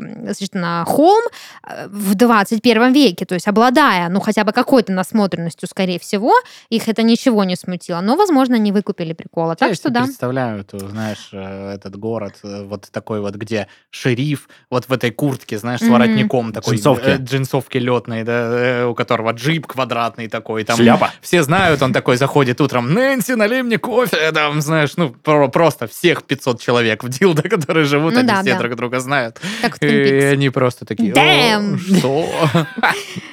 на 0.53 0.85
холм 0.85 1.25
э, 1.65 1.89
в 1.89 2.15
21 2.15 2.93
веке, 2.93 3.25
то 3.25 3.35
есть 3.35 3.49
обладая, 3.49 4.09
ну, 4.09 4.21
хотя 4.21 4.45
бы 4.45 4.53
какой-то 4.53 4.93
насмотренностью, 4.93 5.69
скорее 5.69 5.99
всего, 5.99 6.28
их 6.71 6.89
это 6.89 7.03
ничего 7.03 7.45
не 7.45 7.57
смутило. 7.57 8.01
Но, 8.01 8.17
возможно, 8.17 8.57
не 8.57 8.73
выкупили 8.73 9.13
прикола. 9.13 9.55
Так 9.57 9.71
Я 9.71 9.75
что 9.75 9.85
себе 9.89 9.95
да. 9.95 10.05
представляю, 10.05 10.65
ты 10.65 10.79
знаешь, 10.79 11.29
э, 11.33 11.75
этот 11.75 11.97
город, 11.97 12.35
э, 12.43 12.63
вот 12.65 12.89
такой 12.91 13.21
вот, 13.21 13.35
где 13.35 13.67
шериф, 13.91 14.49
вот 14.71 14.89
в 14.89 14.93
этой 14.93 15.11
куртке, 15.11 15.59
знаешь, 15.59 15.81
с 15.81 15.89
воротником 15.89 16.53
такой. 16.53 16.75
Джинсовки. 16.77 17.05
э, 17.07 17.17
Джинсовки 17.19 17.79
летной, 17.79 18.25
да, 18.25 18.87
у 18.89 18.95
которого 18.95 19.33
джип 19.33 19.67
квадратный 19.67 20.29
такой. 20.29 20.65
Там 20.65 20.77
Шляпа. 20.77 21.11
Все 21.21 21.43
знают, 21.43 21.83
он 21.83 21.93
такой 21.93 22.17
заходит 22.17 22.61
утром, 22.61 22.93
Нэнси, 22.95 23.33
налей 23.35 23.63
мне 23.63 23.79
кофе, 23.79 24.33
там, 24.33 24.61
знаешь, 24.61 24.97
ну, 24.97 25.11
про- 25.11 25.49
просто 25.49 25.87
всех 25.87 26.25
500 26.25 26.61
человек 26.61 27.03
в 27.05 27.09
Дилда, 27.09 27.43
которые 27.49 27.85
живут, 27.85 28.13
Ну 28.15 28.21
они 28.21 28.29
да, 28.29 28.41
все 28.43 28.53
да. 28.53 28.59
друг 28.59 28.77
друга 28.77 29.01
знают. 29.01 29.41
Как 29.63 29.77
в 29.79 29.83
И 29.83 30.23
они 30.25 30.51
просто 30.51 30.85
такие, 30.85 31.13
«О, 31.13 31.17
Damn!» 31.17 31.79
что? 31.79 32.29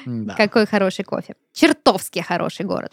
Какой 0.38 0.66
хороший 0.68 1.04
кофе. 1.04 1.36
Чертовски 1.54 2.20
хороший 2.20 2.66
город. 2.66 2.85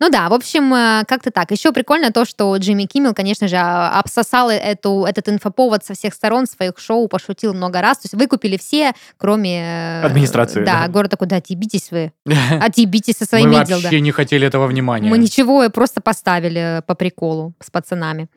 Ну 0.00 0.10
да, 0.10 0.28
в 0.28 0.32
общем, 0.34 0.72
э, 0.74 1.04
как-то 1.06 1.30
так. 1.30 1.50
Еще 1.50 1.72
прикольно 1.72 2.12
то, 2.12 2.24
что 2.24 2.56
Джимми 2.56 2.84
Киммел, 2.84 3.14
конечно 3.14 3.48
же, 3.48 3.56
а, 3.56 3.90
обсосал 3.98 4.50
эту, 4.50 5.04
этот 5.04 5.28
инфоповод 5.28 5.84
со 5.84 5.94
всех 5.94 6.14
сторон 6.14 6.46
своих 6.46 6.78
шоу, 6.78 7.08
пошутил 7.08 7.54
много 7.54 7.80
раз. 7.80 7.98
То 7.98 8.06
есть 8.06 8.14
выкупили 8.14 8.56
все, 8.56 8.92
кроме... 9.16 10.00
э, 10.02 10.02
Администрации, 10.02 10.64
Да, 10.64 10.86
да. 10.86 10.88
город 10.88 11.10
такой, 11.10 11.28
да, 11.28 11.36
отъебитесь 11.36 11.90
вы. 11.90 12.12
Отъебитесь 12.60 13.16
со 13.16 13.24
Мы 13.24 13.26
своими 13.26 13.52
да. 13.52 13.76
вообще 13.76 14.00
не 14.00 14.12
хотели 14.12 14.46
этого 14.46 14.66
внимания. 14.66 15.08
Мы 15.08 15.18
ничего, 15.18 15.68
просто 15.70 16.00
поставили 16.00 16.82
по 16.86 16.94
приколу 16.94 17.54
с 17.60 17.70
пацанами. 17.70 18.28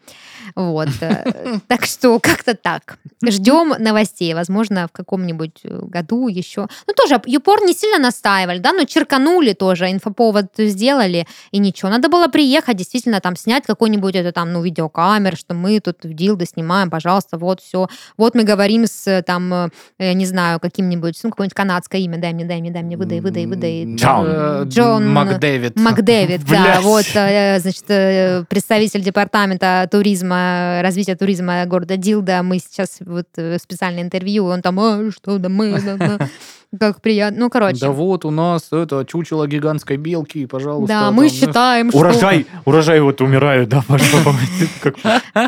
Вот. 0.56 0.90
э, 1.02 1.60
Так 1.68 1.86
что 1.86 2.20
как-то 2.20 2.54
так. 2.56 2.98
Ждем 3.26 3.74
новостей. 3.80 4.34
Возможно, 4.34 4.88
в 4.88 4.92
каком-нибудь 4.92 5.62
э, 5.64 5.80
году 5.84 6.28
еще. 6.28 6.68
Ну, 6.88 6.94
тоже 6.94 7.22
Юпор 7.26 7.62
не 7.62 7.74
сильно 7.74 7.98
настаивали, 8.00 8.60
да, 8.60 8.74
но 8.74 8.84
черканули 8.86 9.54
тоже, 9.54 9.92
инфоповод 9.92 10.48
сделали, 10.58 11.01
и 11.08 11.58
ничего. 11.58 11.90
Надо 11.90 12.10
было 12.10 12.28
приехать, 12.28 12.78
действительно, 12.78 13.20
там 13.20 13.36
снять 13.36 13.66
какой-нибудь 13.66 14.16
это 14.16 14.32
там, 14.32 14.52
ну, 14.54 14.62
видеокамер, 14.62 15.36
что 15.36 15.54
мы 15.54 15.80
тут 15.80 16.04
в 16.04 16.14
Дилда 16.14 16.46
снимаем, 16.46 16.90
пожалуйста, 16.90 17.38
вот 17.38 17.62
все. 17.62 17.88
Вот 18.18 18.36
мы 18.36 18.44
говорим 18.44 18.86
с 18.86 19.08
э, 19.08 19.22
там, 19.22 19.54
э, 19.54 19.70
я 20.00 20.14
не 20.14 20.26
знаю, 20.26 20.60
каким-нибудь, 20.60 21.20
ну, 21.24 21.30
какое-нибудь 21.30 21.56
канадское 21.56 22.02
имя, 22.02 22.18
дай 22.18 22.34
мне, 22.34 22.46
дай 22.46 22.62
мне, 22.62 22.72
дай 22.72 22.84
мне, 22.84 22.98
выдай, 22.98 23.20
выдай, 23.20 23.46
выдай. 23.46 23.96
Джон. 23.96 24.26
Э, 24.28 24.64
Джон 24.66 25.10
Макдэвид. 25.10 25.80
Макдэвид, 25.80 26.42
да, 26.50 26.80
вот, 26.82 27.06
э, 27.16 27.60
значит, 27.60 27.86
э, 27.90 28.44
представитель 28.50 29.02
департамента 29.02 29.88
туризма, 29.92 30.82
развития 30.82 31.16
туризма 31.16 31.66
города 31.66 31.98
Дилда. 31.98 32.44
Мы 32.44 32.60
сейчас 32.60 32.98
вот 33.02 33.28
э, 33.38 33.58
специальное 33.58 34.04
интервью, 34.04 34.46
он 34.46 34.62
там, 34.62 34.80
«А, 34.80 35.12
что 35.12 35.38
да 35.38 35.50
мы, 35.50 35.80
да, 35.82 35.98
да». 35.98 36.30
как 36.80 37.02
приятно. 37.02 37.42
Ну, 37.42 37.50
короче. 37.50 37.80
Да 37.80 37.92
вот 37.92 38.26
у 38.26 38.32
нас 38.32 38.72
это 38.72 39.06
чучело 39.06 39.48
гигантской 39.48 39.98
белки, 39.98 40.46
пожалуйста. 40.46 40.91
Да, 40.92 41.12
мы 41.12 41.30
там, 41.30 41.38
считаем, 41.38 41.90
что... 41.90 42.00
Урожай, 42.00 42.46
урожай 42.66 43.00
вот 43.02 43.22
умирают, 43.22 43.70
да, 43.70 43.84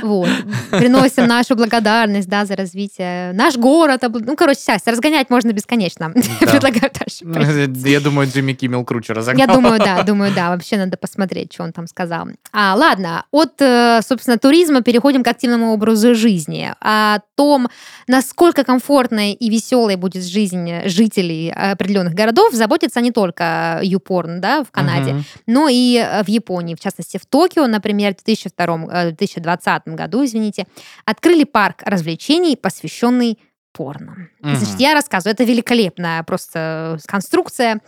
Вот. 0.02 0.30
Приносим 0.72 1.28
нашу 1.28 1.56
благодарность, 1.56 2.28
да, 2.28 2.46
за 2.46 2.56
развитие. 2.56 3.34
Наш 3.34 3.58
город, 3.58 4.04
ну, 4.10 4.36
короче, 4.36 4.60
сейчас 4.60 4.82
разгонять 4.86 5.30
можно 5.30 5.52
бесконечно. 5.52 6.12
Предлагаю 6.40 6.92
дальше. 7.00 7.22
ну. 7.22 7.90
Я 7.90 8.00
думаю, 8.00 8.28
Джимми 8.28 8.54
Киммел 8.54 8.84
круче 8.86 9.14
разогнал. 9.14 9.48
Я 9.48 9.54
думаю, 9.54 9.80
да, 9.80 10.04
думаю, 10.04 10.32
да. 10.34 10.50
Вообще 10.50 10.78
надо 10.78 10.98
посмотреть, 10.98 11.54
что 11.54 11.64
он 11.64 11.74
там 11.74 11.88
сказал. 11.88 12.28
А, 12.52 12.76
ладно, 12.76 13.26
от, 13.32 13.60
э, 13.60 14.02
собственно, 14.08 14.38
туризма 14.38 14.82
переходим 14.82 15.24
к 15.24 15.28
активному 15.28 15.74
образу 15.74 16.16
жизни. 16.16 16.72
О 16.80 17.20
том, 17.36 17.68
насколько 18.08 18.64
комфортной 18.64 19.32
и 19.32 19.50
веселой 19.50 19.96
будет 19.96 20.24
жизнь 20.24 20.70
жителей 20.86 21.52
определенных 21.52 22.14
городов, 22.14 22.54
заботится 22.54 23.02
не 23.02 23.12
только 23.12 23.80
YouPorn, 23.84 24.40
да, 24.40 24.64
в 24.64 24.72
Канаде. 24.72 25.14
Мгм. 25.14 25.26
Но 25.48 25.68
и 25.70 25.98
э, 25.98 26.24
в 26.24 26.28
Японии, 26.28 26.76
в 26.76 26.80
частности 26.80 27.18
в 27.18 27.26
Токио, 27.26 27.68
например, 27.68 28.14
в 28.14 28.24
2002, 28.24 28.88
э, 28.92 29.12
2020 29.12 29.88
году, 29.90 30.26
извините, 30.26 30.66
открыли 31.06 31.44
парк 31.44 31.82
развлечений, 31.86 32.56
посвященный 32.56 33.40
порно. 33.74 34.30
Мгм. 34.40 34.56
Значит, 34.56 34.80
я 34.80 34.94
рассказываю, 34.94 35.34
это 35.34 35.44
великолепная 35.44 36.24
просто 36.24 36.98
конструкция. 37.06 37.82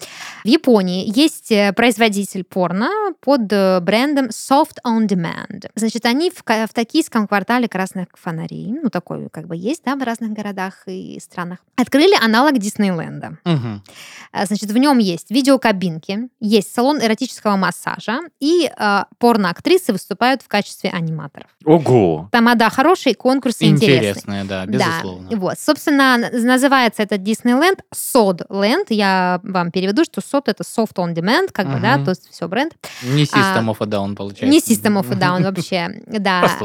В 0.43 0.47
Японии 0.47 1.11
есть 1.15 1.51
э, 1.51 1.71
производитель 1.73 2.43
порно 2.43 2.89
под 3.21 3.51
э, 3.51 3.79
брендом 3.79 4.25
Soft 4.27 4.77
On 4.86 5.07
Demand. 5.07 5.69
Значит, 5.75 6.05
они 6.05 6.31
в, 6.31 6.43
в 6.43 6.73
токийском 6.73 7.27
квартале 7.27 7.67
красных 7.69 8.07
фонарей, 8.13 8.67
ну 8.83 8.89
такой 8.89 9.29
как 9.29 9.47
бы 9.47 9.55
есть, 9.55 9.83
да, 9.86 9.95
в 9.95 10.03
разных 10.03 10.31
городах 10.31 10.83
и 10.88 11.19
странах, 11.21 11.59
открыли 11.75 12.15
аналог 12.21 12.57
Диснейленда. 12.57 13.38
А, 14.31 14.45
Значит, 14.45 14.71
в 14.71 14.77
нем 14.77 14.97
есть 14.97 15.31
видеокабинки, 15.31 16.29
есть 16.39 16.73
салон 16.73 16.99
эротического 16.99 17.55
массажа, 17.55 18.19
и 18.39 18.69
э, 18.77 19.03
порно-актрисы 19.19 19.93
выступают 19.93 20.41
в 20.41 20.47
качестве 20.47 20.89
аниматоров. 20.89 21.47
Ого! 21.63 22.29
Тамада 22.31 22.69
хорошие, 22.69 23.15
конкурсы 23.15 23.65
интересные. 23.65 24.11
Интересное, 24.11 24.43
да, 24.45 24.65
безусловно. 24.65 25.29
Да, 25.29 25.38
вот. 25.38 25.59
Собственно, 25.76 26.17
называется 26.32 27.03
этот 27.03 27.21
Диснейленд 27.21 27.82
Сод-ленд. 27.93 28.91
Я 28.91 29.41
вам 29.43 29.71
переведу, 29.71 30.05
что 30.05 30.21
Сод 30.21 30.47
это 30.47 30.63
soft 30.63 30.95
on 30.95 31.13
demand, 31.13 31.49
как 31.51 31.67
бы, 31.69 31.82
да, 31.82 32.01
то 32.01 32.11
есть 32.11 32.30
все 32.32 32.47
бренд. 32.47 32.73
Не 33.03 33.23
System 33.23 33.67
А, 33.67 33.71
of 33.71 33.78
a 33.82 33.86
Down, 33.86 34.15
получается. 34.15 34.45
Не 34.45 34.59
System 34.59 35.01
of 35.01 35.11
a 35.11 35.15
Down 35.15 35.43
вообще, 35.51 36.01
да. 36.07 36.49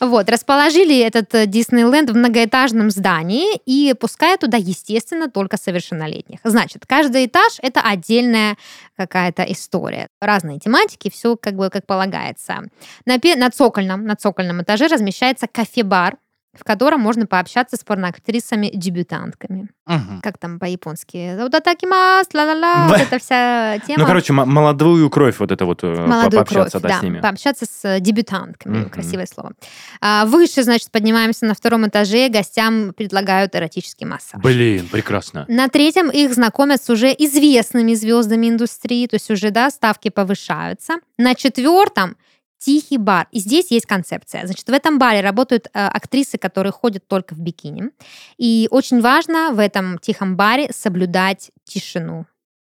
Вот, 0.00 0.28
расположили 0.28 0.98
этот 0.98 1.34
э, 1.34 1.46
Диснейленд 1.46 2.10
в 2.10 2.16
многоэтажном 2.16 2.90
здании 2.90 3.56
и 3.64 3.94
пускают 3.94 4.40
туда, 4.40 4.56
естественно, 4.56 5.30
только 5.30 5.56
совершеннолетних. 5.56 6.40
Значит, 6.42 6.84
каждый 6.84 7.26
этаж— 7.26 7.58
это 7.62 7.80
отдельная 7.80 8.56
какая-то 8.96 9.44
история. 9.44 10.08
Разные 10.20 10.58
тематики, 10.58 11.10
все 11.10 11.36
как 11.36 11.54
бы 11.54 11.70
как 11.70 11.86
полагается. 11.86 12.64
На, 13.06 13.18
на 13.36 13.50
цокольном, 13.50 14.04
на 14.04 14.16
цокольном 14.16 14.62
этаже 14.62 14.88
размещается 14.88 15.46
кафе-бар, 15.46 16.16
в 16.58 16.64
котором 16.64 17.00
можно 17.00 17.26
пообщаться 17.26 17.76
с 17.76 17.84
порноактрисами-дебютантками. 17.84 19.68
Мгм. 19.86 20.20
Как 20.22 20.38
там 20.38 20.58
по-японски? 20.58 21.36
Вот 21.38 21.54
атакимас, 21.54 22.26
ла-ла-ла, 22.32 22.88
вот 22.88 22.98
эта 23.00 23.18
вся 23.18 23.78
тема. 23.86 24.00
Ну, 24.00 24.06
короче, 24.06 24.32
молодую 24.32 25.10
кровь 25.10 25.38
вот 25.38 25.52
это 25.52 25.64
вот 25.66 25.82
э, 25.84 26.06
Молодую 26.06 26.44
пообщаться, 26.44 26.78
кровь, 26.80 26.92
да, 26.92 26.98
с 26.98 27.02
ними. 27.02 27.20
пообщаться 27.20 27.66
с 27.66 28.00
дебютантками, 28.00 28.78
Мгм. 28.78 28.90
красивое 28.90 29.26
слово. 29.26 29.52
А, 30.00 30.24
выше, 30.26 30.62
значит, 30.62 30.90
поднимаемся 30.90 31.44
на 31.46 31.54
втором 31.54 31.86
этаже, 31.86 32.28
гостям 32.28 32.92
предлагают 32.94 33.54
эротический 33.54 34.06
массаж. 34.06 34.40
Блин, 34.42 34.88
прекрасно. 34.90 35.44
На 35.48 35.68
третьем 35.68 36.10
их 36.10 36.32
знакомят 36.34 36.82
с 36.82 36.88
уже 36.90 37.08
известными 37.12 37.94
звездами 37.94 38.48
индустрии, 38.48 39.06
то 39.06 39.16
есть 39.16 39.30
уже, 39.30 39.50
да, 39.50 39.70
ставки 39.70 40.08
повышаются. 40.08 40.94
На 41.18 41.34
четвертом 41.34 42.16
тихий 42.64 42.96
бар. 42.96 43.28
И 43.30 43.40
здесь 43.40 43.70
есть 43.70 43.84
концепция. 43.84 44.46
Значит, 44.46 44.66
в 44.66 44.72
этом 44.72 44.98
баре 44.98 45.20
работают 45.20 45.66
э, 45.66 45.70
актрисы, 45.86 46.38
которые 46.38 46.72
ходят 46.72 47.06
только 47.06 47.34
в 47.34 47.38
бикини. 47.40 47.90
И 48.38 48.68
очень 48.70 49.02
важно 49.02 49.50
в 49.52 49.58
этом 49.58 49.98
тихом 49.98 50.36
баре 50.36 50.72
соблюдать 50.72 51.50
тишину. 51.64 52.26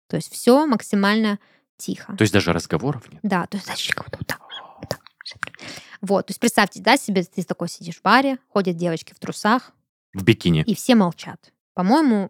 То 0.10 0.18
есть 0.18 0.32
все 0.32 0.66
максимально 0.66 1.40
тихо. 1.78 2.16
То 2.18 2.24
есть 2.24 2.34
даже 2.34 2.52
разговоров 2.52 3.10
нет? 3.12 3.20
Да, 3.24 3.46
то 3.46 3.56
есть 3.58 3.68
вот 3.96 4.28
так, 4.28 4.42
вот 4.82 4.90
так. 4.90 5.00
Вот, 6.02 6.28
то 6.28 6.32
есть 6.32 6.40
представьте, 6.40 6.82
да, 6.82 6.98
себе 6.98 7.24
ты 7.24 7.44
такой 7.44 7.70
сидишь 7.70 7.96
в 7.98 8.02
баре, 8.02 8.40
ходят 8.50 8.76
девочки 8.76 9.14
в 9.14 9.20
трусах, 9.20 9.72
В 10.14 10.24
бикини. 10.24 10.64
и 10.64 10.76
все 10.76 10.96
молчат. 10.96 11.54
По-моему, 11.74 12.30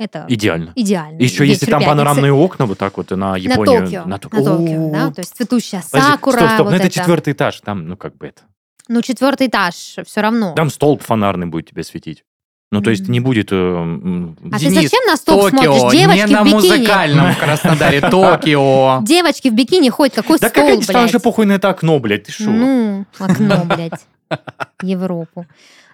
это 0.00 0.24
Идеально. 0.28 0.72
идеально. 0.74 1.20
Еще 1.20 1.46
если 1.46 1.66
там 1.66 1.80
пятницы. 1.80 1.90
панорамные 1.90 2.32
окна 2.32 2.66
вот 2.66 2.78
так 2.78 2.96
вот 2.96 3.10
на 3.10 3.16
на 3.16 3.36
Японию. 3.36 3.84
Токио, 3.84 4.04
на, 4.06 4.18
Ток- 4.18 4.32
Токио, 4.32 4.88
О, 4.88 4.92
да, 4.92 5.10
то 5.10 5.20
есть 5.20 5.36
цветущая 5.36 5.82
подожди, 5.90 6.10
сакура, 6.12 6.36
Стоп, 6.36 6.48
стоп, 6.50 6.64
вот 6.64 6.70
ну 6.70 6.76
это 6.76 6.86
это. 6.86 6.94
четвертый 6.94 7.32
этаж, 7.34 7.60
там, 7.60 7.86
ну 7.86 7.96
как 7.96 8.16
бы 8.16 8.26
это. 8.26 8.42
Ну, 8.88 9.02
четвертый 9.02 9.46
этаж, 9.46 9.74
все 10.04 10.20
равно. 10.20 10.52
Там 10.54 10.68
столб 10.70 11.02
фонарный 11.02 11.46
будет 11.46 11.68
тебе 11.70 11.84
светить. 11.84 12.24
Ну, 12.72 12.80
то 12.82 12.90
есть 12.90 13.08
не 13.08 13.18
будет... 13.20 13.48
э, 13.50 13.56
а 13.56 14.58
Денис, 14.58 14.74
ты 14.74 14.82
зачем 14.82 15.04
на 15.06 15.16
стол 15.16 15.42
Токио, 15.50 15.74
смотришь? 15.74 15.92
Девочки 16.00 16.26
не 16.28 16.32
на 16.32 16.42
в 16.42 16.44
бикини. 16.46 16.54
музыкальном 16.54 17.32
в 17.32 17.38
Краснодаре, 17.40 18.00
Токио. 18.00 19.00
Девочки 19.02 19.48
в 19.48 19.54
бикини 19.54 19.88
ходят, 19.90 20.14
какой 20.14 20.38
Да 20.38 20.48
стол, 20.48 20.64
как 20.64 20.72
они, 20.74 20.82
там 20.84 21.08
же 21.08 21.18
похуй 21.18 21.46
на 21.46 21.52
это 21.54 21.68
окно, 21.68 21.98
блядь, 21.98 22.24
ты 22.24 22.32
шо? 22.32 22.48
Ну, 22.50 23.06
окно, 23.18 23.64
блядь. 23.64 24.00
Европу. 24.82 25.46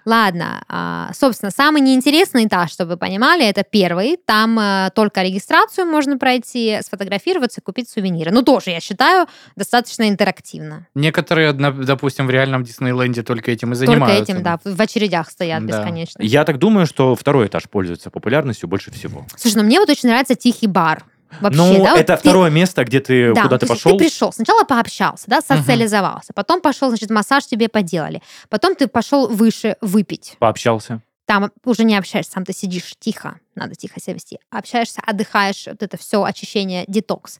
Ладно, 0.05 0.63
а, 0.69 1.11
собственно, 1.13 1.51
самый 1.51 1.81
неинтересный 1.81 2.45
этаж, 2.45 2.71
чтобы 2.71 2.91
вы 2.91 2.97
понимали, 2.97 3.45
это 3.45 3.65
первый. 3.69 4.17
Там 4.25 4.57
э, 4.57 4.89
только 4.95 5.21
регистрацию 5.21 5.85
можно 5.85 6.17
пройти, 6.17 6.77
сфотографироваться, 6.81 7.59
купить 7.59 7.89
сувениры. 7.89 8.31
Ну, 8.31 8.41
тоже, 8.41 8.69
я 8.71 8.79
считаю, 8.79 9.27
достаточно 9.57 10.07
интерактивно. 10.07 10.87
Некоторые, 10.95 11.51
допустим, 11.51 12.25
в 12.25 12.29
реальном 12.29 12.63
Диснейленде 12.63 13.21
только 13.21 13.51
этим 13.51 13.73
и 13.73 13.75
Только 13.75 13.91
занимаются. 13.91 14.23
этим, 14.31 14.43
да, 14.43 14.59
в 14.63 14.79
очередях 14.81 15.29
стоят 15.29 15.65
Да. 15.65 15.79
бесконечно. 15.79 16.21
Я 16.21 16.45
так 16.45 16.57
думаю, 16.57 16.85
что 16.85 17.13
второй 17.13 17.47
этаж 17.47 17.63
пользуется 17.69 18.09
популярностью 18.09 18.69
больше 18.69 18.91
всего. 18.91 19.25
Слушай, 19.35 19.57
ну 19.57 19.63
мне 19.63 19.77
вот 19.81 19.89
очень 19.89 20.07
нравится 20.07 20.35
тихий 20.35 20.67
бар. 20.67 21.03
Вообще, 21.41 21.57
ну, 21.59 21.83
да, 21.83 21.91
вот 21.91 21.99
это 21.99 22.15
ты- 22.15 22.19
второе 22.21 22.49
место, 22.49 22.83
где 22.83 22.99
ты 22.99 23.33
Да, 23.33 23.43
куда 23.43 23.57
ты 23.57 23.67
пошел. 23.67 23.91
Ты 23.91 23.97
пришел, 23.97 24.31
сначала 24.31 24.63
пообщался, 24.63 25.25
да, 25.27 25.41
социализовался, 25.41 26.33
потом 26.33 26.61
пошел, 26.61 26.89
значит, 26.89 27.09
массаж 27.09 27.45
тебе 27.45 27.69
поделали, 27.69 28.21
потом 28.49 28.75
ты 28.75 28.87
пошел 28.87 29.27
выше 29.27 29.75
выпить. 29.81 30.35
Пообщался. 30.39 31.01
Там 31.25 31.51
уже 31.65 31.83
не 31.83 31.97
общаешься, 31.97 32.31
сам 32.31 32.45
ты 32.45 32.53
сидишь 32.53 32.95
тихо, 32.99 33.39
надо 33.55 33.75
тихо 33.75 33.99
себя 33.99 34.13
вести. 34.13 34.39
Общаешься, 34.49 35.01
отдыхаешь, 35.05 35.65
вот 35.67 35.83
это 35.83 35.97
все 35.97 36.23
очищение, 36.23 36.85
детокс. 36.87 37.39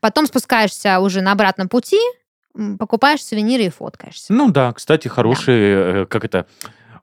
Потом 0.00 0.26
спускаешься 0.26 0.98
уже 0.98 1.20
на 1.20 1.30
обратном 1.32 1.68
пути, 1.68 2.00
покупаешь 2.78 3.24
сувениры 3.24 3.64
и 3.64 3.68
фоткаешься. 3.70 4.32
Ну 4.32 4.50
да, 4.50 4.72
кстати, 4.72 5.06
хороший, 5.06 6.02
э, 6.02 6.06
как 6.06 6.24
это, 6.24 6.46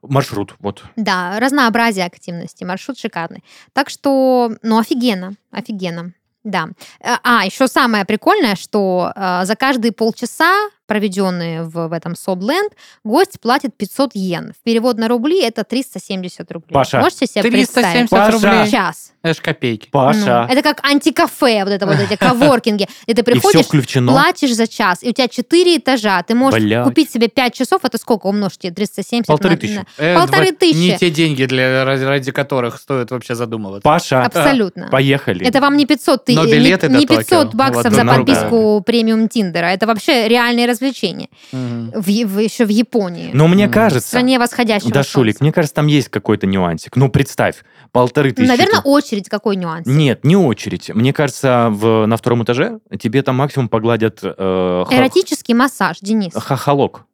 маршрут, 0.02 0.54
вот. 0.58 0.84
Да, 0.96 1.40
разнообразие 1.40 2.04
активности, 2.04 2.64
маршрут 2.64 2.98
шикарный. 2.98 3.42
Так 3.72 3.88
что, 3.88 4.52
ну, 4.62 4.78
офигенно, 4.78 5.34
офигенно. 5.50 6.12
Да. 6.46 6.68
Э, 7.00 7.16
А, 7.24 7.44
еще 7.44 7.66
самое 7.66 8.04
прикольное, 8.04 8.54
что 8.54 9.12
э, 9.16 9.44
за 9.44 9.56
каждые 9.56 9.90
полчаса, 9.90 10.68
проведенные 10.86 11.62
в, 11.62 11.88
в 11.88 11.92
этом 11.92 12.14
Собленд, 12.16 12.72
гость 13.04 13.40
платит 13.40 13.76
500 13.76 14.10
йен. 14.14 14.52
В 14.58 14.62
перевод 14.64 14.98
на 14.98 15.08
рубли 15.08 15.42
это 15.42 15.64
370 15.64 16.50
рублей. 16.52 16.72
Паша, 16.72 17.00
Можете 17.00 17.26
себе 17.26 17.42
370 17.42 17.74
представить? 17.74 18.10
Паша. 18.10 18.32
рублей. 18.32 18.70
Час. 18.70 19.12
Это 19.22 19.34
ж 19.34 19.40
копейки. 19.42 19.88
Паша. 19.90 20.46
Ну, 20.48 20.52
это 20.54 20.62
как 20.62 20.84
антикафе, 20.86 21.64
вот 21.64 21.72
это 21.72 21.86
вот 21.86 21.96
эти 21.98 22.16
коворкинги. 22.20 22.86
И 23.06 23.12
ты 23.14 23.20
и 23.20 23.24
все 23.24 23.24
приходишь, 23.24 23.66
включено. 23.66 24.12
платишь 24.12 24.54
за 24.54 24.66
час, 24.68 25.02
и 25.02 25.08
у 25.10 25.12
тебя 25.12 25.26
4 25.28 25.76
этажа. 25.78 26.22
Ты 26.22 26.34
можешь 26.34 26.62
Блядь. 26.62 26.84
купить 26.84 27.10
себе 27.10 27.28
5 27.28 27.54
часов, 27.54 27.80
это 27.84 27.98
сколько 27.98 28.26
умножьте? 28.28 28.70
370 28.70 29.26
Полторы 29.26 29.54
на- 29.54 29.60
тысячи. 29.60 29.74
на- 29.76 29.86
Э, 29.98 30.14
Полторы 30.14 30.46
вот 30.46 30.58
тысячи. 30.58 30.76
Не 30.76 30.96
те 30.98 31.10
деньги, 31.10 31.44
для, 31.44 31.84
ради, 31.84 32.04
ради 32.04 32.30
которых 32.32 32.78
стоит 32.78 33.10
вообще 33.10 33.34
задумываться. 33.34 33.82
Паша, 33.82 34.22
Абсолютно. 34.24 34.88
поехали. 34.90 35.44
Это 35.44 35.60
вам 35.60 35.76
не 35.76 35.86
500, 35.86 36.24
ты, 36.24 36.34
Но 36.34 36.44
не, 36.44 36.52
билеты 36.52 36.88
не 36.88 37.04
до 37.04 37.16
500 37.16 37.28
Токио. 37.28 37.58
баксов 37.58 37.84
Вот, 37.84 37.92
за 37.94 38.04
да. 38.04 38.14
подписку 38.14 38.82
премиум 38.86 39.28
Тиндера. 39.28 39.66
Это 39.66 39.86
вообще 39.86 40.28
реальные 40.28 40.66
развлечения. 40.76 41.28
Мгм. 41.52 41.90
В, 41.94 42.06
в- 42.06 42.38
еще 42.38 42.64
в 42.64 42.68
Японии. 42.68 43.30
Но 43.32 43.48
мне 43.48 43.64
М. 43.64 43.70
в 43.70 43.72
кажется... 43.74 44.08
стране 44.08 44.38
восходящего 44.38 44.92
Да, 44.92 45.02
Шулик, 45.02 45.34
солнца. 45.34 45.44
мне 45.44 45.52
кажется, 45.52 45.74
там 45.74 45.86
есть 45.88 46.08
какой-то 46.08 46.46
нюансик. 46.46 46.96
Ну, 46.96 47.08
представь, 47.08 47.56
полторы 47.92 48.32
тысячи. 48.32 48.48
Наверное, 48.48 48.80
очередь 48.82 49.28
какой 49.28 49.56
нюанс. 49.56 49.86
Нет, 49.86 50.24
не 50.24 50.36
очередь. 50.36 50.90
Мне 50.94 51.12
кажется, 51.12 51.68
в, 51.70 52.06
на 52.06 52.16
втором 52.16 52.44
этаже 52.44 52.78
тебе 53.00 53.22
там 53.22 53.36
максимум 53.36 53.68
погладят 53.68 54.20
э, 54.22 54.84
ха- 54.88 54.96
Эротический 54.96 55.54
массаж, 55.54 55.98
Денис. 56.00 56.32
хохолок. 56.34 57.04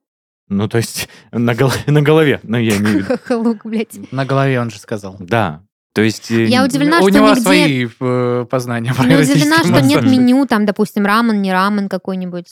Ну, 0.48 0.68
то 0.68 0.76
есть 0.78 1.08
на, 1.32 1.54
гол- 1.54 1.70
на 1.86 2.02
голове. 2.02 2.40
Ну, 2.42 2.58
я 2.58 2.72
в 2.74 2.80
виду. 2.80 3.04
Хохолок, 3.26 3.64
блядь. 3.64 3.98
На 4.12 4.26
голове 4.26 4.60
он 4.60 4.70
же 4.70 4.78
сказал. 4.78 5.16
Да. 5.18 5.62
То 5.92 6.00
есть... 6.02 6.30
э, 6.30 6.44
Я 6.44 6.64
удивлена, 6.64 7.00
У 7.00 7.08
что 7.08 7.10
него 7.10 7.28
нигде- 7.30 7.40
свои 7.42 7.88
э, 8.00 8.46
познания 8.48 8.94
про 8.94 9.04
Не 9.06 9.16
удивлена, 9.16 9.58
что 9.58 9.80
нет 9.80 10.02
меню, 10.04 10.46
там, 10.46 10.64
допустим, 10.64 11.04
рамен, 11.04 11.42
не 11.42 11.52
рамен 11.52 11.88
какой-нибудь. 11.88 12.46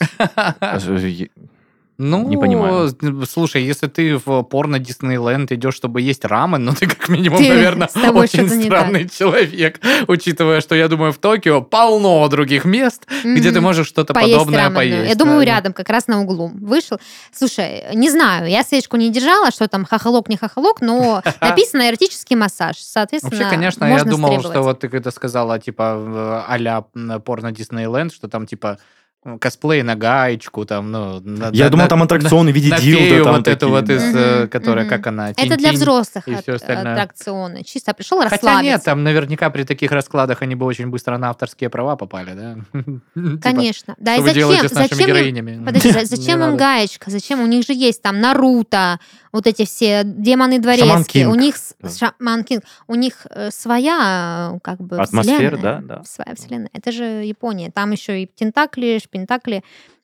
Ну, 2.03 2.27
Не 2.27 2.35
понимаю. 2.35 2.89
слушай, 3.29 3.63
если 3.63 3.85
ты 3.85 4.17
в 4.17 4.41
порно 4.43 4.79
Диснейленд 4.79 5.51
идешь, 5.51 5.75
чтобы 5.75 6.01
есть 6.01 6.25
рамен, 6.25 6.65
ну 6.65 6.73
ты 6.73 6.87
как 6.87 7.09
минимум, 7.09 7.37
Ты- 7.37 7.49
наверное, 7.49 7.87
очень 8.11 8.49
странный 8.49 9.07
человек, 9.07 9.79
учитывая, 10.07 10.61
что 10.61 10.73
я 10.73 10.87
думаю, 10.87 11.11
в 11.13 11.19
Токио 11.19 11.61
полно 11.61 12.27
других 12.27 12.65
мест, 12.65 13.07
где 13.23 13.51
ты 13.51 13.61
можешь 13.61 13.87
что-то 13.87 14.15
Поесть 14.15 14.33
подобное 14.33 14.63
раменную. 14.63 14.75
поесть. 14.97 15.09
Я 15.09 15.15
думаю, 15.15 15.39
да. 15.39 15.45
рядом, 15.45 15.73
как 15.73 15.89
раз 15.89 16.07
на 16.07 16.21
углу. 16.21 16.51
Вышел. 16.55 16.97
Слушай, 17.31 17.83
не 17.93 18.09
знаю, 18.09 18.49
я 18.49 18.63
свечку 18.63 18.97
не 18.97 19.11
держала, 19.11 19.51
что 19.51 19.67
там 19.67 19.85
хохолок, 19.85 20.27
не 20.27 20.37
хохолок, 20.37 20.81
но 20.81 21.21
написано 21.41 21.87
эротический 21.87 22.35
массаж. 22.35 22.77
Соответственно, 22.77 23.37
Вообще, 23.37 23.55
конечно, 23.55 23.85
я 23.85 24.03
думал, 24.03 24.39
что 24.41 24.63
вот 24.63 24.79
ты 24.79 24.89
когда 24.89 25.11
сказала, 25.11 25.59
типа, 25.59 26.45
а-ля 26.47 26.81
порно 27.23 27.51
Диснейленд, 27.51 28.11
что 28.11 28.27
там, 28.27 28.47
типа, 28.47 28.79
косплей 29.39 29.83
на 29.83 29.95
гаечку, 29.95 30.65
там, 30.65 30.91
ну... 30.91 31.19
На, 31.19 31.49
Я 31.53 31.65
на- 31.65 31.69
думал, 31.69 31.83
на- 31.83 31.89
там 31.89 32.03
аттракционы 32.03 32.51
в 32.51 32.55
виде 32.55 32.69
на 32.69 32.79
дилда. 32.79 33.03
фею 33.05 33.23
там 33.23 33.35
вот 33.35 33.47
эту 33.47 33.59
такие. 33.59 33.71
вот 33.71 33.89
из, 33.89 34.15
э, 34.15 34.47
которая, 34.47 34.85
мгм. 34.85 34.89
как 34.89 35.07
она, 35.07 35.29
Это 35.29 35.57
для 35.57 35.71
взрослых 35.73 36.27
и 36.27 36.35
всё 36.35 36.55
остальное. 36.55 36.93
аттракционы. 36.93 37.63
Чисто 37.63 37.93
пришел 37.93 38.17
Хотя 38.17 38.31
расслабиться. 38.35 38.63
нет, 38.63 38.83
там 38.83 39.03
наверняка 39.03 39.49
при 39.51 39.63
таких 39.63 39.91
раскладах 39.91 40.41
они 40.41 40.55
бы 40.55 40.65
очень 40.65 40.87
быстро 40.87 41.17
на 41.19 41.29
авторские 41.29 41.69
права 41.69 41.95
попали, 41.97 42.33
да? 42.33 42.55
Типа, 43.13 43.37
Конечно. 43.41 43.95
Да, 43.99 44.15
и 44.15 44.21
зачем, 44.23 44.67
зачем 44.67 44.97
героинями? 44.97 45.63
Подожди, 45.63 45.91
зачем 46.03 46.41
им 46.43 46.57
гаечка? 46.57 47.11
Зачем? 47.11 47.41
У 47.41 47.45
них 47.45 47.63
же 47.65 47.73
есть 47.73 48.01
там 48.01 48.19
Наруто, 48.21 48.99
вот 49.31 49.45
эти 49.45 49.65
все 49.65 50.01
демоны 50.03 50.59
дворецкие. 50.59 51.27
У 51.27 51.35
них. 51.35 51.55
Шаман 51.97 52.43
Кинг. 52.43 52.63
У 52.87 52.95
них 52.95 53.27
э, 53.29 53.49
своя 53.51 54.51
э, 54.55 54.59
как 54.63 54.79
бы 54.81 54.97
Атмосфера, 54.97 55.57
да. 55.57 56.01
Своя 56.05 56.35
вселенная. 56.35 56.69
Это 56.73 56.91
же 56.91 57.03
Япония. 57.03 57.71
Там 57.71 57.91
еще 57.91 58.23
и 58.23 58.25
тентакли, 58.25 58.99
шпентакли 59.11 59.63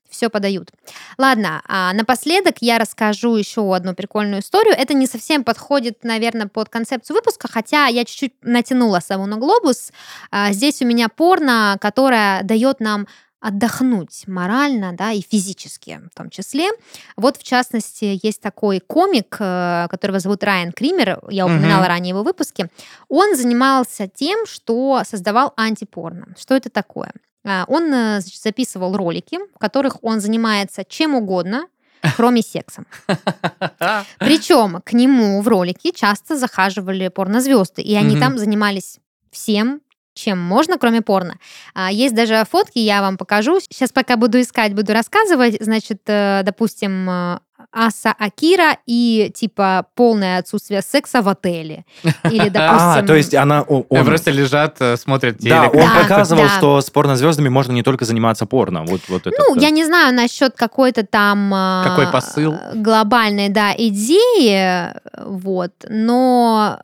все 0.10 0.30
подают. 0.30 0.72
Ладно, 1.18 1.62
а 1.68 1.91
напоследок 1.93 2.55
я 2.62 2.78
расскажу 2.78 3.36
еще 3.36 3.76
одну 3.76 3.93
прикольную 3.93 4.41
историю. 4.41 4.74
Это 4.78 4.93
не 4.93 5.05
совсем 5.05 5.43
подходит, 5.43 6.03
наверное, 6.03 6.47
под 6.47 6.70
концепцию 6.70 7.16
выпуска, 7.16 7.49
хотя 7.51 7.88
я 7.88 8.05
чуть-чуть 8.05 8.34
натянула 8.41 9.01
сову 9.01 9.26
на 9.26 9.36
глобус. 9.36 9.91
А, 10.32 10.53
Здесь 10.53 10.82
у 10.82 10.86
меня 10.86 11.10
порно, 11.10 11.78
которое 11.82 12.41
дает 12.43 12.80
нам 12.80 13.08
отдохнуть 13.39 14.24
морально, 14.28 14.93
да, 14.93 15.12
и 15.12 15.22
физически 15.22 16.01
в 16.12 16.18
том 16.18 16.30
числе. 16.30 16.70
Вот, 17.18 17.38
в 17.38 17.43
частности, 17.43 18.20
есть 18.24 18.41
такой 18.41 18.80
комик, 18.80 19.38
э, 19.39 19.88
которого 19.91 20.20
зовут 20.20 20.43
Райан 20.43 20.72
Кример, 20.72 21.20
я 21.30 21.45
упоминала 21.45 21.88
ранее 21.88 22.10
его 22.10 22.24
выпуске. 22.24 22.70
Он 23.10 23.36
занимался 23.36 24.08
тем, 24.08 24.47
что 24.47 25.03
создавал 25.05 25.53
антипорно. 25.55 26.34
Что 26.38 26.55
это 26.55 26.70
такое? 26.72 27.12
А, 27.47 27.65
Он 27.67 27.83
э, 27.93 28.19
значит, 28.19 28.41
записывал 28.41 28.95
ролики, 28.97 29.39
в 29.55 29.57
которых 29.57 30.03
он 30.03 30.19
занимается 30.19 30.83
чем 30.83 31.15
угодно, 31.15 31.67
кроме 32.15 32.41
секса. 32.41 32.83
Причем 34.19 34.81
к 34.83 34.93
нему 34.93 35.41
в 35.41 35.47
ролики 35.47 35.91
часто 35.91 36.37
захаживали 36.37 37.07
порнозвезды, 37.07 37.81
и 37.81 37.95
они 37.95 38.19
там 38.19 38.37
занимались 38.37 38.99
всем, 39.31 39.81
чем 40.13 40.39
можно, 40.39 40.77
кроме 40.77 41.01
порно. 41.01 41.37
А, 41.73 41.91
Есть 41.91 42.15
даже 42.15 42.43
фотки, 42.49 42.79
я 42.79 43.01
вам 43.01 43.17
покажу. 43.17 43.59
Сейчас 43.59 43.91
пока 43.91 44.17
буду 44.17 44.41
искать, 44.41 44.73
буду 44.73 44.91
рассказывать. 44.93 45.57
Значит, 45.61 46.01
э, 46.07 46.41
допустим, 46.43 47.09
э, 47.09 47.39
Аса 47.72 48.14
Акира 48.18 48.78
и 48.86 49.32
типа 49.36 49.88
полное 49.95 50.39
отсутствие 50.39 50.82
секса 50.82 51.22
в 51.22 51.28
отеле. 51.30 51.86
Или, 52.24 52.49
допустим... 52.49 52.58
А, 52.60 53.01
то 53.03 53.16
есть 53.16 53.34
она... 53.34 53.62
он- 53.64 53.84
Просто 54.05 54.32
лежат, 54.32 54.78
э, 54.80 54.95
смотрят 54.97 55.38
Да, 55.39 55.62
телек. 55.70 55.74
он 55.76 55.82
Да, 55.82 56.01
показывал, 56.03 56.43
да. 56.43 56.49
что 56.58 56.82
с 56.82 56.89
порнозвездами 56.89 57.49
можно 57.49 57.72
не 57.74 57.84
только 57.84 58.05
заниматься 58.05 58.45
порно. 58.45 58.84
Вот, 58.86 59.01
вот 59.10 59.28
это. 59.28 59.36
Ну, 59.38 59.55
да. 59.55 59.62
я 59.62 59.70
не 59.72 59.86
знаю 59.86 60.14
насчет 60.14 60.55
какой-то 60.55 61.05
там... 61.05 61.51
а, 61.53 61.84
Какой 61.84 62.08
посыл? 62.12 62.55
Глобальной, 62.76 63.49
да, 63.49 63.74
идеи, 63.78 64.93
вот, 65.26 65.72
но 65.89 66.80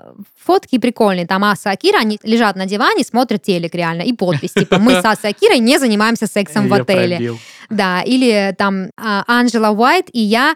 фотки 0.45 0.77
прикольные. 0.77 1.25
Там 1.25 1.43
Аса 1.45 1.71
Акира, 1.71 1.99
они 1.99 2.19
лежат 2.23 2.55
на 2.55 2.65
диване, 2.65 3.03
смотрят 3.03 3.41
телек 3.43 3.73
реально, 3.75 4.01
и 4.01 4.11
подпись, 4.13 4.51
типа, 4.51 4.77
мы 4.77 5.01
с 5.01 5.05
Асой 5.05 5.29
Акирой 5.29 5.59
не 5.59 5.77
занимаемся 5.79 6.27
сексом 6.27 6.67
в 6.67 6.73
отеле. 6.73 7.15
пробил. 7.15 7.39
Да, 7.69 8.01
или 8.01 8.53
там 8.57 8.89
а, 8.97 9.23
Анджела 9.25 9.69
Уайт 9.69 10.07
и 10.11 10.19
я 10.19 10.55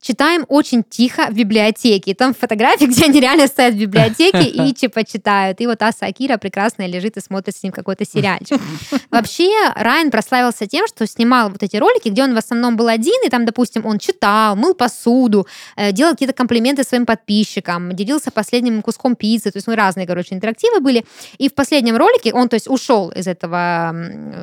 читаем 0.00 0.44
очень 0.48 0.84
тихо 0.84 1.28
в 1.30 1.34
библиотеке. 1.34 2.14
Там 2.14 2.34
фотографии, 2.34 2.84
где 2.86 3.04
они 3.04 3.20
реально 3.20 3.46
стоят 3.46 3.74
в 3.74 3.78
библиотеке 3.78 4.42
и 4.44 4.72
типа 4.72 5.04
читают. 5.04 5.60
И 5.60 5.66
вот 5.66 5.82
Аса 5.82 6.06
Акира 6.06 6.36
прекрасная 6.36 6.86
лежит 6.86 7.16
и 7.16 7.20
смотрит 7.20 7.56
с 7.56 7.62
ним 7.62 7.72
какой-то 7.72 8.04
сериальчик. 8.04 8.60
Вообще, 9.10 9.50
Райан 9.74 10.10
прославился 10.10 10.66
тем, 10.66 10.86
что 10.86 11.06
снимал 11.06 11.50
вот 11.50 11.62
эти 11.62 11.76
ролики, 11.76 12.08
где 12.08 12.22
он 12.22 12.34
в 12.34 12.38
основном 12.38 12.76
был 12.76 12.88
один, 12.88 13.20
и 13.24 13.28
там, 13.28 13.44
допустим, 13.44 13.86
он 13.86 13.98
читал, 13.98 14.56
мыл 14.56 14.74
посуду, 14.74 15.46
э, 15.76 15.92
делал 15.92 16.12
какие-то 16.12 16.34
комплименты 16.34 16.84
своим 16.84 17.06
подписчикам, 17.06 17.94
делился 17.94 18.30
последним 18.30 18.82
куском 18.82 19.16
пиццы, 19.16 19.50
то 19.50 19.56
есть 19.56 19.66
ну, 19.66 19.74
разные, 19.74 20.06
короче, 20.06 20.34
интерактивы 20.34 20.80
были. 20.80 21.04
И 21.38 21.48
в 21.48 21.54
последнем 21.54 21.96
ролике 21.96 22.32
он, 22.32 22.48
то 22.48 22.54
есть, 22.54 22.68
ушел 22.68 23.10
из 23.10 23.26
этого 23.26 23.94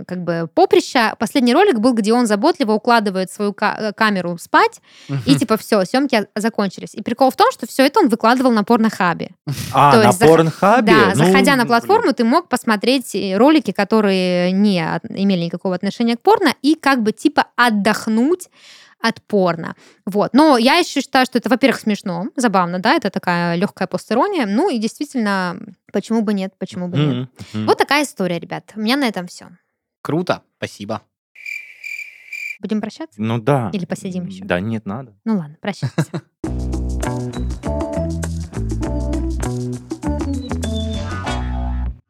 как 0.07 0.23
бы 0.23 0.49
поприща. 0.53 1.15
Последний 1.19 1.53
ролик 1.53 1.79
был, 1.79 1.93
где 1.93 2.13
он 2.13 2.25
заботливо 2.27 2.73
укладывает 2.73 3.31
свою 3.31 3.55
э, 3.59 3.93
камеру 3.93 4.37
спать, 4.39 4.81
и 5.25 5.44
типа 5.45 5.57
все, 5.57 5.85
съемки 5.85 6.27
закончились. 6.35 6.95
И 6.95 7.01
прикол 7.01 7.29
в 7.29 7.35
том, 7.35 7.51
что 7.51 7.67
все 7.67 7.85
это 7.85 7.99
он 7.99 8.09
выкладывал 8.09 8.51
на 8.51 8.63
порнохабе. 8.63 9.29
А, 9.73 9.91
то 9.91 9.97
на 9.99 10.07
есть 10.07 10.19
порнхабе? 10.19 10.91
Да, 10.91 11.09
Ну, 11.09 11.15
заходя 11.15 11.55
на 11.55 11.65
платформу, 11.65 12.13
ты 12.13 12.23
мог 12.23 12.49
посмотреть 12.49 13.13
э, 13.13 13.37
ролики, 13.37 13.71
которые 13.71 14.51
не 14.51 14.79
имели 15.09 15.45
никакого 15.45 15.75
отношения 15.75 16.15
к 16.15 16.21
порно, 16.21 16.53
и 16.63 16.75
как 16.75 17.03
бы 17.03 17.11
типа 17.11 17.45
отдохнуть 17.55 18.49
от 18.99 19.21
порно. 19.21 19.75
Вот. 20.05 20.33
Но 20.33 20.57
я 20.57 20.77
еще 20.77 21.01
считаю, 21.01 21.27
что 21.27 21.37
это, 21.37 21.47
во-первых, 21.49 21.79
смешно, 21.79 22.25
забавно, 22.35 22.79
да, 22.79 22.95
это 22.95 23.11
такая 23.11 23.55
легкая 23.55 23.87
постерония. 23.87 24.47
Ну 24.47 24.69
и 24.71 24.79
действительно, 24.79 25.59
почему 25.93 26.23
бы 26.23 26.33
нет, 26.33 26.53
почему 26.57 26.87
бы 26.87 26.97
нет. 26.97 27.07
Мгм, 27.07 27.29
мгм. 27.53 27.65
Вот 27.67 27.77
такая 27.77 28.03
история, 28.03 28.39
ребят. 28.39 28.71
У 28.75 28.79
меня 28.79 28.95
на 28.95 29.07
этом 29.07 29.27
все. 29.27 29.49
Круто, 30.01 30.41
спасибо. 30.57 31.01
Будем 32.65 32.81
прощаться? 32.81 33.21
Ну 33.21 33.37
да. 33.37 33.69
Или 33.73 33.85
посидим 33.85 34.25
еще? 34.25 34.43
Да 34.43 34.59
нет, 34.59 34.87
надо. 34.87 35.13
Ну 35.23 35.37
ладно, 35.37 35.55
прощаться. 35.61 36.03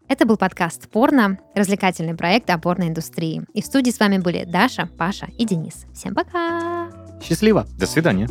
Это 0.08 0.26
был 0.26 0.38
подкаст 0.38 0.90
«Порно», 0.90 1.40
развлекательный 1.56 2.16
проект 2.16 2.50
о 2.50 2.58
порноиндустрии. 2.58 3.44
И 3.54 3.62
в 3.62 3.66
студии 3.66 3.92
с 3.92 4.00
вами 4.00 4.18
были 4.18 4.46
Даша, 4.46 4.88
Паша 4.98 5.28
и 5.38 5.46
Денис. 5.46 5.86
Всем 5.94 6.16
пока! 6.16 6.90
Счастливо. 7.22 7.68
До 7.78 7.86
свидания. 7.86 8.30